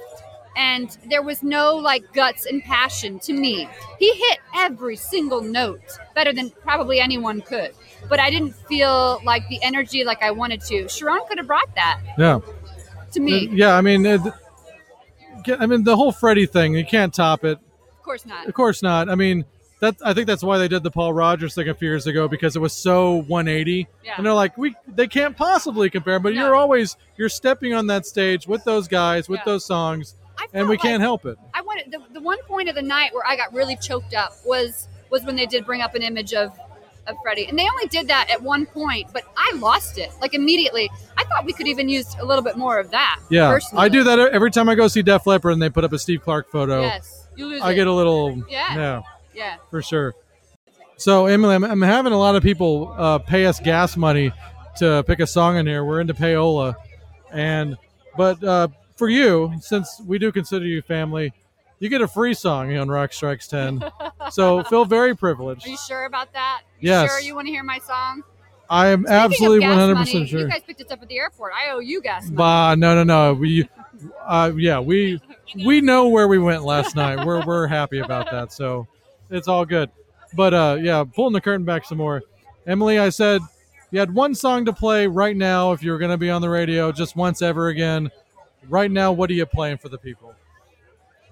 and 0.55 0.97
there 1.09 1.21
was 1.21 1.43
no 1.43 1.75
like 1.75 2.11
guts 2.13 2.45
and 2.45 2.63
passion 2.63 3.19
to 3.19 3.33
me. 3.33 3.67
He 3.99 4.13
hit 4.13 4.39
every 4.55 4.95
single 4.95 5.41
note 5.41 5.81
better 6.15 6.33
than 6.33 6.49
probably 6.61 6.99
anyone 6.99 7.41
could, 7.41 7.71
but 8.09 8.19
I 8.19 8.29
didn't 8.29 8.55
feel 8.67 9.21
like 9.23 9.47
the 9.49 9.61
energy 9.63 10.03
like 10.03 10.21
I 10.23 10.31
wanted 10.31 10.61
to. 10.61 10.85
Cherone 10.85 11.27
could 11.27 11.37
have 11.37 11.47
brought 11.47 11.73
that 11.75 11.99
Yeah. 12.17 12.39
to 13.13 13.19
me. 13.19 13.47
Uh, 13.47 13.51
yeah, 13.51 13.75
I 13.77 13.81
mean, 13.81 14.05
it, 14.05 14.21
I 15.59 15.65
mean 15.65 15.83
the 15.83 15.95
whole 15.95 16.11
Freddie 16.11 16.45
thing. 16.45 16.73
You 16.75 16.85
can't 16.85 17.13
top 17.13 17.43
it. 17.43 17.57
Of 17.97 18.03
course 18.03 18.25
not. 18.25 18.47
Of 18.47 18.53
course 18.53 18.81
not. 18.83 19.09
I 19.09 19.15
mean, 19.15 19.45
that 19.79 19.95
I 20.03 20.13
think 20.13 20.27
that's 20.27 20.43
why 20.43 20.57
they 20.57 20.67
did 20.67 20.83
the 20.83 20.91
Paul 20.91 21.13
Rodgers 21.13 21.55
thing 21.55 21.69
a 21.69 21.73
few 21.73 21.87
years 21.89 22.05
ago 22.07 22.27
because 22.27 22.55
it 22.55 22.59
was 22.59 22.73
so 22.73 23.21
180. 23.23 23.87
Yeah. 24.03 24.13
And 24.17 24.25
they're 24.25 24.33
like, 24.33 24.57
we 24.57 24.75
they 24.87 25.07
can't 25.07 25.37
possibly 25.37 25.89
compare, 25.89 26.19
but 26.19 26.33
you're 26.33 26.55
always 26.55 26.97
you're 27.17 27.29
stepping 27.29 27.73
on 27.73 27.87
that 27.87 28.05
stage 28.05 28.45
with 28.47 28.63
those 28.65 28.87
guys 28.89 29.29
with 29.29 29.39
Yeah. 29.39 29.43
those 29.45 29.65
songs, 29.65 30.15
and 30.53 30.67
we 30.69 30.77
can't 30.77 31.01
help 31.01 31.25
it. 31.25 31.37
I 31.53 31.61
wanted 31.61 31.91
the, 31.91 31.99
the 32.13 32.21
one 32.21 32.37
point 32.47 32.69
of 32.69 32.75
the 32.75 32.81
night 32.81 33.13
where 33.13 33.23
I 33.27 33.35
got 33.35 33.53
really 33.53 33.75
choked 33.75 34.13
up 34.13 34.33
was 34.45 34.87
was 35.09 35.23
when 35.23 35.35
they 35.35 35.45
did 35.45 35.65
bring 35.65 35.81
up 35.81 35.95
an 35.95 36.01
image 36.01 36.33
of 36.33 36.57
of 37.07 37.15
Freddie, 37.23 37.45
and 37.47 37.57
they 37.57 37.67
only 37.67 37.87
did 37.87 38.07
that 38.09 38.29
at 38.29 38.41
one 38.43 38.67
point, 38.67 39.07
but 39.11 39.23
I 39.35 39.53
lost 39.55 39.97
it 39.97 40.11
like 40.21 40.35
immediately. 40.35 40.91
I 41.17 41.23
thought 41.23 41.43
we 41.45 41.53
could 41.53 41.67
even 41.67 41.89
use 41.89 42.15
a 42.19 42.25
little 42.25 42.43
bit 42.43 42.55
more 42.55 42.77
of 42.77 42.91
that. 42.91 43.19
Yeah, 43.31 43.49
personally. 43.49 43.83
I 43.85 43.89
do 43.89 44.03
that 44.03 44.19
every 44.19 44.51
time 44.51 44.69
I 44.69 44.75
go 44.75 44.87
see 44.87 45.01
Def 45.01 45.25
Leppard 45.25 45.53
and 45.53 45.61
they 45.61 45.69
put 45.69 45.83
up 45.83 45.91
a 45.93 45.97
Steve 45.97 46.21
Clark 46.21 46.51
photo. 46.51 46.81
Yes, 46.81 47.27
you 47.35 47.47
lose 47.47 47.61
I 47.61 47.71
it. 47.71 47.75
get 47.75 47.87
a 47.87 47.91
little 47.93 48.43
Yeah. 48.47 48.75
yeah 48.75 49.01
Yeah. 49.33 49.55
for 49.71 49.81
sure. 49.81 50.13
So 50.97 51.25
Emily, 51.25 51.55
I'm, 51.55 51.63
I'm 51.63 51.81
having 51.81 52.13
a 52.13 52.17
lot 52.19 52.35
of 52.35 52.43
people 52.43 52.93
uh, 52.95 53.17
pay 53.19 53.45
us 53.45 53.59
gas 53.59 53.95
money 53.97 54.31
to 54.77 55.03
pick 55.07 55.19
a 55.19 55.27
song 55.27 55.57
in 55.57 55.65
here. 55.65 55.83
We're 55.83 56.01
into 56.01 56.13
payola, 56.13 56.75
and 57.31 57.75
but 58.17 58.43
uh, 58.43 58.67
for 58.99 59.09
you, 59.09 59.51
since 59.61 59.99
we 60.05 60.19
do 60.19 60.31
consider 60.31 60.65
you 60.65 60.83
family, 60.83 61.33
you 61.79 61.87
get 61.89 62.01
a 62.01 62.07
free 62.07 62.33
song 62.33 62.75
on 62.75 62.89
Rock 62.89 63.13
Strikes 63.13 63.47
Ten. 63.47 63.83
so 64.29 64.61
feel 64.65 64.85
very 64.85 65.15
privileged. 65.15 65.65
Are 65.65 65.69
you 65.69 65.77
sure 65.77 66.05
about 66.05 66.31
that? 66.33 66.61
You 66.79 66.89
Yes. 66.89 67.09
Sure, 67.09 67.21
you 67.21 67.33
want 67.33 67.47
to 67.47 67.51
hear 67.51 67.63
my 67.63 67.79
song? 67.79 68.23
I 68.69 68.89
am 68.89 69.01
Speaking 69.01 69.15
absolutely 69.15 69.59
100 69.61 69.93
money, 69.95 70.05
percent 70.05 70.29
sure. 70.29 70.39
You 70.41 70.49
guys 70.49 70.61
picked 70.67 70.81
us 70.81 70.91
up 70.91 71.01
at 71.01 71.07
the 71.07 71.17
airport. 71.17 71.53
I 71.53 71.71
owe 71.71 71.79
you 71.79 72.01
gas 72.01 72.25
money. 72.25 72.35
Bah, 72.35 72.75
no, 72.77 72.93
no, 72.93 73.03
no. 73.03 73.33
We, 73.33 73.67
uh, 74.23 74.51
yeah, 74.55 74.79
we 74.79 75.19
we 75.65 75.81
know 75.81 76.09
where 76.09 76.27
we 76.27 76.37
went 76.37 76.63
last 76.63 76.95
night. 76.95 77.25
We're 77.25 77.43
we're 77.45 77.65
happy 77.65 77.99
about 77.99 78.29
that, 78.29 78.51
so 78.51 78.85
it's 79.31 79.47
all 79.47 79.65
good. 79.65 79.89
But 80.35 80.53
uh, 80.53 80.77
yeah, 80.81 81.03
pulling 81.15 81.33
the 81.33 81.41
curtain 81.41 81.65
back 81.65 81.85
some 81.85 81.97
more. 81.97 82.21
Emily, 82.67 82.99
I 82.99 83.09
said 83.09 83.41
you 83.89 83.99
had 83.99 84.13
one 84.13 84.35
song 84.35 84.65
to 84.65 84.73
play 84.73 85.07
right 85.07 85.35
now 85.35 85.71
if 85.71 85.81
you 85.81 85.91
were 85.91 85.97
going 85.97 86.11
to 86.11 86.17
be 86.17 86.29
on 86.29 86.41
the 86.41 86.49
radio 86.49 86.91
just 86.91 87.15
once 87.15 87.41
ever 87.41 87.69
again. 87.69 88.11
Right 88.67 88.91
now, 88.91 89.11
what 89.11 89.29
are 89.29 89.33
you 89.33 89.45
playing 89.45 89.77
for 89.77 89.89
the 89.89 89.97
people? 89.97 90.35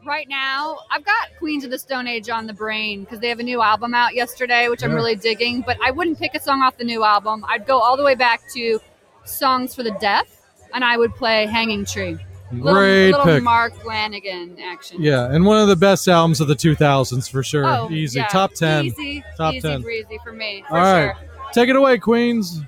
right 0.05 0.29
now 0.29 0.77
i've 0.91 1.03
got 1.03 1.27
queens 1.37 1.65
of 1.65 1.71
the 1.71 1.77
stone 1.77 2.07
age 2.07 2.29
on 2.29 2.47
the 2.47 2.53
brain 2.53 3.03
because 3.03 3.19
they 3.19 3.27
have 3.27 3.39
a 3.39 3.43
new 3.43 3.61
album 3.61 3.93
out 3.93 4.15
yesterday 4.15 4.69
which 4.69 4.81
i'm 4.83 4.93
really 4.93 5.15
digging 5.15 5.59
but 5.61 5.77
i 5.83 5.91
wouldn't 5.91 6.17
pick 6.17 6.33
a 6.33 6.39
song 6.39 6.61
off 6.61 6.77
the 6.77 6.83
new 6.83 7.03
album 7.03 7.43
i'd 7.49 7.65
go 7.65 7.77
all 7.79 7.97
the 7.97 8.03
way 8.03 8.15
back 8.15 8.41
to 8.53 8.79
songs 9.25 9.75
for 9.75 9.83
the 9.83 9.91
deaf 9.99 10.27
and 10.73 10.85
i 10.85 10.95
would 10.95 11.13
play 11.15 11.45
hanging 11.45 11.83
tree 11.83 12.17
little, 12.53 12.73
Great 12.73 13.11
little 13.11 13.25
pick. 13.25 13.43
mark 13.43 13.73
lanegan 13.83 14.57
action 14.61 15.01
Yeah, 15.01 15.29
and 15.29 15.45
one 15.45 15.59
of 15.59 15.67
the 15.67 15.75
best 15.75 16.07
albums 16.07 16.39
of 16.39 16.47
the 16.47 16.55
2000s 16.55 17.29
for 17.29 17.43
sure. 17.43 17.65
Oh, 17.65 17.89
easy, 17.91 18.19
yeah. 18.19 18.27
top 18.27 18.53
10. 18.53 18.85
easy 18.85 19.23
top 19.35 19.55
easy 19.55 19.67
10. 19.67 19.81
breezy 19.81 20.17
for 20.23 20.31
me 20.31 20.63
for 20.69 20.77
All 20.77 20.83
right, 20.83 21.15
sure 21.17 21.27
take 21.53 21.69
it 21.69 21.75
away, 21.75 21.97
Queens. 21.97 22.61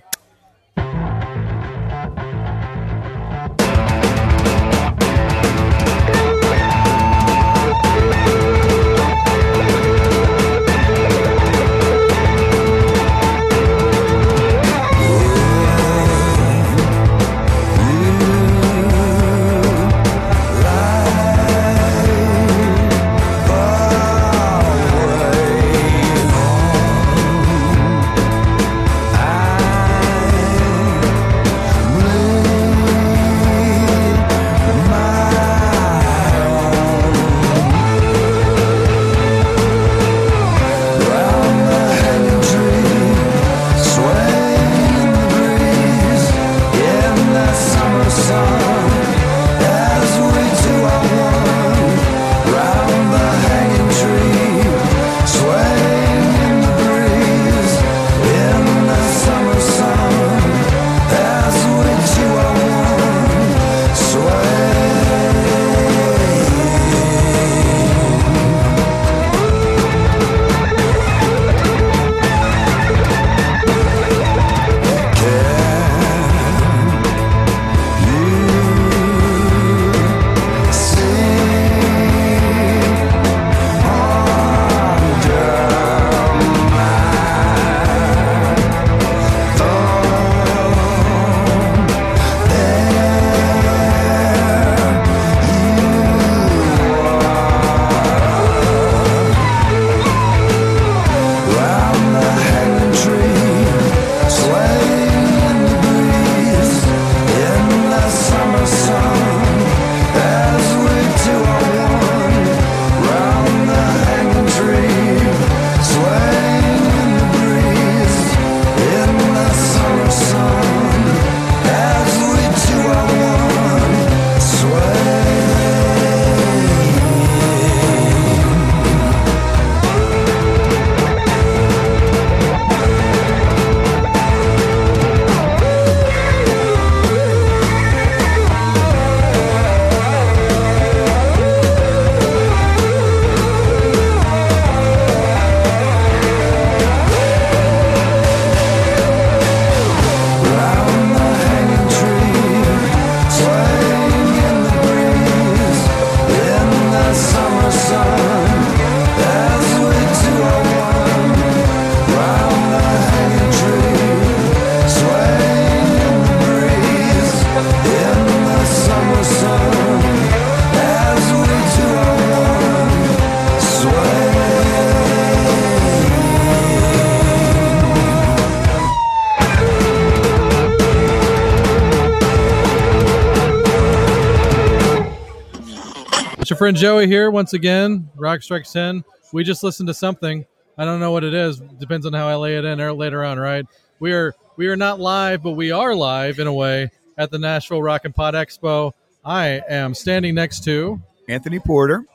Friend 186.70 186.78
Joey 186.78 187.07
here 187.07 187.32
once 187.32 187.53
again. 187.53 188.11
Rock 188.15 188.43
Strikes 188.43 188.72
10. 188.74 189.03
We 189.34 189.43
just 189.43 189.63
listened 189.63 189.88
to 189.88 189.93
something. 189.95 190.45
I 190.78 190.86
don't 190.86 190.99
know 190.99 191.11
what 191.11 191.24
it 191.24 191.34
is. 191.34 191.59
Depends 191.59 192.05
on 192.05 192.13
how 192.13 192.28
I 192.28 192.36
lay 192.36 192.59
it 192.59 192.63
in 192.63 192.80
or 192.80 192.93
later 192.93 193.24
on, 193.24 193.39
right? 193.39 193.65
We 193.99 194.13
are 194.13 194.36
we 194.55 194.67
are 194.67 194.76
not 194.76 194.99
live, 194.99 195.41
but 195.41 195.53
we 195.53 195.72
are 195.72 195.95
live 195.95 196.38
in 196.38 196.45
a 196.45 196.53
way 196.53 196.91
at 197.17 197.32
the 197.32 197.39
Nashville 197.39 197.82
Rock 197.82 198.05
and 198.05 198.13
Pod 198.13 198.36
Expo. 198.36 198.91
I 199.26 199.63
am 199.67 199.95
standing 199.95 200.36
next 200.36 200.63
to 200.65 201.01
Anthony 201.28 201.57
Porter 201.57 202.05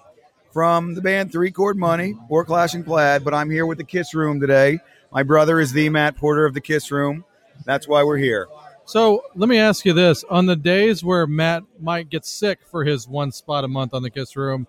from 0.53 0.95
the 0.95 1.03
band 1.03 1.33
Three 1.33 1.51
Chord 1.51 1.77
Money 1.77 2.15
or 2.29 2.45
Clash 2.45 2.75
and 2.75 2.87
Plaid, 2.87 3.25
but 3.25 3.35
I'm 3.35 3.51
here 3.51 3.67
with 3.67 3.79
the 3.79 3.85
Kiss 3.85 4.15
Room 4.15 4.39
today. 4.39 4.79
My 5.11 5.25
brother 5.25 5.59
is 5.59 5.73
the 5.73 5.89
Matt 5.89 6.17
Porter 6.17 6.47
of 6.47 6.55
the 6.55 6.61
Kiss 6.61 6.93
Room. 6.93 7.25
That's 7.65 7.89
why 7.89 8.05
we're 8.05 8.19
here. 8.19 8.47
So 8.87 9.25
let 9.35 9.49
me 9.49 9.59
ask 9.59 9.85
you 9.85 9.93
this: 9.93 10.25
On 10.25 10.47
the 10.47 10.57
days 10.57 11.03
where 11.03 11.27
Matt 11.27 11.65
might 11.81 12.11
get 12.11 12.25
sick 12.25 12.61
for 12.71 12.85
his 12.85 13.09
one 13.09 13.33
spot 13.33 13.65
a 13.65 13.69
month 13.69 13.95
on 13.95 14.03
the 14.03 14.11
Kiss 14.11 14.37
Room, 14.37 14.67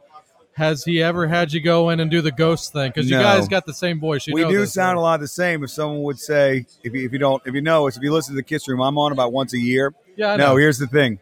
has 0.54 0.86
he 0.86 1.04
ever 1.04 1.28
had 1.28 1.52
you 1.52 1.60
go 1.60 1.90
in 1.90 2.00
and 2.00 2.10
do 2.10 2.22
the 2.22 2.32
ghost 2.32 2.72
thing? 2.72 2.90
Because 2.90 3.10
you 3.10 3.18
No. 3.18 3.24
guys 3.24 3.48
got 3.50 3.66
the 3.66 3.74
same 3.74 4.00
voice. 4.00 4.26
You 4.26 4.34
we 4.34 4.46
do 4.46 4.66
sound 4.66 4.98
a 4.98 5.02
lot 5.02 5.20
the 5.20 5.28
same. 5.28 5.64
If 5.64 5.72
someone 5.72 6.04
would 6.04 6.20
say, 6.20 6.66
if 6.82 6.94
you, 6.94 7.06
if 7.06 7.12
you 7.12 7.20
don't, 7.20 7.44
if 7.46 7.54
you 7.54 7.62
know 7.62 7.88
us, 7.88 7.98
if 7.98 8.04
you 8.04 8.14
listen 8.14 8.34
to 8.34 8.38
the 8.38 8.44
Kiss 8.44 8.68
Room, 8.68 8.82
I'm 8.82 8.98
on 8.98 9.12
about 9.12 9.34
once 9.34 9.54
a 9.54 9.60
year. 9.60 9.94
Yeah, 10.16 10.34
I 10.34 10.38
no, 10.38 10.56
here's 10.56 10.78
the 10.78 10.88
thing: 10.88 11.20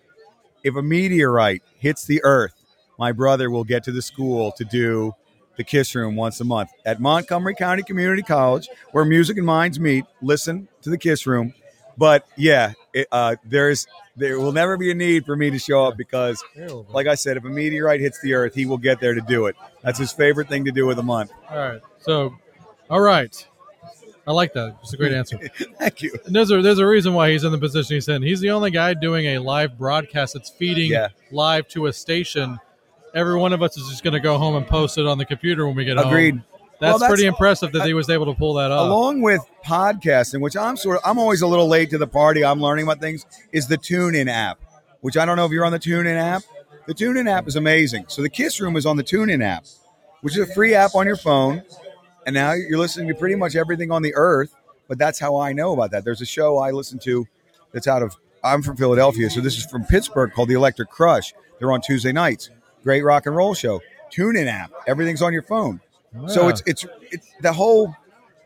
if 0.64 0.76
a 0.76 0.84
meteorite 0.84 1.64
hits 1.80 2.06
the 2.06 2.24
Earth, 2.24 2.54
my 3.00 3.12
brother 3.12 3.50
will 3.50 3.64
get 3.64 3.84
to 3.86 3.92
the 3.92 4.04
school 4.04 4.52
to 4.52 4.64
do 4.64 5.16
the 5.58 5.64
Kiss 5.64 5.96
Room 5.96 6.16
once 6.16 6.40
a 6.40 6.44
month 6.44 6.70
at 6.86 7.00
Montgomery 7.00 7.56
County 7.56 7.82
Community 7.82 8.22
College, 8.22 8.70
where 8.92 9.04
music 9.04 9.38
and 9.38 9.48
minds 9.48 9.80
meet. 9.80 10.06
Listen 10.22 10.68
to 10.84 10.92
the 10.92 10.98
Kiss 10.98 11.26
Room. 11.26 11.56
But 11.98 12.28
yeah, 12.36 12.74
it, 12.94 13.08
uh, 13.12 13.36
there's 13.44 13.88
there 14.16 14.40
will 14.40 14.52
never 14.52 14.78
be 14.78 14.92
a 14.92 14.94
need 14.96 15.26
for 15.26 15.36
me 15.36 15.50
to 15.50 15.58
show 15.60 15.86
up 15.86 15.98
because, 15.98 16.44
like 16.90 17.08
I 17.08 17.16
said, 17.16 17.38
if 17.38 17.44
a 17.46 17.50
meteorite 17.50 18.00
hits 18.00 18.22
the 18.22 18.34
Earth, 18.34 18.54
he 18.56 18.66
will 18.66 18.78
get 18.78 19.00
there 19.00 19.14
to 19.14 19.22
do 19.22 19.48
it. 19.48 19.56
That's 19.82 19.98
his 20.00 20.12
favorite 20.14 20.48
thing 20.48 20.66
to 20.66 20.72
do 20.72 20.86
with 20.86 21.00
a 21.00 21.04
month. 21.04 21.32
All 21.50 21.58
right. 21.58 21.82
So, 22.00 22.36
all 22.90 23.02
right. 23.02 23.48
I 24.26 24.32
like 24.32 24.54
that. 24.54 24.78
It's 24.82 24.94
a 24.94 24.98
great 24.98 25.12
answer. 25.12 25.38
Thank 25.80 26.02
you. 26.02 26.14
And 26.26 26.34
there's 26.36 26.50
a 26.52 26.62
there's 26.62 26.80
a 26.80 26.88
reason 26.88 27.14
why 27.14 27.32
he's 27.32 27.44
in 27.44 27.52
the 27.52 27.58
position 27.58 27.96
he's 27.96 28.08
in. 28.08 28.22
He's 28.22 28.40
the 28.40 28.52
only 28.52 28.72
guy 28.72 28.94
doing 28.94 29.26
a 29.36 29.40
live 29.40 29.78
broadcast 29.78 30.36
that's 30.36 30.50
feeding 30.50 30.92
Yeah. 30.92 31.10
live 31.32 31.68
to 31.70 31.88
a 31.88 31.94
station. 31.94 32.60
Every 33.14 33.36
one 33.36 33.52
of 33.54 33.62
us 33.62 33.76
is 33.78 33.90
just 33.90 34.04
going 34.04 34.14
to 34.14 34.20
go 34.22 34.38
home 34.38 34.56
and 34.56 34.66
post 34.66 34.98
it 34.98 35.06
on 35.06 35.18
the 35.18 35.26
computer 35.26 35.68
when 35.68 35.76
we 35.76 35.84
get 35.86 35.98
home. 35.98 36.08
Agreed. 36.08 36.36
home. 36.36 36.44
That's, 36.84 36.92
Well, 36.92 37.00
that's- 37.00 37.12
pretty 37.12 37.28
impressive 37.28 37.72
that 37.72 37.86
he 37.86 37.94
was 37.94 38.10
able 38.10 38.26
to 38.26 38.34
pull 38.34 38.56
that 38.56 38.70
off. 38.72 38.88
along 38.88 39.22
with 39.22 39.42
podcasting, 39.66 40.42
which 40.42 40.58
I'm 40.58 40.76
sort 40.78 40.98
of, 40.98 41.04
I'm 41.06 41.18
always 41.18 41.42
a 41.42 41.48
little 41.48 41.68
late 41.68 41.90
to 41.92 41.98
the 41.98 42.08
party. 42.08 42.44
I'm 42.44 42.60
learning 42.62 42.84
about 42.84 43.00
things. 43.00 43.26
Is 43.52 43.68
the 43.68 43.78
TuneIn 43.78 44.28
app, 44.28 44.60
which 45.02 45.16
I 45.18 45.26
don't 45.26 45.38
know 45.38 45.46
if 45.46 45.52
you're 45.52 45.66
on 45.66 45.72
the 45.72 45.80
TuneIn 45.80 46.16
app. 46.18 46.44
The 46.86 46.94
TuneIn 46.94 47.30
app 47.30 47.48
is 47.48 47.56
amazing. 47.56 48.06
So 48.10 48.22
the 48.22 48.30
Kiss 48.30 48.60
Room 48.60 48.76
is 48.76 48.86
on 48.86 48.98
the 48.98 49.04
TuneIn 49.04 49.42
app, 49.42 49.64
which 50.22 50.36
is 50.38 50.50
a 50.50 50.54
free 50.54 50.76
app 50.76 50.94
on 50.96 51.06
your 51.06 51.16
phone, 51.16 51.64
and 52.26 52.34
now 52.34 52.52
you're 52.52 52.78
listening 52.78 53.08
to 53.08 53.16
pretty 53.16 53.36
much 53.36 53.56
everything 53.56 53.90
on 53.92 54.02
the 54.02 54.14
earth. 54.16 54.54
But 54.90 54.98
that's 54.98 55.18
how 55.20 55.38
I 55.38 55.54
know 55.54 55.72
about 55.72 55.92
that. 55.92 56.04
There's 56.04 56.20
a 56.22 56.26
show 56.26 56.58
I 56.58 56.72
listen 56.72 57.00
to 57.00 57.26
that's 57.72 57.88
out 57.88 58.04
of. 58.04 58.18
I'm 58.44 58.62
from 58.62 58.76
Philadelphia, 58.76 59.30
so 59.30 59.40
this 59.40 59.58
is 59.58 59.66
from 59.66 59.86
Pittsburgh 59.86 60.34
called 60.34 60.50
the 60.50 60.56
Electric 60.56 60.90
Crush. 60.90 61.34
They're 61.58 61.72
on 61.72 61.80
Tuesday 61.80 62.12
nights. 62.12 62.50
Great 62.84 63.02
rock 63.02 63.26
and 63.26 63.34
roll 63.34 63.54
show. 63.54 63.80
TuneIn 64.14 64.48
app. 64.48 64.72
Everything's 64.86 65.22
on 65.22 65.32
your 65.32 65.42
phone. 65.44 65.80
So 66.28 66.48
it's 66.48 66.62
it's 66.66 66.86
it's 67.12 67.28
the 67.42 67.54
whole. 67.54 67.96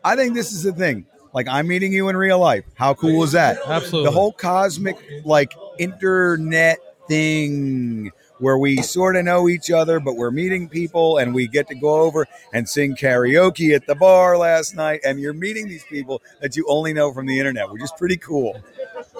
I 0.04 0.16
think 0.16 0.34
this 0.34 0.52
is 0.52 0.62
the 0.62 0.72
thing. 0.72 1.06
Like 1.34 1.48
I'm 1.48 1.68
meeting 1.68 1.92
you 1.92 2.08
in 2.08 2.16
real 2.16 2.38
life. 2.38 2.64
How 2.74 2.94
cool 2.94 3.22
is 3.22 3.32
that? 3.32 3.58
Absolutely. 3.66 4.10
The 4.10 4.14
whole 4.14 4.32
cosmic 4.32 4.96
like 5.24 5.54
internet 5.78 6.78
thing 7.08 8.12
where 8.38 8.56
we 8.56 8.76
sort 8.82 9.16
of 9.16 9.24
know 9.24 9.48
each 9.48 9.70
other, 9.70 10.00
but 10.00 10.14
we're 10.14 10.30
meeting 10.30 10.68
people 10.68 11.18
and 11.18 11.34
we 11.34 11.48
get 11.48 11.66
to 11.68 11.74
go 11.74 12.02
over 12.02 12.26
and 12.52 12.68
sing 12.68 12.94
karaoke 12.94 13.74
at 13.74 13.86
the 13.86 13.94
bar 13.94 14.38
last 14.38 14.74
night. 14.76 15.00
And 15.04 15.20
you're 15.20 15.32
meeting 15.32 15.68
these 15.68 15.84
people 15.84 16.22
that 16.40 16.56
you 16.56 16.64
only 16.68 16.92
know 16.92 17.12
from 17.12 17.26
the 17.26 17.38
internet, 17.38 17.70
which 17.70 17.82
is 17.82 17.92
pretty 17.98 18.16
cool. 18.16 18.62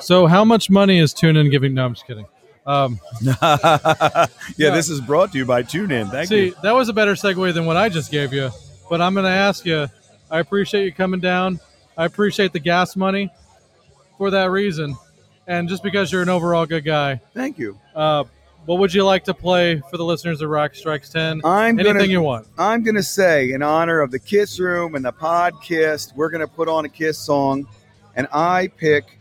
So, 0.01 0.26
how 0.26 0.44
much 0.44 0.70
money 0.70 0.99
is 0.99 1.12
TuneIn 1.12 1.51
giving? 1.51 1.74
No, 1.74 1.86
I'm 1.86 1.94
just 1.94 2.07
kidding. 2.07 2.26
Um, 2.68 3.00
yeah, 3.22 4.26
this 4.56 4.90
is 4.90 5.00
brought 5.00 5.32
to 5.32 5.38
you 5.38 5.46
by 5.46 5.62
TuneIn. 5.62 6.10
Thank 6.10 6.28
see, 6.28 6.46
you. 6.46 6.54
that 6.62 6.74
was 6.74 6.90
a 6.90 6.92
better 6.92 7.14
segue 7.14 7.54
than 7.54 7.64
what 7.64 7.78
I 7.78 7.88
just 7.88 8.10
gave 8.10 8.34
you. 8.34 8.50
But 8.90 9.00
I'm 9.00 9.14
going 9.14 9.24
to 9.24 9.30
ask 9.30 9.64
you. 9.64 9.88
I 10.30 10.40
appreciate 10.40 10.84
you 10.84 10.92
coming 10.92 11.20
down. 11.20 11.58
I 11.96 12.04
appreciate 12.04 12.52
the 12.52 12.60
gas 12.60 12.94
money 12.94 13.30
for 14.18 14.30
that 14.30 14.50
reason, 14.50 14.94
and 15.46 15.66
just 15.66 15.82
because 15.82 16.12
you're 16.12 16.20
an 16.20 16.28
overall 16.28 16.66
good 16.66 16.84
guy. 16.84 17.22
Thank 17.32 17.58
you. 17.58 17.78
Uh, 17.94 18.24
what 18.66 18.78
would 18.80 18.92
you 18.92 19.02
like 19.02 19.24
to 19.24 19.34
play 19.34 19.80
for 19.90 19.96
the 19.96 20.04
listeners 20.04 20.42
of 20.42 20.50
Rock 20.50 20.74
Strikes 20.74 21.08
Ten? 21.08 21.40
I'm 21.44 21.78
anything 21.78 21.94
gonna, 21.94 22.04
you 22.04 22.20
want. 22.20 22.46
I'm 22.58 22.82
gonna 22.84 23.02
say 23.02 23.52
in 23.52 23.62
honor 23.62 24.00
of 24.00 24.10
the 24.10 24.18
Kiss 24.18 24.60
Room 24.60 24.94
and 24.94 25.02
the 25.02 25.12
Pod 25.12 25.54
we're 26.14 26.28
gonna 26.28 26.46
put 26.46 26.68
on 26.68 26.84
a 26.84 26.88
Kiss 26.90 27.16
song, 27.18 27.66
and 28.14 28.28
I 28.30 28.66
pick 28.76 29.18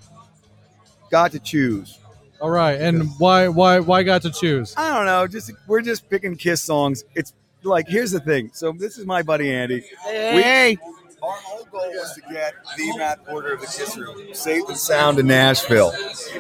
"Got 1.10 1.32
to 1.32 1.40
Choose." 1.40 1.98
All 2.40 2.52
right, 2.52 2.80
and 2.80 3.10
why 3.18 3.48
why 3.48 3.80
why 3.80 4.04
got 4.04 4.22
to 4.22 4.32
choose? 4.32 4.74
I 4.78 4.94
don't 4.94 5.06
know. 5.06 5.26
Just 5.28 5.52
we're 5.66 5.82
just 5.82 6.08
picking 6.10 6.36
Kiss 6.36 6.62
songs. 6.62 7.04
It's 7.16 7.34
like 7.64 7.88
here's 7.88 8.12
the 8.12 8.20
thing. 8.20 8.52
So 8.54 8.72
this 8.72 8.98
is 8.98 9.06
my 9.06 9.24
buddy 9.24 9.52
Andy. 9.52 9.84
Hey. 10.04 10.78
our 11.24 11.32
whole 11.32 11.66
goal 11.66 11.90
was 11.90 12.14
to 12.14 12.22
get 12.34 12.54
the 12.78 12.96
Matt 12.98 13.26
Porter 13.26 13.54
of 13.54 13.62
the 13.62 13.68
Kiss 13.68 13.98
Room 13.98 14.34
safe 14.34 14.64
and 14.68 14.78
sound 14.78 15.18
in 15.18 15.28
Nashville. 15.28 15.92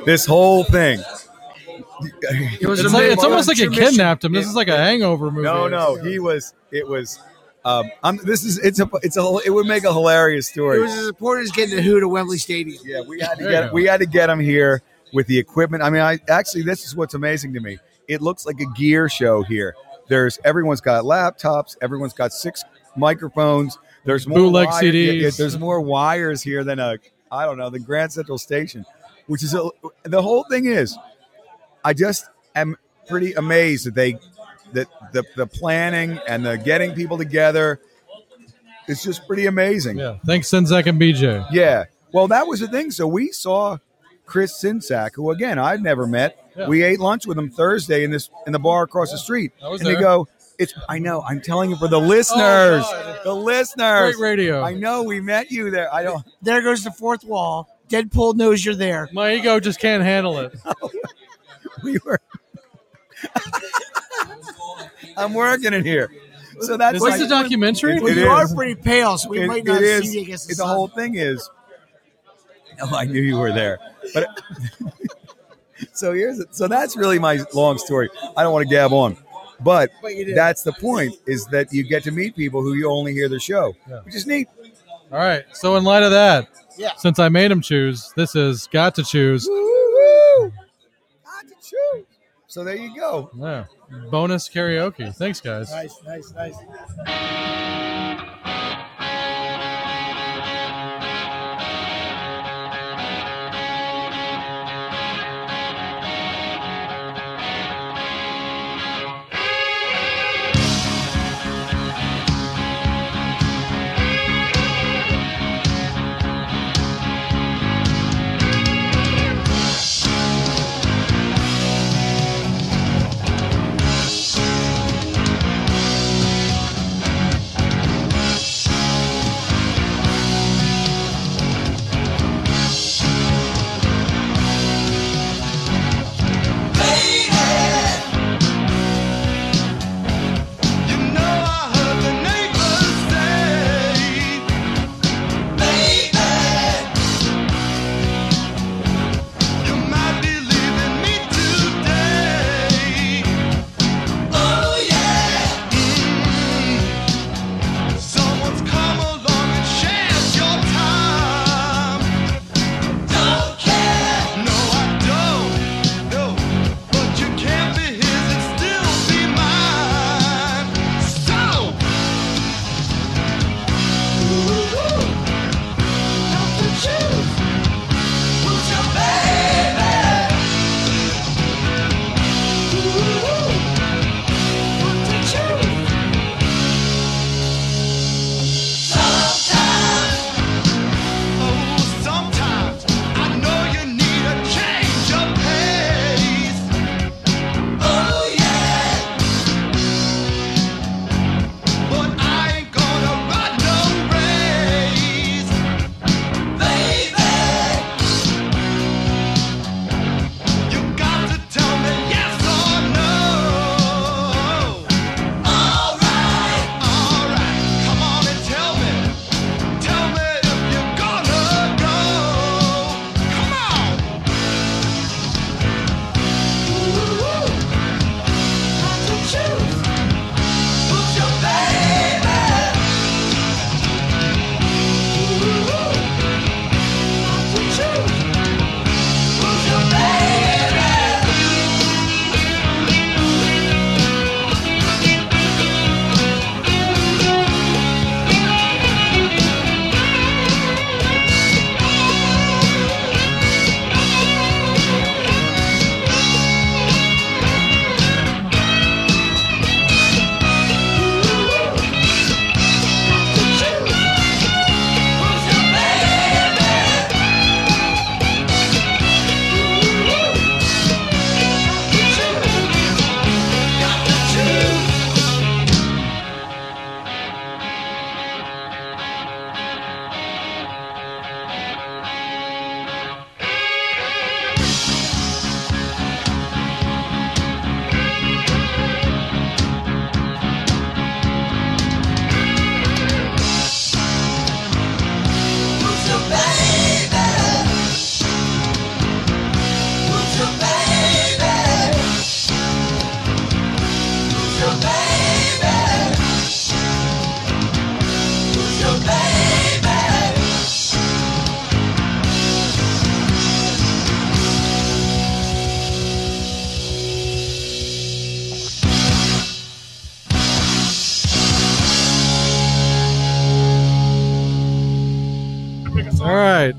This 0.05 0.25
whole 0.25 0.63
thing. 0.63 0.99
It 2.59 2.67
was 2.67 2.79
It's, 2.79 2.93
like, 2.93 3.03
it's 3.05 3.23
almost 3.23 3.47
like 3.47 3.57
you 3.57 3.71
kidnapped 3.71 4.23
him. 4.23 4.33
This 4.33 4.45
is 4.45 4.55
like 4.55 4.67
a 4.67 4.77
hangover 4.77 5.31
movie. 5.31 5.43
No, 5.43 5.67
no, 5.67 5.95
he 5.95 6.19
was. 6.19 6.53
It 6.71 6.87
was. 6.87 7.19
Um, 7.65 7.89
I'm, 8.03 8.17
this 8.17 8.43
is. 8.43 8.59
It's 8.59 8.79
a. 8.79 8.89
It's 9.01 9.17
a. 9.17 9.39
It 9.45 9.49
would 9.49 9.65
make 9.65 9.83
a 9.83 9.91
hilarious 9.91 10.47
story. 10.47 10.77
It 10.77 10.81
was 10.81 10.95
the 10.95 11.03
supporters 11.07 11.51
getting 11.51 11.75
the 11.75 11.81
hoot 11.81 12.03
at 12.03 12.09
Wembley 12.09 12.37
Stadium. 12.37 12.81
Yeah, 12.85 13.01
we 13.01 13.19
had 13.19 13.39
to 13.39 13.43
get 13.43 13.73
we 13.73 13.85
had 13.85 13.99
to 13.99 14.05
get 14.05 14.29
him 14.29 14.39
here 14.39 14.83
with 15.13 15.27
the 15.27 15.37
equipment. 15.37 15.83
I 15.83 15.89
mean, 15.89 16.01
I 16.01 16.19
actually 16.29 16.63
this 16.63 16.85
is 16.85 16.95
what's 16.95 17.13
amazing 17.13 17.53
to 17.53 17.59
me. 17.59 17.77
It 18.07 18.21
looks 18.21 18.45
like 18.45 18.59
a 18.59 18.65
gear 18.77 19.09
show 19.09 19.43
here. 19.43 19.75
There's 20.07 20.39
everyone's 20.45 20.81
got 20.81 21.03
laptops. 21.03 21.75
Everyone's 21.81 22.13
got 22.13 22.31
six 22.33 22.63
microphones. 22.95 23.77
There's 24.05 24.25
more 24.27 24.39
Bootleg 24.39 24.67
wire- 24.69 24.81
CDs. 24.83 25.21
yeah, 25.21 25.29
there's 25.37 25.57
more 25.59 25.81
wires 25.81 26.41
here 26.41 26.63
than 26.63 26.79
a 26.79 26.97
I 27.31 27.45
don't 27.45 27.57
know 27.57 27.69
the 27.69 27.79
Grand 27.79 28.13
Central 28.13 28.37
Station, 28.37 28.85
which 29.27 29.43
is 29.43 29.53
a, 29.53 29.69
the 30.03 30.21
whole 30.21 30.43
thing 30.45 30.65
is. 30.65 30.97
I 31.83 31.93
just 31.93 32.25
am 32.55 32.77
pretty 33.07 33.33
amazed 33.33 33.85
that 33.87 33.95
they 33.95 34.17
that 34.73 34.87
the 35.11 35.23
the 35.35 35.47
planning 35.47 36.19
and 36.27 36.45
the 36.45 36.57
getting 36.57 36.93
people 36.93 37.17
together. 37.17 37.79
It's 38.87 39.03
just 39.03 39.27
pretty 39.27 39.45
amazing. 39.47 39.97
Yeah, 39.97 40.17
thanks 40.25 40.49
Sinzak 40.49 40.85
and 40.85 40.99
BJ. 40.99 41.45
Yeah. 41.51 41.85
Well, 42.13 42.29
that 42.29 42.47
was 42.47 42.61
the 42.61 42.69
thing. 42.69 42.89
So 42.91 43.05
we 43.05 43.33
saw 43.33 43.77
Chris 44.27 44.53
Sinsack, 44.63 45.15
who 45.15 45.31
again 45.31 45.57
I've 45.57 45.81
never 45.81 46.05
met. 46.05 46.37
Yeah. 46.55 46.67
We 46.67 46.83
ate 46.83 46.99
lunch 46.99 47.25
with 47.25 47.37
him 47.39 47.49
Thursday 47.49 48.03
in 48.03 48.11
this 48.11 48.29
in 48.45 48.53
the 48.53 48.59
bar 48.59 48.83
across 48.83 49.11
the 49.11 49.17
street, 49.17 49.53
I 49.63 49.69
was 49.69 49.81
and 49.81 49.89
they 49.89 49.93
there. 49.93 50.01
go, 50.03 50.27
"It's 50.59 50.73
I 50.87 50.99
know. 50.99 51.21
I'm 51.21 51.41
telling 51.41 51.69
you 51.71 51.75
for 51.77 51.87
the 51.87 51.99
listeners, 51.99 52.83
Oh, 52.85 53.19
the 53.23 53.33
listeners. 53.33 54.15
Great 54.15 54.29
radio. 54.37 54.61
I 54.63 54.73
know 54.75 55.01
we 55.03 55.19
met 55.21 55.49
you 55.49 55.71
there. 55.71 55.91
I 55.93 56.03
don't. 56.03 56.23
There 56.43 56.61
goes 56.61 56.83
the 56.83 56.91
fourth 56.91 57.23
wall. 57.23 57.67
Deadpool 57.89 58.35
knows 58.35 58.63
you're 58.65 58.75
there. 58.75 59.07
My 59.13 59.33
ego 59.33 59.59
just 59.59 59.79
can't 59.79 60.03
handle 60.03 60.37
it. 60.39 60.53
We 61.83 61.99
were. 62.03 62.19
I'm 65.17 65.33
working 65.33 65.73
in 65.73 65.83
here. 65.85 66.09
So 66.61 66.75
that's 66.75 66.99
What's 66.99 67.19
like, 67.19 67.19
the 67.19 67.27
documentary? 67.27 67.97
It- 67.97 68.01
Well, 68.03 68.11
it 68.11 68.21
you 68.21 68.27
are 68.27 68.47
pretty 68.47 68.75
pale, 68.75 69.17
so 69.19 69.29
we 69.29 69.41
It- 69.41 69.47
might 69.47 69.63
not 69.63 69.79
see 69.79 70.15
you 70.17 70.21
against 70.23 70.47
the 70.47 70.51
It's 70.51 70.59
the 70.59 70.65
whole 70.65 70.87
thing 70.87 71.15
is. 71.15 71.47
Oh, 72.81 72.95
I 72.95 73.05
knew 73.05 73.21
you 73.21 73.37
were 73.37 73.51
there, 73.51 73.79
but 74.13 74.27
so 75.93 76.13
here's 76.13 76.39
it. 76.39 76.55
So 76.55 76.67
that's 76.67 76.95
really 76.97 77.19
my 77.19 77.39
long 77.53 77.77
story. 77.77 78.09
I 78.35 78.43
don't 78.43 78.53
want 78.53 78.67
to 78.67 78.73
gab 78.73 78.91
on, 78.93 79.17
but 79.61 79.89
But 80.01 80.13
that's 80.35 80.63
the 80.63 80.73
point: 80.73 81.15
is 81.25 81.45
that 81.47 81.71
you 81.73 81.83
get 81.83 82.03
to 82.03 82.11
meet 82.11 82.35
people 82.35 82.61
who 82.61 82.73
you 82.73 82.89
only 82.89 83.13
hear 83.13 83.29
the 83.29 83.39
show, 83.39 83.73
Yeah. 83.89 84.01
which 84.03 84.15
is 84.15 84.25
neat. 84.27 84.47
All 85.11 85.19
right. 85.19 85.45
So 85.53 85.75
in 85.77 85.83
light 85.83 86.03
of 86.03 86.11
that, 86.11 86.47
Yeah. 86.77 86.91
since 86.97 87.17
I 87.19 87.29
made 87.29 87.49
him 87.51 87.61
choose, 87.61 88.11
this 88.15 88.35
is 88.35 88.67
got 88.67 88.93
to 88.95 89.03
choose. 89.03 89.47
Woo-hoo! 89.47 90.51
Got 91.23 91.47
to 91.47 91.55
choose. 91.63 92.05
So 92.47 92.63
there 92.63 92.75
you 92.75 92.93
go. 92.95 93.29
Yeah. 93.37 93.65
Bonus 94.11 94.49
karaoke. 94.49 95.15
Thanks, 95.15 95.39
guys. 95.39 95.71
Nice, 95.71 95.95
nice, 96.05 96.33
nice. 96.33 96.55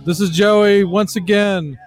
This 0.09 0.23
is 0.23 0.31
Joey 0.31 0.85
once 0.85 1.17
again, 1.17 1.79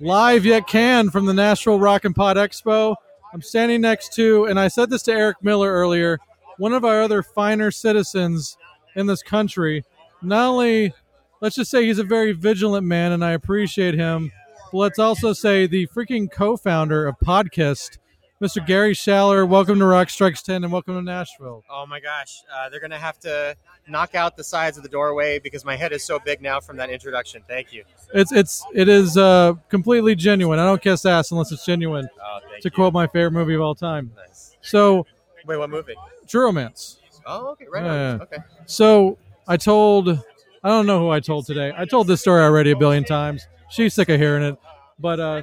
live 0.00 0.44
yet 0.44 0.66
can 0.66 1.10
from 1.10 1.26
the 1.26 1.32
Nashville 1.32 1.78
Rock 1.78 2.04
and 2.04 2.12
Pod 2.12 2.36
Expo. 2.36 2.96
I'm 3.32 3.40
standing 3.40 3.80
next 3.80 4.12
to, 4.14 4.46
and 4.46 4.58
I 4.58 4.66
said 4.66 4.90
this 4.90 5.04
to 5.04 5.12
Eric 5.12 5.36
Miller 5.44 5.72
earlier, 5.72 6.18
one 6.58 6.72
of 6.72 6.84
our 6.84 7.02
other 7.02 7.22
finer 7.22 7.70
citizens 7.70 8.58
in 8.96 9.06
this 9.06 9.22
country. 9.22 9.84
Not 10.22 10.48
only, 10.48 10.92
let's 11.40 11.54
just 11.54 11.70
say 11.70 11.86
he's 11.86 12.00
a 12.00 12.04
very 12.04 12.32
vigilant 12.32 12.84
man, 12.84 13.12
and 13.12 13.24
I 13.24 13.30
appreciate 13.30 13.94
him, 13.94 14.32
but 14.72 14.78
let's 14.78 14.98
also 14.98 15.32
say 15.32 15.68
the 15.68 15.86
freaking 15.86 16.28
co-founder 16.28 17.06
of 17.06 17.14
Podkissed, 17.24 17.98
Mr. 18.42 18.66
Gary 18.66 18.92
Schaller. 18.92 19.46
Welcome 19.46 19.78
to 19.78 19.84
Rock 19.84 20.10
Strikes 20.10 20.42
10, 20.42 20.64
and 20.64 20.72
welcome 20.72 20.96
to 20.96 21.02
Nashville. 21.02 21.62
Oh 21.70 21.86
my 21.86 22.00
gosh, 22.00 22.42
uh, 22.52 22.70
they're 22.70 22.80
gonna 22.80 22.98
have 22.98 23.20
to 23.20 23.54
knock 23.88 24.14
out 24.14 24.36
the 24.36 24.44
sides 24.44 24.76
of 24.76 24.82
the 24.82 24.88
doorway 24.88 25.38
because 25.38 25.64
my 25.64 25.76
head 25.76 25.92
is 25.92 26.04
so 26.04 26.18
big 26.18 26.40
now 26.40 26.60
from 26.60 26.76
that 26.76 26.90
introduction. 26.90 27.42
Thank 27.48 27.72
you. 27.72 27.84
It's 28.14 28.32
it's 28.32 28.64
it 28.74 28.88
is 28.88 29.16
uh, 29.16 29.54
completely 29.68 30.14
genuine. 30.14 30.58
I 30.58 30.64
don't 30.64 30.80
kiss 30.80 31.04
ass 31.04 31.30
unless 31.30 31.50
it's 31.52 31.64
genuine. 31.64 32.08
Oh, 32.22 32.38
thank 32.50 32.62
to 32.62 32.70
quote 32.70 32.92
my 32.92 33.06
favorite 33.06 33.32
movie 33.32 33.54
of 33.54 33.60
all 33.60 33.74
time. 33.74 34.12
Nice. 34.16 34.56
So, 34.60 35.06
Wait, 35.46 35.56
what 35.56 35.70
movie? 35.70 35.94
True 36.28 36.44
Romance. 36.44 37.00
Oh, 37.26 37.48
okay, 37.52 37.66
right 37.70 37.84
Yeah. 37.84 38.12
on. 38.14 38.20
Okay. 38.22 38.38
So 38.66 39.18
I 39.48 39.56
told, 39.56 40.08
I 40.08 40.68
don't 40.68 40.86
know 40.86 40.98
who 41.00 41.10
I 41.10 41.20
told 41.20 41.46
today. 41.46 41.72
I 41.76 41.84
told 41.84 42.06
this 42.06 42.20
story 42.20 42.42
already 42.42 42.70
a 42.70 42.76
billion 42.76 43.04
times. 43.04 43.46
She's 43.70 43.94
sick 43.94 44.08
of 44.08 44.20
hearing 44.20 44.42
it, 44.44 44.58
but 44.98 45.18
uh, 45.18 45.42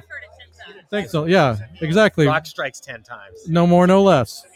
thanks. 0.90 1.10
So 1.12 1.24
yeah, 1.26 1.56
exactly. 1.80 2.26
Rock 2.26 2.46
strikes 2.46 2.80
ten 2.80 3.02
times. 3.02 3.48
No 3.48 3.66
more, 3.66 3.86
no 3.86 4.02
less. 4.02 4.46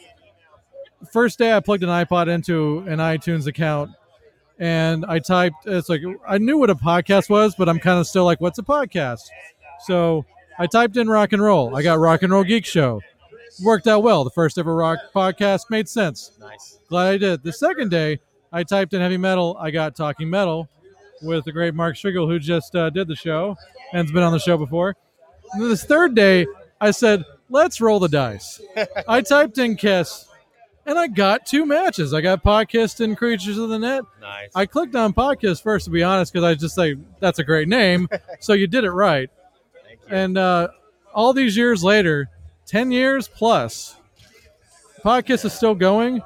First 1.13 1.39
day, 1.39 1.53
I 1.53 1.61
plugged 1.61 1.83
an 1.83 1.89
iPod 1.89 2.29
into 2.29 2.79
an 2.81 2.99
iTunes 2.99 3.47
account, 3.47 3.91
and 4.59 5.05
I 5.07 5.19
typed. 5.19 5.67
It's 5.67 5.89
like 5.89 6.03
I 6.27 6.39
knew 6.39 6.59
what 6.59 6.71
a 6.71 6.75
podcast 6.75 7.29
was, 7.29 7.55
but 7.55 7.69
I'm 7.69 7.79
kind 7.79 7.99
of 7.99 8.07
still 8.07 8.25
like, 8.25 8.41
"What's 8.41 8.59
a 8.59 8.63
podcast?" 8.63 9.23
So 9.87 10.25
I 10.59 10.67
typed 10.67 10.97
in 10.97 11.09
rock 11.09 11.33
and 11.33 11.43
roll. 11.43 11.77
I 11.77 11.83
got 11.83 11.99
Rock 11.99 12.23
and 12.23 12.33
Roll 12.33 12.45
Geek 12.45 12.65
Show. 12.65 13.01
Worked 13.63 13.87
out 13.87 14.03
well. 14.03 14.25
The 14.25 14.31
first 14.31 14.59
ever 14.59 14.75
rock 14.75 14.99
podcast 15.15 15.71
made 15.71 15.89
sense. 15.89 16.33
Nice. 16.41 16.79
Glad 16.89 17.15
I 17.15 17.19
did. 17.19 17.43
The 17.43 17.53
second 17.53 17.91
day, 17.91 18.21
I 18.53 18.65
typed 18.65 18.95
in 18.95 19.01
heavy 19.01 19.17
metal. 19.17 19.57
I 19.61 19.71
got 19.71 19.95
Talking 19.95 20.29
Metal 20.29 20.69
with 21.23 21.45
the 21.45 21.53
great 21.53 21.75
Mark 21.75 21.97
Strigl, 21.97 22.27
who 22.27 22.39
just 22.39 22.75
uh, 22.75 22.91
did 22.91 23.07
the 23.07 23.15
show 23.17 23.57
and's 23.95 24.13
been 24.13 24.23
on 24.23 24.33
the 24.33 24.39
show 24.39 24.59
before. 24.59 24.97
And 25.53 25.63
then 25.63 25.71
this 25.71 25.85
third 25.85 26.15
day, 26.15 26.47
I 26.81 26.91
said, 26.91 27.25
let's 27.49 27.81
roll 27.81 28.01
the 28.01 28.09
dice. 28.09 28.61
I 29.09 29.23
typed 29.23 29.57
in 29.59 29.77
Kiss, 29.77 30.27
and 30.87 30.99
I 30.99 31.07
got 31.09 31.47
two 31.47 31.64
matches. 31.66 32.12
I 32.14 32.20
got 32.20 32.43
Podkissed 32.43 33.01
and 33.03 33.16
Creatures 33.16 33.59
of 33.59 33.68
the 33.68 33.78
Net. 33.78 34.05
Nice. 34.20 34.51
I 34.55 34.66
clicked 34.66 34.95
on 34.95 35.12
Podkissed 35.12 35.62
first, 35.62 35.87
to 35.87 35.91
be 35.91 36.03
honest, 36.03 36.32
because 36.32 36.45
I 36.45 36.55
just 36.55 36.74
say, 36.74 36.97
that's 37.20 37.39
a 37.39 37.45
great 37.45 37.68
name. 37.68 38.09
so 38.41 38.53
you 38.53 38.66
did 38.66 38.85
it 38.85 38.91
right. 38.91 39.30
And 40.11 40.37
uh, 40.37 40.68
all 41.14 41.32
these 41.32 41.57
years 41.57 41.82
later, 41.82 42.28
10 42.66 42.91
years 42.93 43.28
plus, 43.28 43.97
Podkissed 45.05 45.45
is 45.45 45.53
still 45.53 45.74
going. 45.74 46.22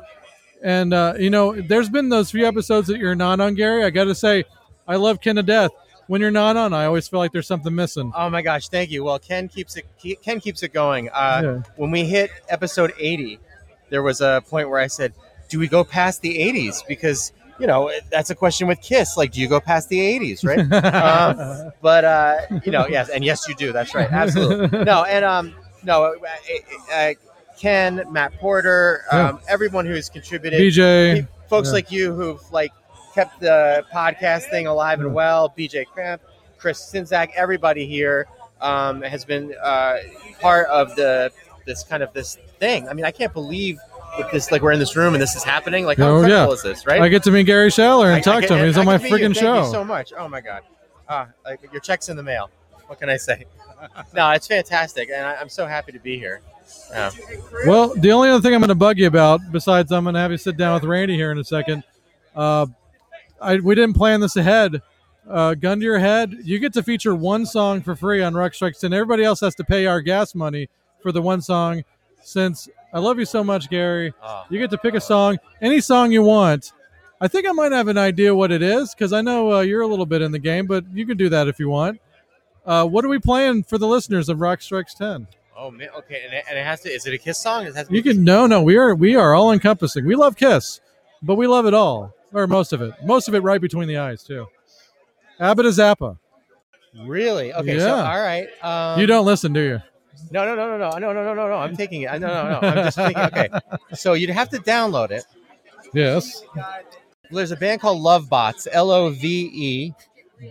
And, 0.62 0.92
uh, 0.92 1.14
you 1.18 1.30
know, 1.30 1.60
there's 1.60 1.88
been 1.88 2.08
those 2.08 2.30
few 2.30 2.46
episodes 2.46 2.88
that 2.88 2.98
you're 2.98 3.14
not 3.14 3.40
on, 3.40 3.54
Gary. 3.54 3.84
I 3.84 3.90
got 3.90 4.04
to 4.04 4.14
say, 4.14 4.44
I 4.86 4.96
love 4.96 5.20
Ken 5.20 5.36
to 5.36 5.42
death. 5.42 5.70
When 6.08 6.20
you're 6.22 6.30
not 6.30 6.56
on, 6.56 6.72
I 6.72 6.86
always 6.86 7.06
feel 7.06 7.20
like 7.20 7.32
there's 7.32 7.46
something 7.46 7.74
missing. 7.74 8.10
Oh 8.16 8.30
my 8.30 8.40
gosh, 8.40 8.68
thank 8.68 8.90
you. 8.90 9.04
Well, 9.04 9.18
Ken 9.18 9.46
keeps 9.46 9.76
it. 9.76 9.84
Ken 10.22 10.40
keeps 10.40 10.62
it 10.62 10.72
going. 10.72 11.10
Uh, 11.10 11.40
Yeah. 11.44 11.62
When 11.76 11.90
we 11.90 12.04
hit 12.06 12.30
episode 12.48 12.94
80, 12.98 13.38
there 13.90 14.02
was 14.02 14.20
a 14.20 14.42
point 14.48 14.68
where 14.68 14.80
I 14.80 14.86
said, 14.86 15.12
"Do 15.48 15.58
we 15.58 15.68
go 15.68 15.84
past 15.84 16.22
the 16.22 16.38
80s?" 16.38 16.86
Because 16.86 17.32
you 17.58 17.66
know 17.66 17.90
that's 18.10 18.30
a 18.30 18.34
question 18.34 18.68
with 18.68 18.80
Kiss. 18.80 19.16
Like, 19.16 19.32
do 19.32 19.40
you 19.40 19.48
go 19.48 19.60
past 19.60 19.88
the 19.88 19.98
80s, 19.98 20.44
right? 20.44 20.60
um, 20.94 21.72
but 21.82 22.04
uh, 22.04 22.38
you 22.64 22.72
know, 22.72 22.86
yes, 22.88 23.08
and 23.08 23.24
yes, 23.24 23.48
you 23.48 23.54
do. 23.54 23.72
That's 23.72 23.94
right, 23.94 24.10
absolutely. 24.10 24.84
No, 24.84 25.04
and 25.04 25.24
um, 25.24 25.54
no, 25.84 26.04
uh, 26.04 26.94
uh, 26.94 27.12
Ken, 27.58 28.04
Matt 28.10 28.38
Porter, 28.38 29.02
um, 29.10 29.40
everyone 29.48 29.86
who's 29.86 30.08
contributed, 30.08 30.60
BJ, 30.60 31.26
folks 31.48 31.68
yeah. 31.68 31.72
like 31.72 31.90
you 31.90 32.14
who've 32.14 32.40
like 32.52 32.72
kept 33.14 33.40
the 33.40 33.84
podcast 33.92 34.50
thing 34.50 34.66
alive 34.66 35.00
and 35.00 35.12
well. 35.12 35.52
BJ 35.56 35.86
Cramp, 35.86 36.22
Chris 36.56 36.92
Czynszak, 36.92 37.30
everybody 37.34 37.86
here 37.86 38.26
um, 38.60 39.02
has 39.02 39.24
been 39.24 39.54
uh, 39.62 39.96
part 40.40 40.68
of 40.68 40.94
the 40.96 41.32
this 41.66 41.84
kind 41.84 42.02
of 42.02 42.12
this 42.12 42.38
thing. 42.58 42.88
I 42.88 42.92
mean, 42.94 43.04
I 43.04 43.10
can't 43.10 43.32
believe 43.32 43.78
that 44.18 44.30
this 44.32 44.50
like 44.50 44.62
we're 44.62 44.72
in 44.72 44.78
this 44.80 44.96
room 44.96 45.14
and 45.14 45.22
this 45.22 45.34
is 45.36 45.44
happening. 45.44 45.84
Like, 45.84 45.98
how 45.98 46.08
Oh, 46.08 46.16
incredible 46.18 46.48
yeah. 46.52 46.54
is 46.54 46.62
this, 46.62 46.86
right? 46.86 47.00
I 47.00 47.08
get 47.08 47.22
to 47.24 47.30
meet 47.30 47.44
Gary 47.44 47.68
Schaller 47.70 48.06
and 48.06 48.14
I- 48.14 48.18
I 48.18 48.20
talk 48.20 48.40
get- 48.42 48.48
to 48.48 48.56
him. 48.56 48.66
He's 48.66 48.76
I 48.76 48.80
on 48.80 48.86
my 48.86 48.98
freaking 48.98 49.34
Thank 49.34 49.36
show. 49.36 49.64
you 49.64 49.70
so 49.70 49.84
much. 49.84 50.12
Oh 50.16 50.28
my 50.28 50.40
god, 50.40 50.62
ah, 51.08 51.28
like 51.44 51.60
your 51.72 51.80
check's 51.80 52.08
in 52.08 52.16
the 52.16 52.22
mail. 52.22 52.50
What 52.86 52.98
can 52.98 53.08
I 53.08 53.16
say? 53.16 53.44
no, 54.14 54.30
it's 54.30 54.46
fantastic, 54.46 55.08
and 55.14 55.24
I, 55.26 55.34
I'm 55.36 55.48
so 55.48 55.66
happy 55.66 55.92
to 55.92 55.98
be 56.00 56.18
here. 56.18 56.40
Yeah. 56.90 57.10
Well, 57.66 57.94
the 57.94 58.12
only 58.12 58.28
other 58.30 58.42
thing 58.42 58.54
I'm 58.54 58.60
going 58.60 58.68
to 58.68 58.74
bug 58.74 58.98
you 58.98 59.06
about, 59.06 59.40
besides 59.52 59.90
I'm 59.92 60.04
going 60.04 60.14
to 60.14 60.20
have 60.20 60.30
you 60.30 60.36
sit 60.36 60.56
down 60.56 60.74
with 60.74 60.84
Randy 60.84 61.14
here 61.16 61.30
in 61.30 61.38
a 61.38 61.44
second, 61.44 61.82
uh, 62.34 62.66
I, 63.40 63.56
we 63.56 63.74
didn't 63.74 63.94
plan 63.94 64.20
this 64.20 64.36
ahead. 64.36 64.82
Uh, 65.28 65.54
gun 65.54 65.78
to 65.78 65.84
your 65.84 65.98
head, 65.98 66.34
you 66.42 66.58
get 66.58 66.72
to 66.72 66.82
feature 66.82 67.14
one 67.14 67.44
song 67.46 67.82
for 67.82 67.94
free 67.94 68.22
on 68.22 68.34
Rock 68.34 68.54
Strikes, 68.54 68.82
and 68.84 68.92
everybody 68.94 69.22
else 69.24 69.40
has 69.40 69.54
to 69.56 69.64
pay 69.64 69.86
our 69.86 70.00
gas 70.00 70.34
money 70.34 70.68
for 71.02 71.12
the 71.12 71.20
one 71.22 71.40
song. 71.42 71.84
Since 72.28 72.68
I 72.92 72.98
love 72.98 73.18
you 73.18 73.24
so 73.24 73.42
much, 73.42 73.70
Gary, 73.70 74.12
Oh. 74.22 74.44
you 74.50 74.58
get 74.58 74.68
to 74.72 74.76
pick 74.76 74.92
a 74.94 75.00
song, 75.00 75.38
any 75.62 75.80
song 75.80 76.12
you 76.12 76.22
want. 76.22 76.72
I 77.22 77.26
think 77.26 77.48
I 77.48 77.52
might 77.52 77.72
have 77.72 77.88
an 77.88 77.96
idea 77.96 78.34
what 78.34 78.52
it 78.52 78.60
is 78.60 78.94
because 78.94 79.14
I 79.14 79.22
know 79.22 79.54
uh, 79.54 79.60
you're 79.60 79.80
a 79.80 79.86
little 79.86 80.04
bit 80.04 80.20
in 80.20 80.30
the 80.30 80.38
game, 80.38 80.66
but 80.66 80.84
you 80.92 81.06
can 81.06 81.16
do 81.16 81.30
that 81.30 81.48
if 81.48 81.58
you 81.58 81.70
want. 81.70 82.00
Uh, 82.66 82.84
what 82.86 83.02
are 83.02 83.08
we 83.08 83.18
playing 83.18 83.62
for 83.62 83.78
the 83.78 83.86
listeners 83.86 84.28
of 84.28 84.40
Rock 84.42 84.60
Strikes 84.60 84.92
10? 84.92 85.26
Oh 85.56 85.70
man, 85.70 85.88
okay, 85.96 86.20
and 86.22 86.34
it, 86.34 86.44
and 86.50 86.58
it 86.58 86.64
has 86.66 86.82
to. 86.82 86.90
Is 86.90 87.06
it 87.06 87.14
a 87.14 87.18
Kiss 87.18 87.38
song? 87.38 87.64
It 87.66 87.74
has 87.74 87.88
to 87.88 87.94
You 87.94 88.02
can 88.02 88.22
no, 88.22 88.46
no. 88.46 88.62
We 88.62 88.76
are 88.76 88.94
we 88.94 89.16
are 89.16 89.34
all 89.34 89.50
encompassing. 89.50 90.04
We 90.04 90.14
love 90.14 90.36
Kiss, 90.36 90.80
but 91.22 91.36
we 91.36 91.46
love 91.46 91.64
it 91.64 91.72
all, 91.74 92.14
or 92.34 92.46
most 92.46 92.74
of 92.74 92.82
it. 92.82 92.92
Most 93.04 93.26
of 93.28 93.34
it 93.34 93.40
right 93.40 93.60
between 93.60 93.88
the 93.88 93.96
eyes 93.96 94.22
too. 94.22 94.46
Abbott 95.40 95.64
is 95.64 95.78
Zappa. 95.78 96.18
Really? 97.06 97.54
Okay. 97.54 97.78
So 97.78 97.86
Yeah. 97.86 98.10
all 98.12 98.20
right. 98.20 98.48
Um, 98.62 99.00
you 99.00 99.06
don't 99.06 99.24
listen, 99.24 99.52
do 99.54 99.60
you? 99.60 99.82
No, 100.30 100.44
no, 100.44 100.54
no, 100.54 100.76
no, 100.76 100.90
no, 100.90 100.98
no, 100.98 101.12
no, 101.12 101.22
no, 101.24 101.34
no, 101.34 101.48
no. 101.48 101.54
I'm 101.54 101.76
taking 101.76 102.02
it. 102.02 102.10
I- 102.12 102.18
No, 102.18 102.28
no, 102.28 102.60
no. 102.60 102.68
I'm 102.68 102.74
just 102.84 102.96
thinking. 102.96 103.18
Okay. 103.24 103.48
So 103.94 104.12
you'd 104.14 104.30
have 104.30 104.48
to 104.50 104.58
download 104.58 105.10
it. 105.10 105.24
Yes. 105.94 106.42
There's 107.30 107.50
a 107.50 107.56
band 107.56 107.80
called 107.80 108.00
Love 108.00 108.28
Bots. 108.28 108.66
L 108.70 108.90
O 108.90 109.10
V 109.10 109.50
E 109.52 109.92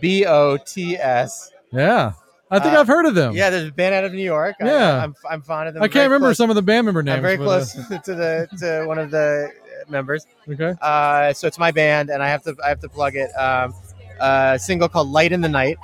B 0.01 0.26
O 0.26 0.57
T 0.57 0.95
S. 0.97 1.51
Yeah, 1.72 2.13
I 2.49 2.59
think 2.59 2.76
Uh, 2.76 2.80
I've 2.80 2.88
heard 2.88 3.05
of 3.05 3.13
them. 3.15 3.36
Yeah, 3.36 3.49
there's 3.49 3.68
a 3.70 3.72
band 3.72 3.93
out 3.95 4.03
of 4.03 4.13
New 4.13 4.24
York. 4.24 4.55
I- 4.61 4.65
Yeah. 4.65 5.03
I'm, 5.03 5.15
I'm 5.30 5.41
fond 5.41 5.68
of 5.68 5.74
them. 5.74 5.84
I 5.84 5.88
can't 5.88 6.09
remember 6.09 6.28
close- 6.28 6.38
some 6.38 6.49
of 6.49 6.55
the 6.55 6.61
band 6.61 6.86
member 6.86 7.03
names. 7.03 7.15
I'm 7.18 7.22
very 7.22 7.38
close 7.38 7.78
uh, 7.78 7.97
to 8.05 8.15
the 8.15 8.47
to 8.59 8.86
one 8.86 8.97
of 8.99 9.11
the 9.11 9.51
members. 9.89 10.26
Okay. 10.49 10.74
Uh, 10.82 11.34
so 11.34 11.47
it's 11.47 11.57
my 11.59 11.72
band, 11.72 12.09
and 12.09 12.22
I 12.24 12.30
have 12.30 12.43
to 12.43 12.55
I 12.63 12.70
have 12.70 12.80
to 12.82 12.89
plug 12.89 13.15
it. 13.15 13.30
Um, 13.38 13.74
a 14.20 14.57
single 14.59 14.88
called 14.89 15.09
"Light 15.09 15.32
in 15.32 15.41
the 15.41 15.49
Night," 15.49 15.78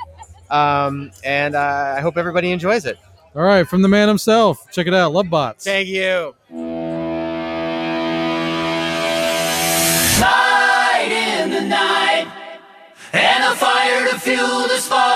um, 0.50 1.12
and 1.24 1.56
uh, 1.56 1.96
I 1.98 2.02
hope 2.02 2.18
everybody 2.18 2.52
enjoys 2.52 2.86
it. 2.86 2.98
All 3.36 3.42
right, 3.42 3.68
from 3.68 3.82
the 3.82 3.88
man 3.88 4.08
himself. 4.08 4.70
Check 4.72 4.88
it 4.88 4.94
out. 4.94 5.12
Love 5.12 5.30
bots. 5.30 5.64
Thank 5.64 5.88
you. 5.88 6.36
Light 10.22 11.10
in 11.10 11.50
the 11.50 11.62
night, 11.62 12.28
and 13.12 13.44
a 13.44 13.56
fire 13.56 14.10
to 14.10 14.20
fuel 14.20 14.68
the 14.68 14.78
spark. 14.78 15.13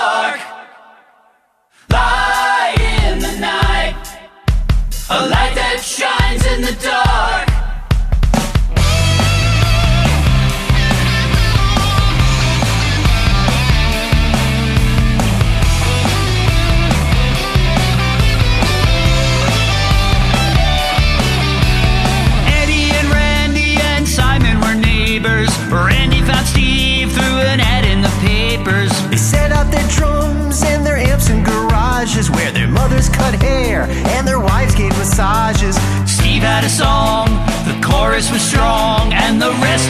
Rest 39.60 39.87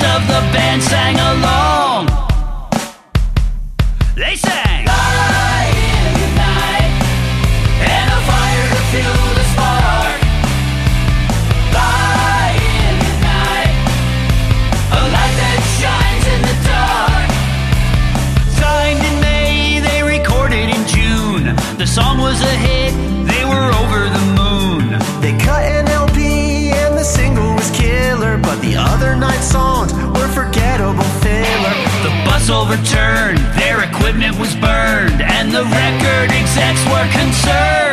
overturned. 32.79 33.39
Their 33.59 33.85
equipment 33.85 34.39
was 34.39 34.55
burned, 34.57 35.21
and 35.23 35.51
the 35.51 35.65
record 35.65 36.31
execs 36.31 36.85
were 36.87 37.09
concerned. 37.13 37.88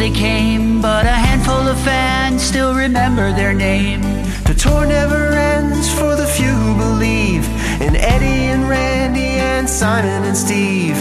They 0.00 0.10
came, 0.10 0.80
but 0.80 1.04
a 1.04 1.12
handful 1.12 1.68
of 1.68 1.78
fans 1.80 2.42
still 2.42 2.74
remember 2.74 3.34
their 3.34 3.52
name. 3.52 4.00
The 4.44 4.54
tour 4.54 4.86
never 4.86 5.32
ends 5.32 5.92
for 5.92 6.16
the 6.16 6.26
few 6.26 6.54
who 6.64 6.74
believe 6.74 7.44
in 7.82 7.94
Eddie 7.96 8.48
and 8.48 8.66
Randy 8.66 9.36
and 9.52 9.68
Simon 9.68 10.24
and 10.24 10.34
Steve. 10.34 10.96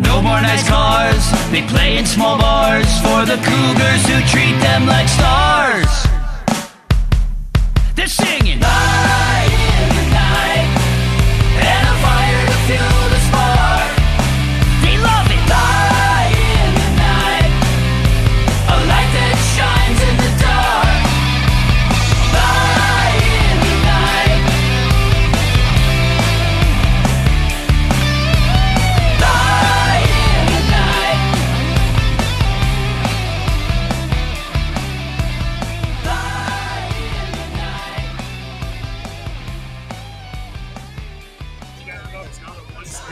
No 0.00 0.20
more 0.20 0.42
nice 0.42 0.68
cars, 0.68 1.24
they 1.50 1.62
play 1.66 1.96
in 1.96 2.04
small 2.04 2.36
bars 2.36 2.92
for 3.00 3.24
the 3.24 3.40
cougars 3.48 4.02
who 4.10 4.20
treat 4.28 4.56
them 4.60 4.84
like 4.84 5.08
stars. 5.08 5.92
They're 7.96 8.06
singing 8.06 8.60
light 8.60 9.21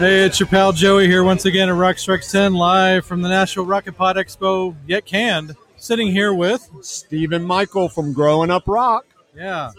Hey, 0.01 0.24
it's 0.24 0.40
your 0.40 0.46
pal 0.46 0.72
Joey 0.72 1.07
here 1.09 1.22
once 1.22 1.44
again 1.44 1.68
at 1.68 1.74
Rock 1.74 1.98
Strikes 1.98 2.32
10, 2.32 2.55
live 2.55 3.05
from 3.05 3.20
the 3.20 3.28
Nashville 3.28 3.66
Rock 3.66 3.86
and 3.86 3.94
Pod 3.94 4.16
Expo, 4.16 4.74
yet 4.86 5.05
canned. 5.05 5.55
Sitting 5.76 6.09
here 6.09 6.32
with 6.32 6.66
Stephen 6.80 7.44
Michael 7.44 7.88
from 7.90 8.14
Growing 8.14 8.51
Up 8.51 8.62
Rock. 8.66 9.05
Yeah. 9.36 9.72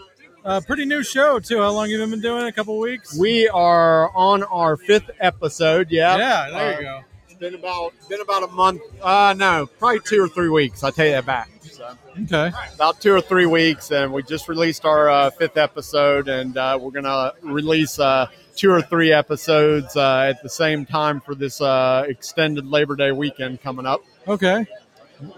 Uh, 0.44 0.60
pretty 0.64 0.84
new 0.84 1.02
show, 1.02 1.40
too. 1.40 1.58
How 1.58 1.70
long 1.72 1.90
have 1.90 1.98
you 2.00 2.06
been 2.06 2.20
doing? 2.20 2.46
A 2.46 2.52
couple 2.52 2.78
weeks? 2.78 3.16
We 3.18 3.48
are 3.48 4.10
on 4.16 4.44
our 4.44 4.76
fifth 4.76 5.10
episode. 5.18 5.90
Yeah. 5.90 6.16
Yeah, 6.16 6.50
there 6.50 6.82
you 6.82 6.88
Uh, 6.88 7.00
go. 7.00 7.04
It's 7.28 7.34
been 7.40 7.54
about 7.56 7.92
been 8.08 8.20
about 8.20 8.44
a 8.44 8.48
month. 8.48 8.80
Uh, 9.02 9.34
no, 9.36 9.66
probably 9.80 10.00
two 10.00 10.22
or 10.22 10.28
three 10.28 10.48
weeks. 10.50 10.84
I 10.84 10.90
take 10.90 11.12
that 11.12 11.26
back. 11.26 11.50
So, 11.62 11.96
Okay. 12.22 12.52
about 12.74 13.00
two 13.00 13.12
or 13.12 13.20
three 13.20 13.46
weeks, 13.46 13.90
and 13.90 14.12
we 14.12 14.22
just 14.22 14.48
released 14.48 14.84
our 14.84 15.08
uh, 15.10 15.30
fifth 15.30 15.56
episode, 15.56 16.28
and 16.28 16.56
uh, 16.56 16.78
we're 16.80 16.92
gonna 16.92 17.32
release 17.42 17.98
uh, 17.98 18.26
two 18.56 18.70
or 18.70 18.82
three 18.82 19.12
episodes 19.12 19.96
uh, 19.96 20.26
at 20.28 20.42
the 20.42 20.48
same 20.48 20.84
time 20.84 21.20
for 21.20 21.34
this 21.34 21.60
uh, 21.60 22.04
extended 22.08 22.66
Labor 22.66 22.96
Day 22.96 23.12
weekend 23.12 23.62
coming 23.62 23.86
up. 23.86 24.00
Okay. 24.28 24.66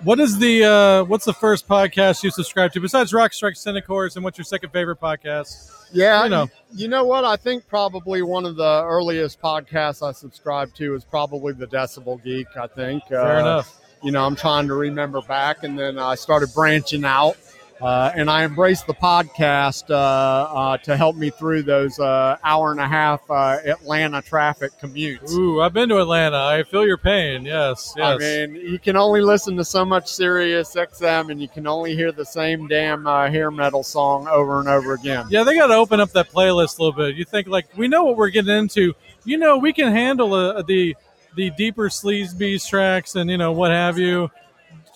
What 0.03 0.19
is 0.19 0.39
the 0.39 0.65
uh, 0.65 1.05
what's 1.05 1.27
the 1.27 1.35
first 1.35 1.69
podcast 1.69 2.23
you 2.23 2.31
subscribe 2.31 2.73
to 2.73 2.81
besides 2.81 3.13
Rock 3.13 3.33
10, 3.63 3.77
of 3.77 4.17
and 4.17 4.25
what's 4.25 4.39
your 4.39 4.45
second 4.45 4.71
favorite 4.71 4.99
podcast? 5.01 5.71
Yeah, 5.93 6.25
You 6.25 6.31
know. 6.31 6.51
you 6.75 6.89
know 6.89 7.05
what? 7.05 7.25
I 7.25 7.37
think 7.37 7.69
probably 7.69 8.23
one 8.23 8.47
of 8.47 8.57
the 8.57 8.83
earliest 8.85 9.41
podcasts 9.43 10.07
I 10.07 10.13
subscribed 10.13 10.75
to 10.77 10.95
is 10.95 11.05
probably 11.05 11.53
the 11.53 11.67
Decibel 11.67 12.23
Geek. 12.25 12.47
I 12.57 12.67
think. 12.67 13.05
Uh, 13.05 13.09
Fair 13.25 13.39
enough. 13.41 13.81
You 14.03 14.11
know, 14.11 14.25
I'm 14.25 14.37
trying 14.37 14.69
to 14.69 14.75
remember 14.75 15.21
back, 15.23 15.65
and 15.65 15.79
then 15.79 15.99
I 15.99 16.15
started 16.15 16.49
branching 16.55 17.05
out, 17.05 17.37
uh, 17.85 18.11
and 18.15 18.31
I 18.31 18.45
embraced 18.45 18.87
the 18.87 18.95
podcast 18.95 19.91
uh, 19.91 19.95
uh, 19.95 20.79
to 20.79 20.97
help 20.97 21.17
me 21.17 21.29
through 21.29 21.65
those 21.65 21.99
uh, 21.99 22.39
hour 22.43 22.71
and 22.71 22.81
a 22.81 22.89
half 22.89 23.21
uh, 23.31 23.59
Atlanta 23.63 24.23
traffic 24.23 24.73
commutes. 24.81 25.33
Ooh, 25.33 25.61
I've 25.61 25.75
been 25.75 25.91
to 25.91 26.01
Atlanta. 26.01 26.39
I 26.39 26.63
feel 26.63 26.87
your 26.87 26.97
pain. 26.97 27.45
Yes, 27.45 27.93
yes. 27.95 28.23
I 28.23 28.47
mean, 28.47 28.55
you 28.55 28.79
can 28.79 28.97
only 28.97 29.21
listen 29.21 29.55
to 29.59 29.65
so 29.67 29.85
much 29.85 30.09
Sirius 30.09 30.75
XM, 30.75 31.31
and 31.31 31.43
you 31.43 31.49
can 31.49 31.67
only 31.67 31.95
hear 31.95 32.11
the 32.11 32.25
same 32.25 32.69
damn 32.69 33.07
uh, 33.07 33.29
hair 33.29 33.51
metal 33.51 33.83
song 33.83 34.27
over 34.29 34.61
and 34.61 34.69
over 34.69 34.95
again. 34.95 35.27
Yeah, 35.29 35.43
they 35.43 35.55
got 35.55 35.67
to 35.67 35.75
open 35.75 36.01
up 36.01 36.11
that 36.13 36.31
playlist 36.31 36.79
a 36.79 36.83
little 36.83 36.97
bit. 36.97 37.17
You 37.17 37.27
think 37.27 37.49
like 37.49 37.67
we 37.77 37.87
know 37.87 38.05
what 38.05 38.17
we're 38.17 38.31
getting 38.31 38.57
into. 38.57 38.95
You 39.27 39.37
know, 39.37 39.59
we 39.59 39.75
can 39.75 39.93
handle 39.93 40.33
uh, 40.33 40.63
the 40.63 40.97
the 41.37 41.51
deeper 41.51 41.91
sleaze 41.91 42.37
beast 42.37 42.71
tracks 42.71 43.15
and 43.17 43.29
you 43.29 43.37
know 43.37 43.53
what 43.53 43.73
have 43.73 43.99
you. 43.99 44.31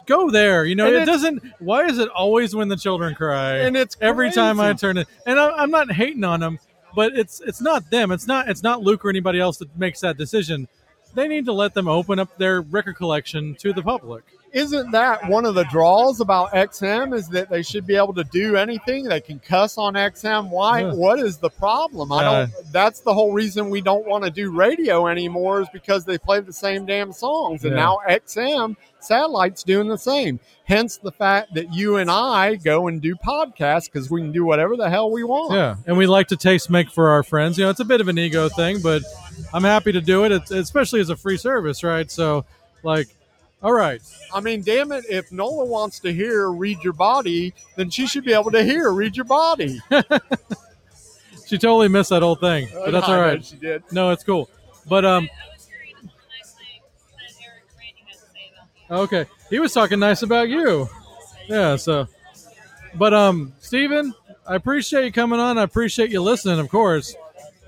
Go 0.09 0.30
there. 0.30 0.64
You 0.64 0.74
know, 0.74 0.86
And 0.86 0.97
it 0.97 1.05
doesn't. 1.05 1.43
Why 1.59 1.85
is 1.85 1.98
it 1.98 2.09
always 2.09 2.55
when 2.55 2.68
the 2.68 2.76
children 2.76 3.14
cry? 3.14 3.59
And 3.59 3.76
it's 3.76 3.97
every 4.01 4.32
time 4.32 4.59
I 4.59 4.72
turn 4.72 4.97
it. 4.97 5.06
And 5.26 5.39
I, 5.39 5.51
I'm 5.51 5.70
not 5.70 5.93
hating 5.93 6.24
on 6.24 6.40
them, 6.40 6.59
but 6.97 7.12
it's 7.14 7.40
it's 7.40 7.60
not 7.60 7.90
them. 7.90 8.10
It's 8.10 8.26
not 8.26 8.48
it's 8.48 8.62
not 8.62 8.82
Luke 8.82 9.05
or 9.05 9.10
anybody 9.10 9.39
else 9.39 9.59
that 9.59 9.76
makes 9.78 10.01
that 10.01 10.16
decision. 10.16 10.66
They 11.14 11.28
need 11.28 11.47
to 11.47 11.52
let 11.52 11.74
them 11.74 11.89
open 11.89 12.18
up 12.18 12.36
their 12.39 12.60
record 12.60 12.97
collection 12.97 13.55
to 13.60 13.72
the 13.72 13.82
public. 13.82 14.24
isn't 14.52 14.93
that 14.93 15.28
one 15.28 15.44
of 15.44 15.55
the 15.55 15.64
draws 15.64 16.20
about 16.20 16.51
XM 16.55 17.14
is 17.14 17.28
that 17.28 17.51
they 17.51 17.62
should 17.62 17.86
be 17.86 17.94
able 17.97 18.14
to 18.14 18.24
do 18.24 18.56
anything 18.56 19.05
they 19.05 19.20
can 19.20 19.39
cuss 19.39 19.76
on 19.76 19.93
XM 19.93 20.48
why 20.48 20.80
Yeah. 20.80 20.93
what 20.94 21.18
is 21.18 21.36
the 21.36 21.51
problem 21.51 22.10
I 22.12 22.22
don't 22.24 22.35
uh, 22.35 22.47
that's 22.72 23.01
the 23.01 23.12
whole 23.12 23.32
reason 23.35 23.68
we 23.68 23.82
don't 23.82 24.06
want 24.09 24.24
to 24.24 24.30
do 24.30 24.51
radio 24.51 25.06
anymore 25.06 25.60
is 25.60 25.68
because 25.70 26.06
they 26.06 26.16
play 26.16 26.40
the 26.40 26.52
same 26.55 26.86
damn 26.86 27.12
songs 27.12 27.64
and 27.64 27.74
Yeah. 27.74 27.82
now 27.85 27.98
XM 28.09 28.76
satellite's 29.01 29.62
doing 29.64 29.86
the 29.86 29.98
same 29.98 30.40
hence 30.64 30.97
the 30.97 31.12
fact 31.12 31.52
that 31.52 31.74
you 31.74 31.97
and 31.97 32.10
I 32.10 32.55
go 32.55 32.89
and 32.89 33.02
do 33.02 33.16
podcasts 33.16 33.85
because 33.93 34.10
we 34.10 34.22
can 34.22 34.32
do 34.32 34.47
whatever 34.47 34.78
the 34.78 34.89
hell 34.89 35.10
we 35.10 35.24
want 35.24 35.52
Yeah, 35.52 35.76
and 35.86 35.98
we 35.98 36.06
like 36.06 36.28
to 36.28 36.36
taste 36.36 36.70
make 36.70 36.89
for 36.90 37.10
our 37.10 37.22
friends. 37.22 37.59
You 37.59 37.64
know, 37.64 37.70
it's 37.70 37.80
a 37.80 37.85
bit 37.85 38.01
of 38.01 38.09
an 38.09 38.18
ego 38.18 38.48
thing, 38.48 38.80
but 38.82 39.02
I'm 39.52 39.65
happy 39.65 39.93
to 39.93 40.01
do 40.01 40.24
it, 40.24 40.32
it's, 40.32 40.51
especially 40.51 41.01
as 41.01 41.10
a 41.10 41.16
free 41.16 41.36
service, 41.36 41.82
right? 41.82 42.10
So, 42.10 42.44
like, 42.82 43.09
all 43.62 43.73
right, 43.73 44.01
I 44.32 44.40
mean, 44.40 44.62
damn 44.62 44.93
it, 44.93 45.05
if 45.09 45.32
Nola 45.32 45.65
wants 45.65 45.98
to 46.01 46.12
hear 46.12 46.51
Read 46.51 46.82
Your 46.85 46.93
Body, 46.93 47.55
then 47.77 47.90
she 47.90 48.06
should 48.06 48.24
be 48.24 48.32
able 48.32 48.52
to 48.52 48.62
hear 48.62 48.90
Read 48.93 49.16
Your 49.16 49.24
Body. 49.24 49.81
she 51.47 51.59
totally 51.59 51.89
missed 51.89 52.10
that 52.10 52.23
whole 52.23 52.36
thing, 52.36 52.69
but 52.73 52.93
that's 52.93 53.09
I 53.09 53.16
all 53.16 53.35
know 53.35 53.40
she 53.40 53.56
did. 53.56 53.82
No, 53.90 54.10
it's 54.10 54.23
cool. 54.23 54.48
But 54.86 55.05
um, 55.05 55.28
okay, 58.90 59.27
he 59.51 59.59
was 59.59 59.73
talking 59.73 59.98
nice 59.98 60.23
about 60.23 60.48
you. 60.48 60.89
Yeah, 61.48 61.77
so, 61.77 62.06
but 62.94 63.12
um, 63.12 63.52
Steven, 63.60 64.15
I 64.47 64.55
appreciate 64.55 65.05
you 65.05 65.12
coming 65.12 65.40
on. 65.40 65.59
I 65.59 65.62
appreciate 65.62 66.10
you 66.10 66.23
listening, 66.23 66.59
of 66.59 66.69
course. 66.69 67.15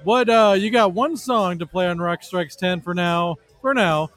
What 0.04 0.28
uh, 0.28 0.54
you 0.58 0.70
got 0.70 0.92
one 0.92 1.16
song 1.16 1.58
to 1.58 1.66
play 1.66 1.86
on 1.86 1.98
Rock 1.98 2.22
Strikes 2.22 2.56
Ten 2.56 2.80
for 2.80 2.94
now. 2.94 3.36
For 3.60 3.74
now, 3.74 4.08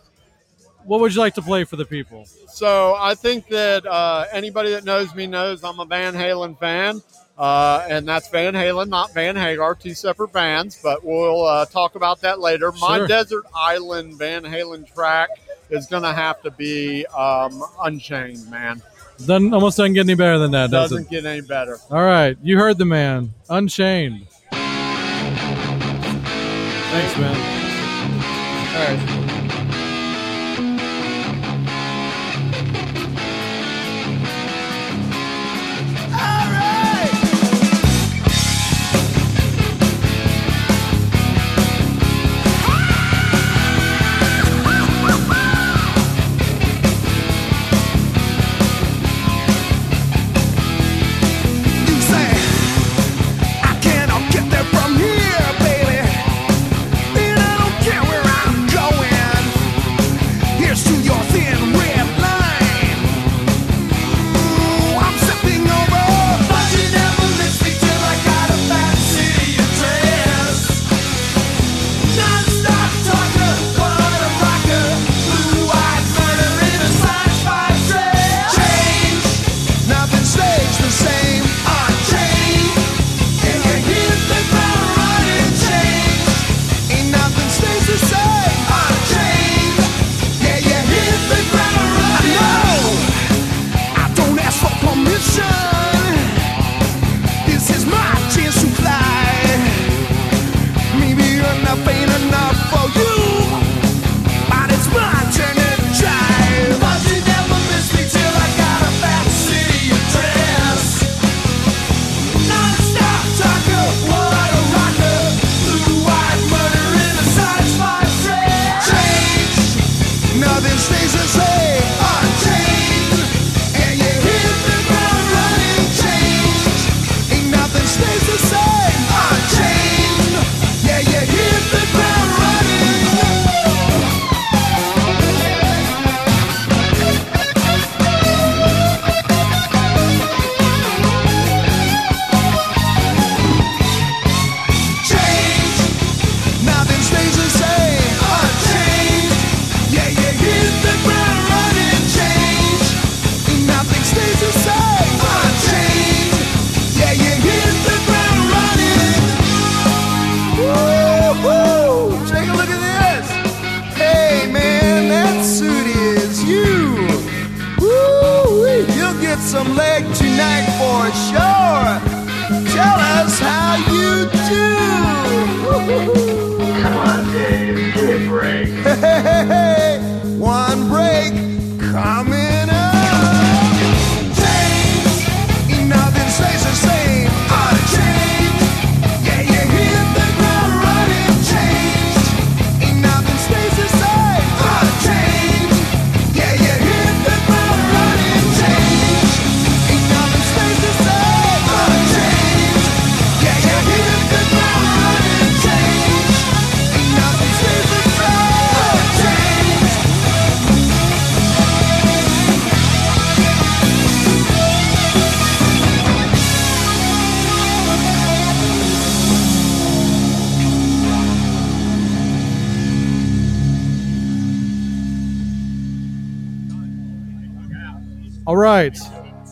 what 0.85 1.01
would 1.01 1.13
you 1.13 1.19
like 1.19 1.33
to 1.35 1.41
play 1.41 1.65
for 1.65 1.75
the 1.75 1.85
people? 1.85 2.25
So 2.47 2.95
I 2.97 3.15
think 3.15 3.47
that 3.49 3.85
uh, 3.85 4.25
anybody 4.31 4.71
that 4.71 4.85
knows 4.85 5.13
me 5.13 5.27
knows 5.27 5.63
I'm 5.63 5.79
a 5.79 5.85
Van 5.85 6.13
Halen 6.13 6.57
fan. 6.59 7.01
Uh, 7.35 7.83
and 7.89 8.07
that's 8.07 8.29
Van 8.29 8.53
Halen, 8.53 8.89
not 8.89 9.11
Van 9.13 9.35
Hagar, 9.35 9.73
two 9.73 9.95
separate 9.95 10.31
bands, 10.31 10.79
but 10.83 11.03
we'll 11.03 11.43
uh, 11.43 11.65
talk 11.65 11.95
about 11.95 12.21
that 12.21 12.39
later. 12.39 12.71
My 12.73 12.97
Sure. 12.97 13.07
Desert 13.07 13.43
Island 13.55 14.19
Van 14.19 14.43
Halen 14.43 14.85
track 14.93 15.29
is 15.71 15.87
going 15.87 16.03
to 16.03 16.13
have 16.13 16.39
to 16.43 16.51
be 16.51 17.07
um, 17.07 17.63
Unchained, 17.81 18.47
man. 18.51 18.83
Doesn't 19.17 19.51
almost 19.51 19.77
doesn't 19.77 19.93
get 19.93 20.01
any 20.01 20.13
better 20.13 20.37
than 20.37 20.51
that, 20.51 20.69
does 20.69 20.91
Doesn't 20.91 21.05
it? 21.05 21.09
get 21.09 21.25
any 21.25 21.41
better. 21.41 21.79
All 21.89 22.03
right, 22.03 22.37
you 22.43 22.59
heard 22.59 22.77
the 22.77 22.85
man, 22.85 23.33
Unchained. 23.49 24.27
Thanks, 26.93 27.17
man. 27.17 27.35
All 28.75 28.95
right. 28.95 29.22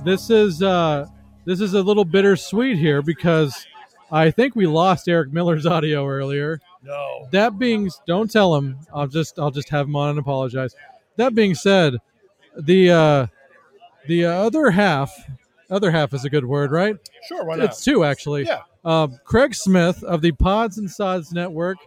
This 0.03 0.31
is 0.31 0.63
uh 0.63 1.05
this 1.45 1.61
is 1.61 1.75
a 1.75 1.81
little 1.81 2.05
bittersweet 2.05 2.77
here 2.77 3.03
because 3.03 3.67
I 4.11 4.31
think 4.31 4.55
we 4.55 4.65
lost 4.65 5.07
Eric 5.07 5.31
Miller's 5.31 5.67
audio 5.67 6.07
earlier. 6.07 6.59
No. 6.83 7.27
That 7.31 7.59
being 7.59 7.91
don't 8.07 8.29
tell 8.29 8.55
him. 8.55 8.79
I'll 8.91 9.07
just 9.07 9.37
I'll 9.37 9.51
just 9.51 9.69
have 9.69 9.87
him 9.87 9.95
on 9.95 10.09
and 10.09 10.19
apologize. 10.19 10.75
That 11.17 11.35
being 11.35 11.53
said, 11.53 11.97
the 12.57 12.89
uh 12.89 13.27
the 14.07 14.25
other 14.25 14.71
half 14.71 15.15
other 15.69 15.91
half 15.91 16.15
is 16.15 16.25
a 16.25 16.31
good 16.31 16.45
word, 16.45 16.71
right? 16.71 16.97
Sure, 17.27 17.45
why 17.45 17.57
not? 17.57 17.65
It's 17.65 17.83
two 17.83 18.03
actually. 18.03 18.45
Yeah. 18.45 18.61
Uh, 18.83 19.07
Craig 19.23 19.53
Smith 19.53 20.03
of 20.03 20.21
the 20.21 20.31
Pods 20.31 20.79
and 20.79 20.89
Sods 20.89 21.31
Network. 21.31 21.77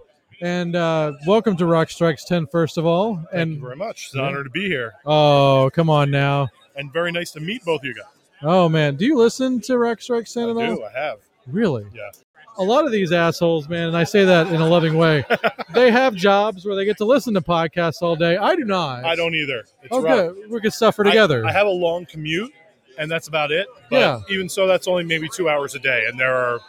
And 0.40 0.76
uh, 0.76 1.14
welcome 1.26 1.56
to 1.56 1.66
Rock 1.66 1.90
Strikes 1.90 2.24
10, 2.24 2.46
first 2.46 2.76
of 2.78 2.86
all. 2.86 3.16
Thank 3.16 3.28
and 3.32 3.54
you 3.54 3.60
very 3.60 3.76
much. 3.76 4.06
It's 4.06 4.14
an 4.14 4.20
honor 4.20 4.44
to 4.44 4.50
be 4.50 4.66
here. 4.66 4.92
Oh, 5.04 5.70
come 5.72 5.90
on 5.90 6.10
now. 6.10 6.48
And 6.76 6.92
very 6.92 7.12
nice 7.12 7.30
to 7.32 7.40
meet 7.40 7.64
both 7.64 7.80
of 7.82 7.84
you 7.86 7.94
guys. 7.94 8.04
Oh 8.42 8.68
man, 8.68 8.96
do 8.96 9.04
you 9.06 9.16
listen 9.16 9.60
to 9.62 9.78
Rock 9.78 10.00
Strike 10.02 10.26
10 10.26 10.50
at 10.50 10.56
I 10.56 10.66
do, 10.66 10.82
I 10.84 10.90
have. 10.98 11.18
Really? 11.46 11.86
Yeah. 11.94 12.10
A 12.58 12.62
lot 12.62 12.84
of 12.84 12.92
these 12.92 13.10
assholes, 13.10 13.68
man, 13.68 13.88
and 13.88 13.96
I 13.96 14.04
say 14.04 14.24
that 14.24 14.46
in 14.48 14.60
a 14.60 14.68
loving 14.68 14.96
way, 14.96 15.24
they 15.74 15.90
have 15.90 16.14
jobs 16.14 16.64
where 16.64 16.76
they 16.76 16.84
get 16.84 16.96
to 16.98 17.04
listen 17.04 17.34
to 17.34 17.40
podcasts 17.40 18.00
all 18.00 18.14
day. 18.16 18.36
I 18.36 18.54
do 18.54 18.64
not. 18.64 19.04
I 19.04 19.16
don't 19.16 19.34
either. 19.34 19.60
It's 19.82 19.88
Oh, 19.90 20.00
rough. 20.02 20.34
good. 20.36 20.50
We 20.50 20.60
could 20.60 20.72
suffer 20.72 21.04
I- 21.04 21.10
together. 21.10 21.44
I, 21.44 21.50
have 21.52 21.66
a 21.66 21.70
long 21.70 22.06
commute, 22.06 22.52
and 22.96 23.10
that's 23.10 23.26
about 23.26 23.50
it. 23.50 23.66
But 23.90 23.96
Yeah. 23.98 24.20
even 24.28 24.48
so, 24.48 24.68
that's 24.68 24.86
only 24.86 25.02
maybe 25.04 25.28
two 25.28 25.48
hours 25.48 25.74
a 25.74 25.80
day, 25.80 26.04
and 26.08 26.18
there 26.18 26.34
are 26.36 26.60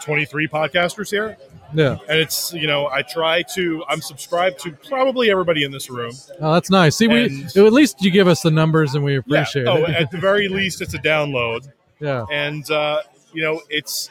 23 0.00 0.46
podcasters 0.46 1.10
here. 1.10 1.36
Yeah. 1.74 1.98
And 2.08 2.18
it's, 2.18 2.52
you 2.52 2.66
know, 2.66 2.88
I 2.88 3.02
try 3.02 3.42
to, 3.54 3.84
I'm 3.88 4.00
subscribed 4.00 4.58
to 4.60 4.72
probably 4.72 5.30
everybody 5.30 5.64
in 5.64 5.72
this 5.72 5.88
room. 5.90 6.12
Oh, 6.40 6.52
that's 6.52 6.70
nice. 6.70 6.96
See, 6.96 7.08
we 7.08 7.44
at 7.44 7.72
least 7.72 8.02
you 8.02 8.10
give 8.10 8.28
us 8.28 8.42
the 8.42 8.50
numbers, 8.50 8.94
and 8.94 9.04
we 9.04 9.16
appreciate 9.16 9.64
yeah. 9.64 9.72
Oh, 9.72 9.84
it. 9.84 9.90
at 9.90 10.10
the 10.10 10.18
very 10.18 10.48
least, 10.48 10.80
it's 10.82 10.94
a 10.94 10.98
download. 10.98 11.70
Yeah. 12.00 12.24
And, 12.30 12.70
uh, 12.70 13.02
you 13.32 13.42
know, 13.42 13.62
it's 13.70 14.10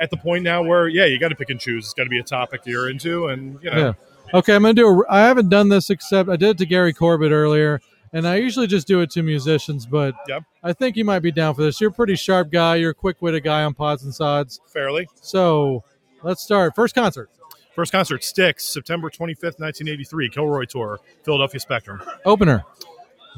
at 0.00 0.10
the 0.10 0.16
point 0.16 0.44
now 0.44 0.62
where, 0.62 0.88
yeah, 0.88 1.04
you 1.04 1.18
got 1.18 1.28
to 1.28 1.36
pick 1.36 1.50
and 1.50 1.60
choose. 1.60 1.84
It's 1.84 1.94
got 1.94 2.04
to 2.04 2.10
be 2.10 2.18
a 2.18 2.24
topic 2.24 2.62
you're 2.64 2.88
into, 2.90 3.28
and, 3.28 3.58
you 3.62 3.70
know. 3.70 3.78
Yeah. 3.78 3.92
Okay, 4.34 4.54
I'm 4.54 4.62
gonna 4.62 4.72
do. 4.72 4.88
A, 4.88 5.04
I 5.10 5.20
haven't 5.20 5.50
done 5.50 5.68
this 5.68 5.90
except 5.90 6.30
I 6.30 6.36
did 6.36 6.50
it 6.50 6.58
to 6.58 6.66
Gary 6.66 6.94
Corbett 6.94 7.32
earlier, 7.32 7.82
and 8.14 8.26
I 8.26 8.36
usually 8.36 8.66
just 8.66 8.86
do 8.86 9.02
it 9.02 9.10
to 9.10 9.22
musicians. 9.22 9.84
But 9.84 10.14
Yep. 10.26 10.44
I 10.62 10.72
think 10.72 10.96
you 10.96 11.04
might 11.04 11.18
be 11.18 11.30
down 11.30 11.54
for 11.54 11.60
this. 11.62 11.82
You're 11.82 11.90
a 11.90 11.92
pretty 11.92 12.14
sharp 12.14 12.50
guy. 12.50 12.76
You're 12.76 12.92
a 12.92 12.94
quick-witted 12.94 13.44
guy 13.44 13.62
on 13.62 13.74
pods 13.74 14.04
and 14.04 14.14
sods. 14.14 14.62
Fairly. 14.72 15.06
So 15.20 15.84
let's 16.22 16.42
start. 16.42 16.74
First 16.74 16.94
concert. 16.94 17.30
First 17.74 17.90
concert, 17.92 18.22
Styx, 18.22 18.64
September 18.64 19.08
25th, 19.08 19.58
1983, 19.58 20.28
Kilroy 20.28 20.64
Tour, 20.66 21.00
Philadelphia 21.24 21.58
Spectrum. 21.58 22.02
Opener. 22.26 22.64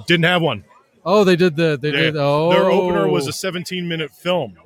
Didn't 0.09 0.25
have 0.25 0.43
one. 0.43 0.65
Oh, 1.05 1.23
they 1.23 1.37
did 1.37 1.55
the. 1.55 1.79
They 1.81 1.91
Their- 1.93 2.01
did. 2.13 2.17
Oh, 2.17 2.51
Their 2.51 2.71
opener 2.71 3.07
was 3.09 3.29
a 3.29 3.33
17 3.33 3.87
minute 3.87 4.11
film, 4.11 4.57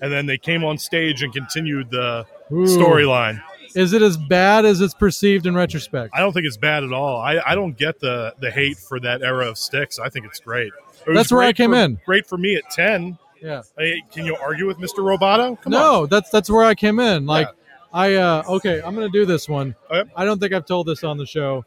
and 0.00 0.10
then 0.10 0.24
they 0.26 0.38
came 0.38 0.64
on 0.64 0.78
stage 0.78 1.22
and 1.22 1.32
continued 1.34 1.90
the 1.90 2.24
storyline. 2.50 3.42
Is 3.74 3.92
it 3.92 4.02
as 4.02 4.16
bad 4.16 4.64
as 4.64 4.80
it's 4.80 4.94
perceived 4.94 5.46
in 5.46 5.54
retrospect? 5.54 6.12
I 6.14 6.20
don't 6.20 6.32
think 6.32 6.46
it's 6.46 6.56
bad 6.56 6.82
at 6.82 6.92
all. 6.92 7.20
I, 7.20 7.40
I 7.44 7.54
don't 7.54 7.76
get 7.76 8.00
the 8.00 8.34
the 8.40 8.50
hate 8.50 8.78
for 8.78 8.98
that 9.00 9.22
era 9.22 9.46
of 9.48 9.58
Styx. 9.58 9.98
I 9.98 10.08
think 10.08 10.26
it's 10.26 10.40
great. 10.40 10.72
It 11.06 11.14
That's 11.14 11.30
where 11.30 11.42
I 11.42 11.52
came 11.52 11.70
for- 11.72 11.76
in. 11.76 12.00
Great 12.06 12.26
for 12.26 12.36
me 12.38 12.56
at 12.56 12.68
10. 12.70 13.18
Yeah. 13.42 13.62
Hey, 13.78 14.02
can 14.12 14.26
you 14.26 14.36
argue 14.36 14.66
with 14.66 14.78
Mr. 14.78 14.98
Roboto? 14.98 15.60
Come 15.62 15.72
on. 15.74 15.80
no, 15.80 16.06
that's 16.06 16.30
that's 16.30 16.50
where 16.50 16.64
I 16.64 16.74
came 16.74 16.98
in. 17.00 17.26
Like 17.26 17.48
I 17.92 18.14
uh 18.14 18.42
okay, 18.48 18.80
I'm 18.84 18.94
gonna 18.94 19.08
do 19.08 19.26
this 19.26 19.48
one. 19.48 19.74
I 20.16 20.24
don't 20.24 20.38
think 20.38 20.52
I've 20.52 20.66
told 20.66 20.86
this 20.86 21.02
on 21.04 21.16
the 21.16 21.26
show. 21.26 21.64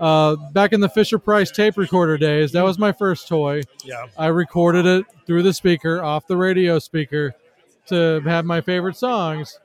Uh, 0.00 0.34
back 0.52 0.72
in 0.72 0.80
the 0.80 0.88
Fisher 0.88 1.18
Price 1.18 1.50
tape 1.50 1.76
recorder 1.76 2.18
days, 2.18 2.50
that 2.52 2.62
was 2.64 2.76
my 2.78 2.90
first 2.90 3.28
toy. 3.28 3.62
Yeah. 3.84 4.06
I 4.18 4.26
recorded 4.26 4.84
it 4.84 5.06
through 5.26 5.44
the 5.44 5.52
speaker, 5.52 6.02
off 6.02 6.26
the 6.26 6.36
radio 6.36 6.78
speaker, 6.80 7.34
to 7.86 8.20
have 8.24 8.44
my 8.44 8.60
favorite 8.60 8.96
songs. 8.96 9.60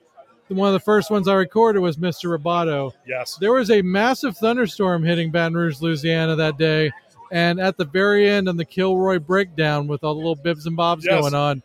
One 0.49 0.67
of 0.67 0.73
the 0.73 0.79
first 0.79 1.09
ones 1.09 1.27
I 1.27 1.33
recorded 1.33 1.79
was 1.79 1.97
Mr. 1.97 2.37
Roboto. 2.37 2.91
Yes. 3.05 3.35
There 3.35 3.51
was 3.51 3.71
a 3.71 3.81
massive 3.81 4.37
thunderstorm 4.37 5.03
hitting 5.03 5.31
Baton 5.31 5.55
Rouge, 5.55 5.81
Louisiana 5.81 6.35
that 6.35 6.57
day. 6.57 6.91
And 7.31 7.59
at 7.59 7.75
the 7.75 7.83
very 7.85 8.29
end 8.29 8.47
on 8.47 8.55
the 8.55 8.63
Kilroy 8.63 9.19
breakdown 9.19 9.87
with 9.87 10.03
all 10.05 10.13
the 10.13 10.19
little 10.19 10.35
bibs 10.35 10.65
and 10.67 10.77
bobs 10.77 11.03
Yes. 11.03 11.19
going 11.19 11.33
on, 11.33 11.61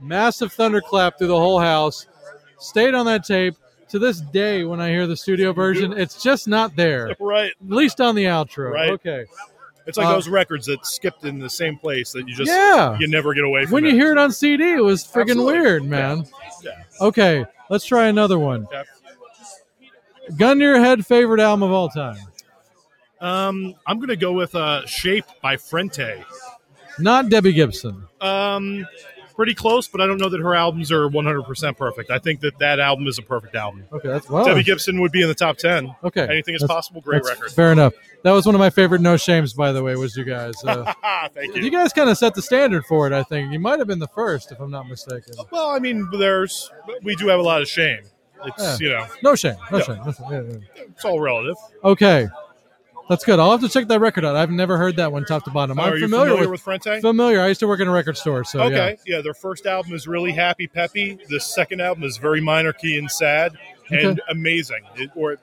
massive 0.00 0.52
thunderclap 0.52 1.18
through 1.18 1.28
the 1.28 1.38
whole 1.38 1.60
house. 1.60 2.06
Stayed 2.58 2.94
on 2.94 3.06
that 3.06 3.24
tape. 3.24 3.54
To 3.90 3.98
this 3.98 4.20
day, 4.20 4.64
when 4.64 4.80
I 4.80 4.90
hear 4.90 5.06
the 5.06 5.16
studio 5.16 5.52
version, 5.52 5.92
it's 5.96 6.22
just 6.22 6.46
not 6.48 6.76
there. 6.76 7.14
Right. 7.20 7.52
At 7.60 7.70
least 7.70 8.00
on 8.00 8.14
the 8.14 8.24
outro. 8.24 8.70
Right. 8.72 8.90
Okay. 8.90 9.24
It's 9.86 9.96
like 9.96 10.06
Uh, 10.08 10.12
those 10.12 10.28
records 10.28 10.66
that 10.66 10.84
skipped 10.84 11.24
in 11.24 11.38
the 11.38 11.48
same 11.48 11.78
place 11.78 12.12
that 12.12 12.28
you 12.28 12.34
just 12.34 12.50
Yeah. 12.50 12.98
you 13.00 13.08
never 13.08 13.32
get 13.32 13.44
away 13.44 13.64
from. 13.64 13.72
When 13.72 13.84
it. 13.86 13.90
you 13.90 13.94
hear 13.94 14.12
it 14.12 14.18
on 14.18 14.30
CD, 14.32 14.72
it 14.74 14.84
was 14.84 15.02
friggin' 15.04 15.30
Absolutely. 15.30 15.60
weird, 15.60 15.84
man. 15.84 16.26
Yeah. 16.62 16.82
Okay, 17.00 17.46
let's 17.70 17.86
try 17.86 18.06
another 18.08 18.38
one. 18.38 18.66
Yeah. 18.70 18.82
Gun 20.36 20.58
to 20.58 20.62
your 20.64 20.78
head, 20.78 21.06
favorite 21.06 21.40
album 21.40 21.62
of 21.62 21.72
all 21.72 21.88
time. 21.88 22.18
Um, 23.20 23.74
I'm 23.86 23.98
gonna 23.98 24.14
go 24.16 24.32
with 24.32 24.54
uh, 24.54 24.84
"Shape" 24.86 25.24
by 25.42 25.56
Frente. 25.56 26.22
Not 26.98 27.30
Debbie 27.30 27.52
Gibson. 27.54 28.04
Um, 28.20 28.86
pretty 29.38 29.54
close, 29.54 29.86
but 29.86 30.00
I 30.00 30.06
don't 30.06 30.18
know 30.18 30.28
that 30.28 30.40
her 30.40 30.52
albums 30.56 30.90
are 30.90 31.08
100% 31.08 31.76
perfect. 31.76 32.10
I 32.10 32.18
think 32.18 32.40
that 32.40 32.58
that 32.58 32.80
album 32.80 33.06
is 33.06 33.18
a 33.18 33.22
perfect 33.22 33.54
album. 33.54 33.84
Okay, 33.92 34.08
that's 34.08 34.28
well. 34.28 34.44
Debbie 34.44 34.64
Gibson 34.64 35.00
would 35.00 35.12
be 35.12 35.22
in 35.22 35.28
the 35.28 35.34
top 35.34 35.58
10. 35.58 35.94
Okay, 36.02 36.22
anything 36.28 36.56
is 36.56 36.62
that's- 36.62 36.74
possible. 36.74 37.00
Great 37.00 37.22
record. 37.22 37.52
Fair 37.52 37.70
enough. 37.70 37.92
That 38.24 38.32
was 38.32 38.46
one 38.46 38.56
of 38.56 38.58
my 38.58 38.68
favorite 38.70 39.00
no 39.00 39.16
shames, 39.16 39.52
by 39.54 39.70
the 39.70 39.80
way. 39.80 39.94
Was 39.94 40.16
you 40.16 40.24
guys? 40.24 40.54
Uh, 40.64 40.92
Thank 41.34 41.54
you. 41.54 41.62
you 41.62 41.70
guys 41.70 41.92
kind 41.92 42.10
of 42.10 42.18
set 42.18 42.34
the 42.34 42.42
standard 42.42 42.84
for 42.86 43.06
it. 43.06 43.12
I 43.12 43.22
think 43.22 43.52
you 43.52 43.60
might 43.60 43.78
have 43.78 43.86
been 43.86 44.00
the 44.00 44.08
first, 44.08 44.50
if 44.50 44.58
I'm 44.58 44.72
not 44.72 44.88
mistaken. 44.88 45.34
Well, 45.52 45.68
I 45.70 45.78
mean, 45.78 46.08
there's 46.18 46.68
we 47.04 47.14
do 47.14 47.28
have 47.28 47.38
a 47.38 47.42
lot 47.44 47.62
of 47.62 47.68
shame. 47.68 48.00
It's 48.44 48.80
Yeah. 48.80 48.88
you 48.88 48.88
know, 48.96 49.06
No 49.22 49.34
shame. 49.36 49.54
No 49.70 49.80
shame. 49.80 49.98
No 50.04 50.10
shame. 50.12 50.26
Yeah, 50.32 50.42
yeah. 50.76 50.82
it's 50.90 51.04
all 51.04 51.20
relative. 51.20 51.54
Okay, 51.84 52.26
that's 53.08 53.24
good. 53.24 53.38
I'll 53.38 53.50
have 53.50 53.60
to 53.60 53.68
check 53.68 53.88
that 53.88 54.00
record 54.00 54.24
out. 54.24 54.36
I've 54.36 54.50
never 54.50 54.76
heard 54.78 54.96
that 54.96 55.10
one 55.12 55.24
top 55.24 55.44
to 55.44 55.50
bottom. 55.50 55.78
Oh, 55.78 55.82
I'm 55.82 55.92
are 55.92 55.96
you 55.96 56.04
familiar, 56.06 56.26
familiar 56.26 56.50
with, 56.50 56.66
with 56.66 56.82
Frente? 56.82 57.00
Familiar. 57.00 57.40
I 57.40 57.48
used 57.48 57.60
to 57.60 57.68
work 57.68 57.80
in 57.80 57.88
a 57.88 57.92
record 57.92 58.16
store, 58.16 58.44
so 58.44 58.60
okay, 58.62 58.96
yeah. 59.06 59.20
Their 59.20 59.34
first 59.34 59.66
album 59.66 59.92
is 59.94 60.06
really 60.06 60.32
happy, 60.32 60.66
peppy. 60.66 61.18
The 61.28 61.40
second 61.40 61.80
album 61.80 62.04
is 62.04 62.16
very 62.18 62.40
minor 62.40 62.72
key 62.72 62.98
and 62.98 63.10
sad, 63.10 63.56
and 63.90 64.06
Okay. 64.06 64.20
amazing. 64.30 64.82
It, 64.96 65.10
or, 65.14 65.36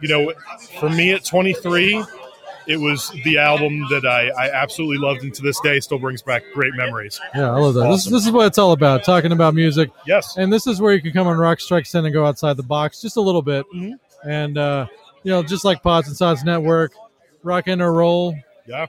you 0.00 0.08
know, 0.08 0.32
for 0.78 0.88
me 0.88 1.12
at 1.12 1.24
23, 1.24 2.04
it 2.66 2.76
was 2.76 3.10
the 3.24 3.38
album 3.38 3.84
that 3.90 4.04
I, 4.06 4.28
I 4.28 4.50
absolutely 4.50 4.98
loved, 4.98 5.22
and 5.22 5.34
to 5.34 5.42
this 5.42 5.58
day 5.60 5.80
still 5.80 5.98
brings 5.98 6.22
back 6.22 6.42
great 6.54 6.74
memories. 6.76 7.18
yeah, 7.34 7.40
yeah. 7.40 7.50
I 7.50 7.58
love 7.58 7.74
that. 7.74 7.80
This, 7.88 8.02
Awesome. 8.02 8.12
this 8.12 8.26
is 8.26 8.30
what 8.32 8.46
it's 8.46 8.58
all 8.58 8.72
about. 8.72 9.02
Talking 9.02 9.32
about 9.32 9.54
music. 9.54 9.90
Yes. 10.06 10.36
And 10.36 10.52
this 10.52 10.66
is 10.66 10.80
where 10.80 10.92
you 10.94 11.02
can 11.02 11.12
come 11.12 11.26
on 11.26 11.36
Rock 11.38 11.60
Strikes 11.60 11.90
10 11.90 12.04
and 12.04 12.12
go 12.14 12.24
outside 12.24 12.56
the 12.56 12.62
box 12.62 13.00
just 13.02 13.16
a 13.16 13.20
little 13.20 13.42
bit. 13.42 13.66
Mm-hmm. 13.74 14.28
And, 14.28 14.58
uh, 14.58 14.86
you 15.22 15.30
know, 15.30 15.42
just 15.42 15.64
like 15.64 15.82
Pods 15.82 16.08
and 16.08 16.16
Sods 16.16 16.44
Network, 16.44 16.92
rock 17.42 17.66
and 17.66 17.80
roll. 17.80 18.34
Yeah. 18.66 18.86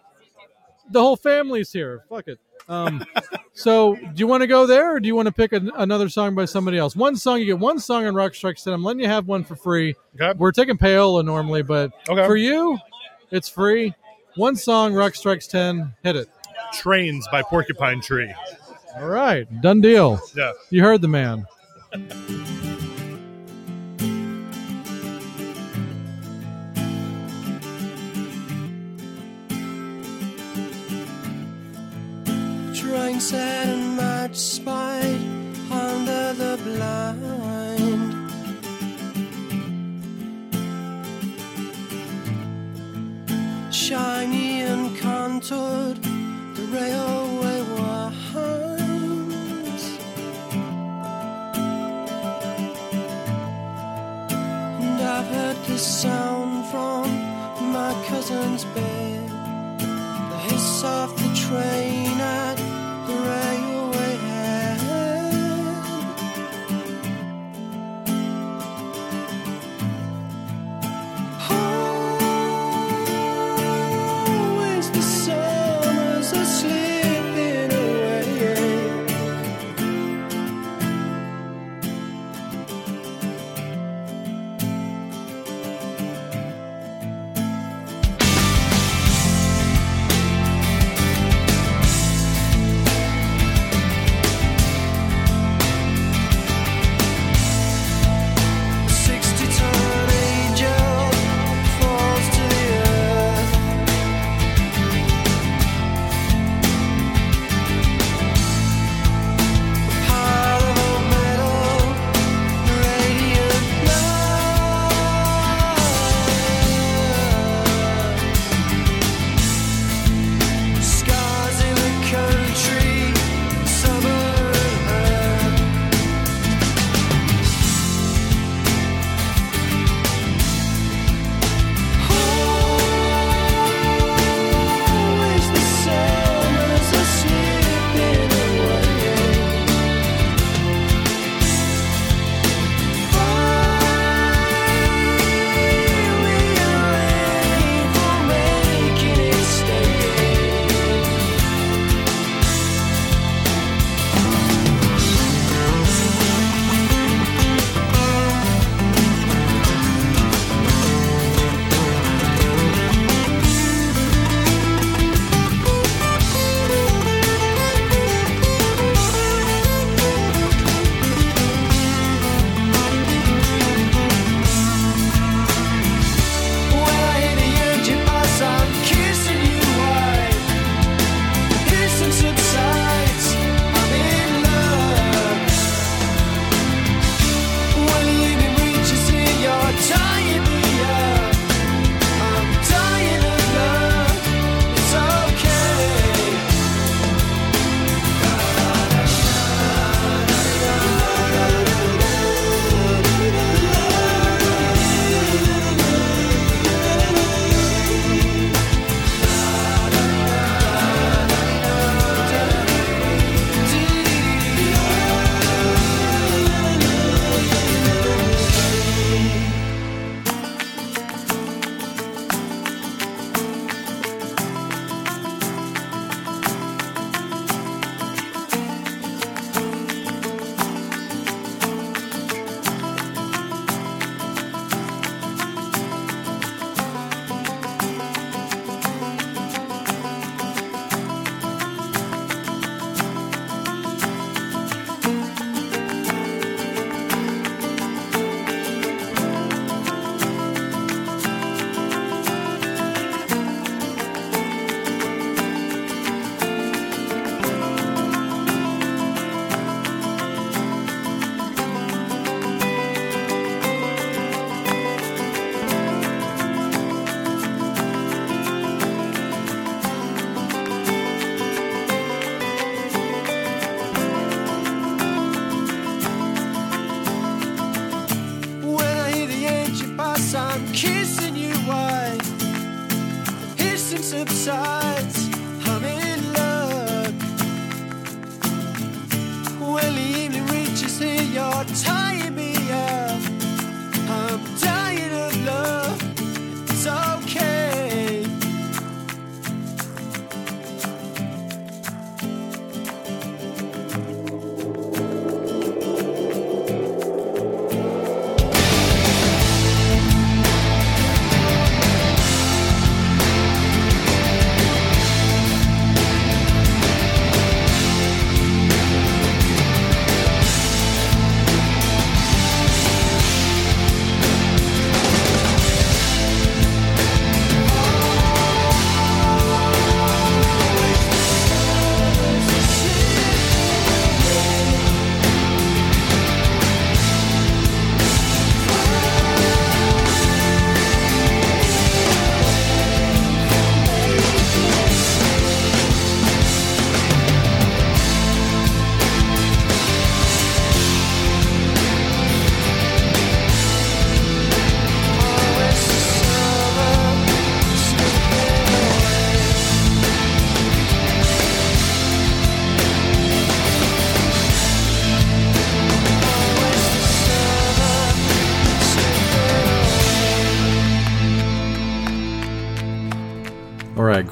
The 0.89 1.01
whole 1.01 1.15
family's 1.15 1.71
here. 1.71 2.03
Fuck 2.09 2.27
it. 2.27 2.39
Um, 2.67 3.05
so, 3.53 3.95
do 3.95 4.11
you 4.15 4.27
want 4.27 4.41
to 4.41 4.47
go 4.47 4.65
there, 4.65 4.95
or 4.95 4.99
do 4.99 5.07
you 5.07 5.15
want 5.15 5.27
to 5.27 5.31
pick 5.31 5.53
an, 5.53 5.71
another 5.75 6.09
song 6.09 6.35
by 6.35 6.45
somebody 6.45 6.77
else? 6.77 6.95
One 6.95 7.15
song, 7.15 7.39
you 7.39 7.45
get 7.45 7.59
one 7.59 7.79
song 7.79 8.05
on 8.05 8.15
Rock 8.15 8.35
Strike 8.35 8.57
Said. 8.57 8.73
I'm 8.73 8.83
letting 8.83 9.01
you 9.01 9.07
have 9.07 9.27
one 9.27 9.43
for 9.43 9.55
free. 9.55 9.95
Okay. 10.15 10.37
We're 10.37 10.51
taking 10.51 10.77
payola 10.77 11.23
normally, 11.23 11.61
but 11.61 11.91
okay. 12.09 12.25
for 12.25 12.35
you, 12.35 12.77
it's 13.31 13.49
free. 13.49 13.93
One 14.35 14.55
song, 14.55 14.93
Rock 14.93 15.15
Strikes 15.15 15.47
10, 15.47 15.93
hit 16.03 16.15
it. 16.15 16.29
Trains 16.73 17.27
by 17.31 17.41
Porcupine 17.41 18.01
Tree. 18.01 18.33
All 18.95 19.07
right, 19.07 19.45
done 19.61 19.81
deal. 19.81 20.21
Yeah. 20.35 20.53
You 20.69 20.83
heard 20.83 21.01
the 21.01 21.07
man. 21.07 21.45
rang 32.91 33.19
sad 33.19 33.69
and 33.69 33.95
much 33.95 34.35
spied 34.35 35.21
under 35.71 36.33
the 36.33 36.59
blind. 36.63 38.11
Shiny 43.73 44.61
and 44.61 44.97
contoured, 44.97 46.01
the 46.55 46.63
railway 46.77 47.61
winds. 47.73 49.83
And 54.83 55.01
I've 55.01 55.27
heard 55.27 55.57
this 55.67 55.85
sound 56.01 56.65
from 56.71 57.07
my 57.71 57.93
cousin's 58.07 58.65
bed, 58.65 59.29
the 60.31 60.39
hiss 60.49 60.83
of 60.83 61.09
the 61.21 61.29
train 61.47 62.19
at 62.19 62.70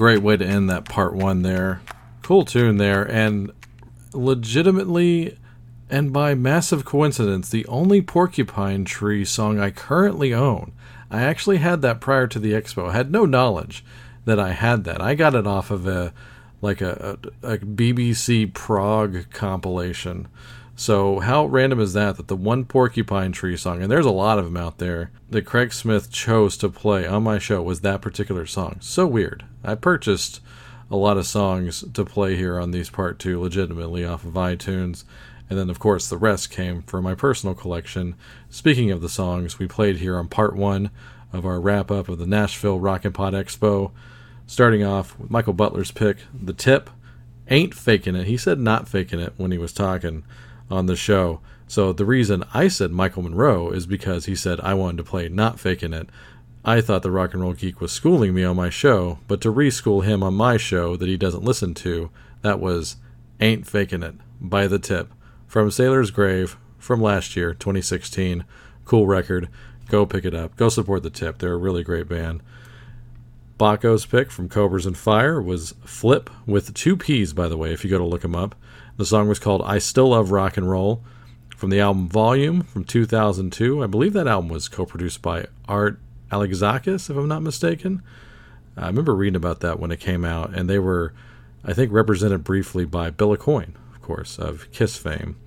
great 0.09 0.23
way 0.23 0.35
to 0.35 0.43
end 0.43 0.67
that 0.67 0.85
part 0.85 1.13
one 1.13 1.43
there. 1.43 1.83
Cool 2.23 2.43
tune 2.43 2.77
there, 2.77 3.03
and 3.03 3.51
legitimately, 4.11 5.37
and 5.87 6.11
by 6.11 6.33
massive 6.33 6.83
coincidence, 6.83 7.47
the 7.47 7.63
only 7.67 8.01
Porcupine 8.01 8.85
Tree 8.85 9.23
song 9.23 9.59
I 9.59 9.69
currently 9.69 10.33
own. 10.33 10.71
I 11.11 11.21
actually 11.21 11.57
had 11.57 11.83
that 11.83 12.01
prior 12.01 12.25
to 12.25 12.39
the 12.39 12.53
expo. 12.53 12.89
I 12.89 12.93
had 12.93 13.11
no 13.11 13.25
knowledge 13.25 13.85
that 14.25 14.39
I 14.39 14.53
had 14.53 14.83
that. 14.85 14.99
I 14.99 15.13
got 15.13 15.35
it 15.35 15.45
off 15.45 15.69
of 15.69 15.85
a 15.85 16.11
like 16.59 16.81
a, 16.81 17.19
a, 17.43 17.53
a 17.53 17.57
BBC 17.59 18.51
Prague 18.51 19.29
compilation. 19.29 20.27
So 20.79 21.19
how 21.19 21.45
random 21.45 21.81
is 21.81 21.91
that? 21.91 22.15
That 22.15 22.29
the 22.29 22.37
one 22.37 22.63
Porcupine 22.63 23.33
Tree 23.33 23.57
song, 23.57 23.81
and 23.81 23.91
there's 23.91 24.05
a 24.05 24.11
lot 24.11 24.39
of 24.39 24.45
them 24.45 24.55
out 24.55 24.77
there, 24.77 25.11
that 25.29 25.45
Craig 25.45 25.73
Smith 25.73 26.09
chose 26.09 26.55
to 26.55 26.69
play 26.69 27.05
on 27.05 27.23
my 27.23 27.37
show 27.37 27.61
was 27.61 27.81
that 27.81 28.01
particular 28.01 28.45
song. 28.45 28.77
So 28.79 29.05
weird. 29.05 29.43
I 29.61 29.75
purchased 29.75 30.39
a 30.89 30.95
lot 30.95 31.17
of 31.17 31.27
songs 31.27 31.83
to 31.93 32.05
play 32.05 32.37
here 32.37 32.57
on 32.57 32.71
these 32.71 32.89
part 32.89 33.19
two 33.19 33.41
legitimately 33.41 34.05
off 34.05 34.23
of 34.23 34.35
iTunes. 34.35 35.03
And 35.49 35.59
then, 35.59 35.69
of 35.69 35.79
course, 35.79 36.07
the 36.07 36.15
rest 36.15 36.49
came 36.49 36.83
from 36.83 37.03
my 37.03 37.13
personal 37.13 37.55
collection. 37.55 38.15
Speaking 38.49 38.89
of 38.89 39.01
the 39.01 39.09
songs 39.09 39.59
we 39.59 39.67
played 39.67 39.97
here 39.97 40.15
on 40.15 40.29
part 40.29 40.55
one 40.55 40.91
of 41.33 41.45
our 41.45 41.59
wrap 41.59 41.91
up 41.91 42.07
of 42.07 42.19
the 42.19 42.25
Nashville 42.25 42.79
Rock 42.79 43.03
and 43.03 43.13
Pod 43.13 43.33
Expo, 43.33 43.91
starting 44.47 44.85
off 44.85 45.19
with 45.19 45.29
Michael 45.29 45.51
Butler's 45.51 45.91
pick, 45.91 46.19
The 46.33 46.53
Tip. 46.53 46.89
Ain't 47.49 47.73
faking 47.73 48.15
it. 48.15 48.27
He 48.27 48.37
said 48.37 48.59
not 48.59 48.87
faking 48.87 49.19
it 49.19 49.33
when 49.35 49.51
he 49.51 49.57
was 49.57 49.73
talking 49.73 50.23
on 50.69 50.85
the 50.85 50.95
show. 50.95 51.41
So 51.67 51.93
the 51.93 52.05
reason 52.05 52.43
I 52.53 52.67
said 52.67 52.91
Michael 52.91 53.23
Monroe 53.23 53.69
is 53.69 53.85
because 53.85 54.25
he 54.25 54.35
said 54.35 54.59
I 54.61 54.73
wanted 54.73 54.97
to 54.97 55.03
play 55.03 55.29
not 55.29 55.59
faking 55.59 55.93
it. 55.93 56.09
I 56.65 56.81
thought 56.81 57.03
the 57.03 57.11
rock 57.11 57.33
and 57.33 57.41
roll 57.41 57.53
geek 57.53 57.79
was 57.79 57.91
schooling 57.91 58.33
me 58.33 58.43
on 58.43 58.55
my 58.55 58.69
show, 58.69 59.19
but 59.27 59.39
to 59.41 59.53
reschool 59.53 60.03
him 60.03 60.23
on 60.23 60.33
my 60.33 60.57
show 60.57 60.95
that 60.95 61.07
he 61.07 61.15
doesn't 61.15 61.43
listen 61.43 61.73
to, 61.75 62.09
that 62.41 62.59
was 62.59 62.97
Ain't 63.39 63.65
Faking 63.65 64.03
It 64.03 64.15
by 64.41 64.67
The 64.67 64.79
Tip 64.79 65.11
from 65.47 65.71
Sailor's 65.71 66.11
Grave 66.11 66.57
from 66.77 67.01
last 67.01 67.35
year, 67.35 67.53
2016. 67.53 68.43
Cool 68.85 69.07
record. 69.07 69.47
Go 69.89 70.05
pick 70.05 70.25
it 70.25 70.33
up. 70.33 70.55
Go 70.55 70.69
support 70.69 71.03
The 71.03 71.09
Tip. 71.09 71.37
They're 71.37 71.53
a 71.53 71.57
really 71.57 71.83
great 71.83 72.07
band. 72.07 72.41
Baco's 73.57 74.05
pick 74.05 74.31
from 74.31 74.49
Cobras 74.49 74.85
and 74.85 74.97
Fire 74.97 75.41
was 75.41 75.73
Flipp 75.85 76.29
with 76.45 76.73
two 76.73 76.95
P's, 76.95 77.33
by 77.33 77.47
the 77.47 77.57
way, 77.57 77.73
if 77.73 77.83
you 77.83 77.89
go 77.89 77.97
to 77.97 78.05
look 78.05 78.21
them 78.21 78.35
up. 78.35 78.55
The 78.99 79.05
song 79.05 79.29
was 79.29 79.39
called 79.39 79.61
I 79.61 79.77
Still 79.77 80.09
Love 80.09 80.33
Rock 80.33 80.57
and 80.57 80.69
Roll 80.69 81.01
from 81.55 81.69
the 81.69 81.79
album 81.79 82.09
Volume 82.09 82.63
from 82.63 82.83
2002. 82.83 83.81
I 83.81 83.87
believe 83.87 84.11
that 84.11 84.27
album 84.27 84.49
was 84.49 84.67
co 84.67 84.85
produced 84.85 85.21
by 85.21 85.45
Art 85.69 86.01
Alexakis, 86.29 87.09
if 87.09 87.15
I'm 87.15 87.29
not 87.29 87.41
mistaken. 87.41 88.03
I 88.75 88.87
remember 88.87 89.15
reading 89.15 89.37
about 89.37 89.61
that 89.61 89.79
when 89.79 89.91
it 89.91 90.01
came 90.01 90.25
out, 90.25 90.53
and 90.53 90.69
they 90.69 90.79
were, 90.79 91.13
I 91.63 91.71
think, 91.71 91.93
represented 91.93 92.43
briefly 92.43 92.83
by 92.83 93.09
Bill 93.09 93.33
Aucoin, 93.33 93.75
of 93.95 94.01
course, 94.01 94.37
of 94.37 94.69
Kiss 94.73 94.97
fame. 94.97 95.37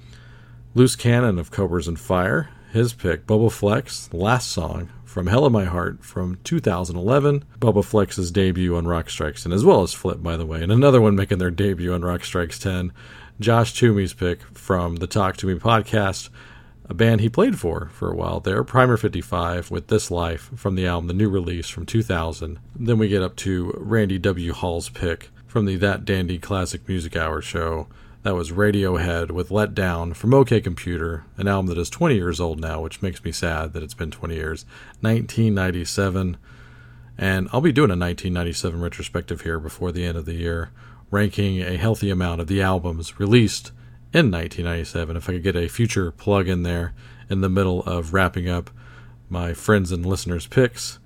Loose 0.74 0.96
Cannon 0.96 1.38
of 1.38 1.50
Cobras 1.50 1.86
and 1.86 2.00
Fire, 2.00 2.48
his 2.72 2.94
pick, 2.94 3.26
Bobaflex, 3.26 4.14
last 4.14 4.50
song 4.50 4.88
from 5.04 5.26
Hell 5.26 5.44
of 5.44 5.52
My 5.52 5.66
Heart 5.66 6.02
from 6.02 6.38
2011, 6.42 7.44
Bobaflex's 7.58 8.30
debut 8.30 8.74
on 8.74 8.88
Rock 8.88 9.10
Strikes 9.10 9.42
10, 9.42 9.52
as 9.52 9.62
well 9.62 9.82
as 9.82 9.94
Flipp, 9.94 10.22
by 10.22 10.38
the 10.38 10.46
way, 10.46 10.62
and 10.62 10.72
another 10.72 11.02
one 11.02 11.14
making 11.14 11.36
their 11.36 11.50
debut 11.50 11.92
on 11.92 12.00
Rock 12.00 12.24
Strikes 12.24 12.58
10, 12.58 12.94
Josh 13.42 13.74
Toomey's 13.74 14.14
pick 14.14 14.40
from 14.56 14.96
the 14.96 15.08
Talk 15.08 15.36
to 15.38 15.46
Me 15.46 15.54
podcast, 15.54 16.28
a 16.88 16.94
band 16.94 17.20
he 17.20 17.28
played 17.28 17.58
for 17.58 17.90
for 17.92 18.08
a 18.08 18.14
while 18.14 18.38
there, 18.38 18.62
Primer 18.62 18.96
55 18.96 19.68
with 19.68 19.88
This 19.88 20.12
Life 20.12 20.50
from 20.54 20.76
the 20.76 20.86
album 20.86 21.08
The 21.08 21.14
New 21.14 21.28
Release 21.28 21.68
from 21.68 21.84
2000. 21.84 22.60
Then 22.76 22.98
we 22.98 23.08
get 23.08 23.20
up 23.20 23.34
to 23.38 23.74
Randy 23.76 24.20
W. 24.20 24.52
Hall's 24.52 24.88
pick 24.88 25.30
from 25.48 25.64
the 25.64 25.74
That 25.74 26.04
Dandy 26.04 26.38
Classic 26.38 26.86
Music 26.86 27.16
Hour 27.16 27.42
show. 27.42 27.88
That 28.22 28.36
was 28.36 28.52
Radiohead 28.52 29.32
with 29.32 29.50
Let 29.50 29.74
Down 29.74 30.14
from 30.14 30.32
OK 30.32 30.60
Computer, 30.60 31.24
an 31.36 31.48
album 31.48 31.66
that 31.66 31.78
is 31.78 31.90
20 31.90 32.14
years 32.14 32.38
old 32.38 32.60
now, 32.60 32.80
which 32.80 33.02
makes 33.02 33.24
me 33.24 33.32
sad 33.32 33.72
that 33.72 33.82
it's 33.82 33.92
been 33.92 34.12
20 34.12 34.36
years. 34.36 34.64
1997. 35.00 36.36
And 37.18 37.48
I'll 37.52 37.60
be 37.60 37.72
doing 37.72 37.90
a 37.90 37.98
1997 37.98 38.80
retrospective 38.80 39.40
here 39.40 39.58
before 39.58 39.90
the 39.90 40.04
end 40.04 40.16
of 40.16 40.26
the 40.26 40.34
year, 40.34 40.70
ranking 41.12 41.60
a 41.62 41.76
healthy 41.76 42.10
amount 42.10 42.40
of 42.40 42.48
the 42.48 42.60
albums 42.60 43.20
released 43.20 43.68
in 44.12 44.32
1997. 44.32 45.16
If 45.16 45.28
I 45.28 45.34
could 45.34 45.42
get 45.44 45.54
a 45.54 45.68
future 45.68 46.10
plug 46.10 46.48
in 46.48 46.64
there 46.64 46.94
in 47.30 47.42
the 47.42 47.48
middle 47.48 47.84
of 47.84 48.12
wrapping 48.12 48.48
up 48.48 48.70
my 49.28 49.52
friends 49.52 49.92
and 49.92 50.04
listeners' 50.04 50.46
picks. 50.46 50.98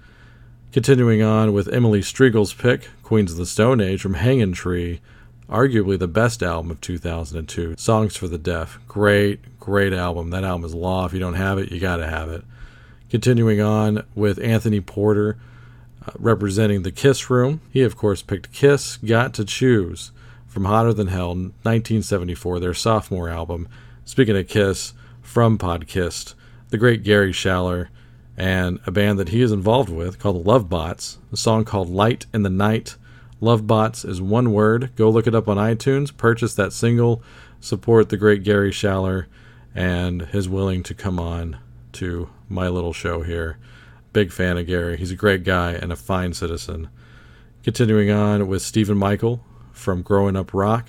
Continuing 0.73 1.23
on 1.23 1.53
with 1.53 1.69
Emily 1.69 2.01
Strigl's 2.01 2.55
pick, 2.55 2.89
Queens 3.03 3.33
of 3.33 3.39
the 3.39 3.47
Stone 3.47 3.81
Age 3.81 4.01
from 4.01 4.15
Hanging 4.15 4.53
Tree, 4.53 5.01
arguably 5.49 5.99
the 5.99 6.09
best 6.09 6.43
album 6.43 6.71
of 6.71 6.81
2002. 6.81 7.75
Songs 7.77 8.17
for 8.17 8.29
the 8.29 8.39
Deaf. 8.39 8.79
Great, 8.87 9.59
great 9.59 9.93
album. 9.93 10.31
That 10.31 10.45
album 10.45 10.65
is 10.65 10.75
law. 10.75 11.07
If 11.07 11.13
you 11.13 11.21
don't 11.21 11.35
have 11.35 11.59
it, 11.59 11.71
you 11.73 11.81
got 11.81 11.97
to 11.97 12.07
have 12.07 12.29
it. 12.29 12.45
Continuing 13.11 13.61
on 13.61 14.05
with 14.15 14.41
Anthony 14.41 14.81
Porter 14.81 15.39
representing 16.19 16.83
the 16.83 16.93
Kiss 16.93 17.31
Room. 17.31 17.61
He, 17.71 17.83
of 17.83 17.97
course, 17.97 18.23
picked 18.23 18.53
Kiss 18.53 18.97
Got 18.99 19.35
to 19.35 19.45
Choose 19.45 20.13
from 20.47 20.65
Hotter 20.65 20.93
Than 20.93 21.09
Hell, 21.09 21.35
1974, 21.35 22.61
their 22.61 22.75
sophomore 22.75 23.29
album. 23.29 23.69
Speaking 24.05 24.37
of 24.37 24.49
Kiss, 24.49 24.95
from 25.21 25.59
Podkissed, 25.59 26.35
the 26.71 26.79
great 26.79 27.03
Gary 27.03 27.33
Schaller, 27.33 27.89
and 28.37 28.79
a 28.87 28.91
band 28.91 29.19
that 29.19 29.31
he 29.31 29.43
is 29.43 29.53
involved 29.53 29.89
with 29.89 30.19
called 30.19 30.37
the 30.37 30.49
Love 30.49 30.69
Bots. 30.69 31.19
A 31.33 31.37
song 31.37 31.65
called 31.65 31.91
Light 31.91 32.27
in 32.33 32.43
the 32.43 32.51
Night. 32.51 32.97
Love 33.41 33.67
Bots 33.67 34.05
is 34.05 34.23
one 34.23 34.53
word. 34.53 34.91
Go 34.97 35.11
look 35.11 35.27
it 35.27 35.35
up 35.35 35.49
on 35.49 35.57
iTunes. 35.57 36.17
Purchase 36.17 36.55
that 36.55 36.73
single. 36.73 37.23
Support 37.61 38.09
the 38.09 38.17
great 38.17 38.45
Gary 38.45 38.71
Schaller 38.71 39.27
and 39.75 40.23
his 40.23 40.49
willing 40.49 40.83
to 40.85 40.95
come 40.95 41.19
on 41.19 41.59
to 41.93 42.31
my 42.49 42.69
little 42.69 42.93
show 42.93 43.23
here. 43.23 43.59
Big 44.17 44.33
fan 44.33 44.57
of 44.57 44.67
Gary. 44.67 44.97
He's 44.97 45.11
a 45.11 45.15
great 45.15 45.45
guy 45.45 45.73
and 45.73 45.93
a 45.93 45.95
fine 45.95 46.33
citizen. 46.33 46.89
Continuing 47.63 48.11
on 48.11 48.49
with 48.49 48.63
Stephen 48.63 48.97
Michael 48.97 49.45
from 49.73 50.01
Growing 50.01 50.37
Up 50.37 50.55
Rock. 50.55 50.89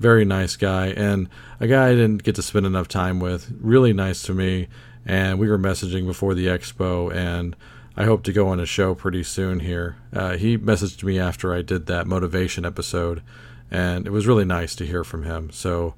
Very 0.00 0.24
nice 0.24 0.56
guy 0.56 0.88
and 0.88 1.28
a 1.60 1.68
guy 1.68 1.90
I 1.90 1.94
didn't 1.94 2.24
get 2.24 2.34
to 2.34 2.42
spend 2.42 2.66
enough 2.66 2.88
time 2.88 3.20
with. 3.20 3.54
Really 3.60 3.92
nice 3.92 4.22
to 4.22 4.34
me. 4.34 4.66
And 5.06 5.38
we 5.38 5.48
were 5.48 5.56
messaging 5.56 6.04
before 6.04 6.34
the 6.34 6.48
expo 6.48 7.14
and 7.14 7.54
I 7.96 8.06
hope 8.06 8.24
to 8.24 8.32
go 8.32 8.48
on 8.48 8.58
a 8.58 8.66
show 8.66 8.92
pretty 8.96 9.22
soon 9.22 9.60
here. 9.60 9.94
Uh, 10.12 10.36
he 10.36 10.58
messaged 10.58 11.04
me 11.04 11.16
after 11.16 11.54
I 11.54 11.62
did 11.62 11.86
that 11.86 12.08
motivation 12.08 12.66
episode, 12.66 13.22
and 13.70 14.04
it 14.04 14.10
was 14.10 14.26
really 14.26 14.44
nice 14.44 14.74
to 14.74 14.84
hear 14.84 15.04
from 15.04 15.22
him. 15.22 15.52
So, 15.52 15.94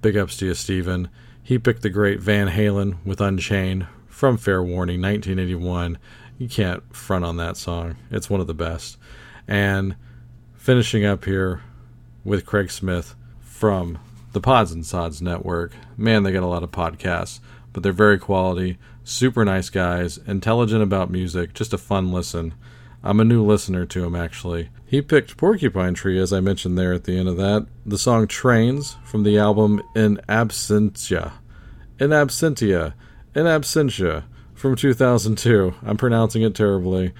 big 0.00 0.16
ups 0.16 0.36
to 0.36 0.46
you, 0.46 0.54
Stephen. 0.54 1.08
He 1.42 1.58
picked 1.58 1.82
the 1.82 1.90
great 1.90 2.20
Van 2.20 2.50
Halen 2.50 3.04
with 3.04 3.20
Unchained 3.20 3.88
from 4.20 4.36
Fair 4.36 4.62
Warning, 4.62 5.00
1981. 5.00 5.96
You 6.36 6.46
can't 6.46 6.94
front 6.94 7.24
on 7.24 7.38
that 7.38 7.56
song, 7.56 7.96
it's 8.10 8.28
one 8.28 8.42
of 8.42 8.46
the 8.46 8.52
best. 8.52 8.98
And 9.48 9.96
finishing 10.54 11.06
up 11.06 11.24
here 11.24 11.62
with 12.22 12.44
Craig 12.44 12.70
Smith 12.70 13.14
from 13.40 13.98
the 14.32 14.40
Pods 14.42 14.72
and 14.72 14.84
Sods 14.84 15.22
Network. 15.22 15.72
Man, 15.96 16.22
they 16.22 16.32
got 16.32 16.42
a 16.42 16.46
lot 16.46 16.62
of 16.62 16.70
podcasts, 16.70 17.40
but 17.72 17.82
they're 17.82 17.92
very 17.92 18.18
quality 18.18 18.76
super 19.04 19.42
nice 19.42 19.70
guys, 19.70 20.18
intelligent 20.26 20.82
about 20.82 21.10
music, 21.10 21.54
just 21.54 21.72
a 21.72 21.78
fun 21.78 22.12
listen. 22.12 22.52
I'm 23.02 23.20
a 23.20 23.24
new 23.24 23.42
listener 23.42 23.86
to 23.86 24.04
him, 24.04 24.14
actually. 24.14 24.68
He 24.84 25.00
picked 25.00 25.38
Porcupine 25.38 25.94
Tree, 25.94 26.18
as 26.18 26.30
I 26.30 26.40
mentioned 26.40 26.76
there 26.76 26.92
at 26.92 27.04
the 27.04 27.16
end 27.16 27.26
of 27.26 27.38
that. 27.38 27.66
The 27.86 27.96
song 27.96 28.26
Trains 28.26 28.98
from 29.02 29.22
the 29.22 29.38
album 29.38 29.80
In 29.96 30.18
Absentia. 30.28 31.32
In 31.98 32.10
Absentia. 32.10 32.92
In 33.34 33.46
Absentia 33.46 34.24
from 34.54 34.76
2002. 34.76 35.74
I'm 35.82 35.96
pronouncing 35.96 36.42
it 36.42 36.54
terribly. 36.54 37.12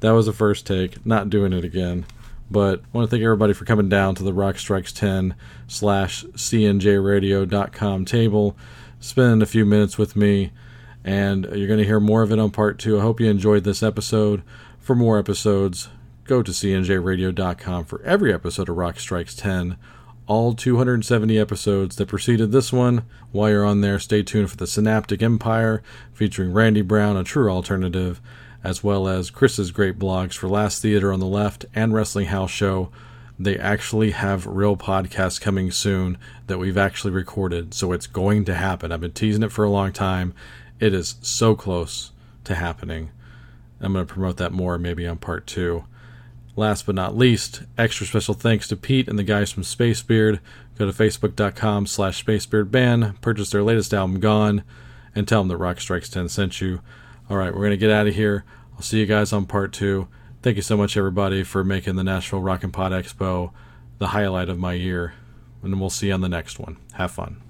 That 0.00 0.12
was 0.12 0.26
a 0.26 0.32
first 0.32 0.66
take, 0.66 1.04
not 1.06 1.30
doing 1.30 1.52
it 1.52 1.64
again. 1.64 2.06
But 2.50 2.80
I 2.80 2.96
want 2.96 3.08
to 3.08 3.10
thank 3.10 3.22
everybody 3.22 3.52
for 3.52 3.64
coming 3.64 3.88
down 3.88 4.14
to 4.16 4.22
the 4.22 4.32
Rock 4.32 4.58
Strikes 4.58 4.92
10 4.92 5.34
slash 5.68 6.24
CNJRadio.com 6.24 8.04
table, 8.04 8.56
spending 8.98 9.42
a 9.42 9.46
few 9.46 9.64
minutes 9.64 9.96
with 9.96 10.16
me 10.16 10.52
and 11.04 11.46
you're 11.46 11.66
going 11.66 11.78
to 11.78 11.84
hear 11.84 12.00
more 12.00 12.22
of 12.22 12.32
it 12.32 12.38
on 12.38 12.50
part 12.50 12.78
two. 12.78 12.98
I 12.98 13.02
hope 13.02 13.20
you 13.20 13.28
enjoyed 13.28 13.64
this 13.64 13.82
episode. 13.82 14.42
For 14.78 14.94
more 14.94 15.18
episodes, 15.18 15.88
go 16.24 16.42
to 16.42 16.52
cnjradio.com 16.52 17.84
for 17.84 18.02
every 18.02 18.32
episode 18.32 18.68
of 18.68 18.76
Rock 18.76 18.98
Strikes 18.98 19.34
10. 19.34 19.76
All 20.28 20.54
270 20.54 21.36
episodes 21.36 21.96
that 21.96 22.06
preceded 22.06 22.52
this 22.52 22.72
one. 22.72 23.04
While 23.32 23.50
you're 23.50 23.64
on 23.64 23.80
there, 23.80 23.98
stay 23.98 24.22
tuned 24.22 24.50
for 24.50 24.56
the 24.56 24.68
Synaptic 24.68 25.20
Empire 25.20 25.82
featuring 26.12 26.52
Randy 26.52 26.82
Brown, 26.82 27.16
a 27.16 27.24
true 27.24 27.50
alternative, 27.50 28.20
as 28.62 28.84
well 28.84 29.08
as 29.08 29.30
Chris's 29.30 29.72
great 29.72 29.98
blogs 29.98 30.34
for 30.34 30.48
Last 30.48 30.80
Theater 30.80 31.12
on 31.12 31.18
the 31.18 31.26
Left 31.26 31.66
and 31.74 31.92
Wrestling 31.92 32.26
House 32.26 32.52
Show. 32.52 32.90
They 33.36 33.58
actually 33.58 34.12
have 34.12 34.46
real 34.46 34.76
podcasts 34.76 35.40
coming 35.40 35.72
soon 35.72 36.16
that 36.46 36.58
we've 36.58 36.78
actually 36.78 37.12
recorded, 37.12 37.74
so 37.74 37.90
it's 37.90 38.06
going 38.06 38.44
to 38.44 38.54
happen. 38.54 38.92
I've 38.92 39.00
been 39.00 39.10
teasing 39.10 39.42
it 39.42 39.50
for 39.50 39.64
a 39.64 39.70
long 39.70 39.92
time. 39.92 40.34
It 40.78 40.94
is 40.94 41.16
so 41.20 41.56
close 41.56 42.12
to 42.44 42.54
happening. 42.54 43.10
I'm 43.80 43.94
going 43.94 44.06
to 44.06 44.12
promote 44.12 44.36
that 44.36 44.52
more 44.52 44.78
maybe 44.78 45.04
on 45.04 45.18
part 45.18 45.48
two. 45.48 45.84
Last 46.54 46.84
but 46.84 46.94
not 46.94 47.16
least, 47.16 47.62
extra 47.78 48.06
special 48.06 48.34
thanks 48.34 48.68
to 48.68 48.76
Pete 48.76 49.08
and 49.08 49.18
the 49.18 49.22
guys 49.22 49.50
from 49.50 49.62
Space 49.62 50.02
Beard. 50.02 50.40
Go 50.76 50.90
to 50.90 50.92
facebook.com 50.92 51.86
slash 51.86 52.24
spacebeardband, 52.24 53.20
purchase 53.22 53.50
their 53.50 53.62
latest 53.62 53.94
album, 53.94 54.20
Gone, 54.20 54.62
and 55.14 55.26
tell 55.26 55.40
them 55.40 55.48
that 55.48 55.56
Rock 55.56 55.80
Strikes 55.80 56.10
10 56.10 56.28
sent 56.28 56.60
you. 56.60 56.80
All 57.30 57.36
right, 57.36 57.52
we're 57.52 57.60
going 57.60 57.70
to 57.70 57.76
get 57.76 57.90
out 57.90 58.06
of 58.06 58.14
here. 58.14 58.44
I'll 58.74 58.82
see 58.82 59.00
you 59.00 59.06
guys 59.06 59.32
on 59.32 59.46
part 59.46 59.72
two. 59.72 60.08
Thank 60.42 60.56
you 60.56 60.62
so 60.62 60.76
much, 60.76 60.96
everybody, 60.96 61.42
for 61.42 61.64
making 61.64 61.96
the 61.96 62.04
Nashville 62.04 62.40
Rock 62.40 62.64
and 62.64 62.72
Pod 62.72 62.92
Expo 62.92 63.52
the 63.98 64.08
highlight 64.08 64.48
of 64.48 64.58
my 64.58 64.72
year. 64.72 65.14
And 65.62 65.80
we'll 65.80 65.90
see 65.90 66.08
you 66.08 66.14
on 66.14 66.20
the 66.20 66.28
next 66.28 66.58
one. 66.58 66.76
Have 66.94 67.12
fun. 67.12 67.41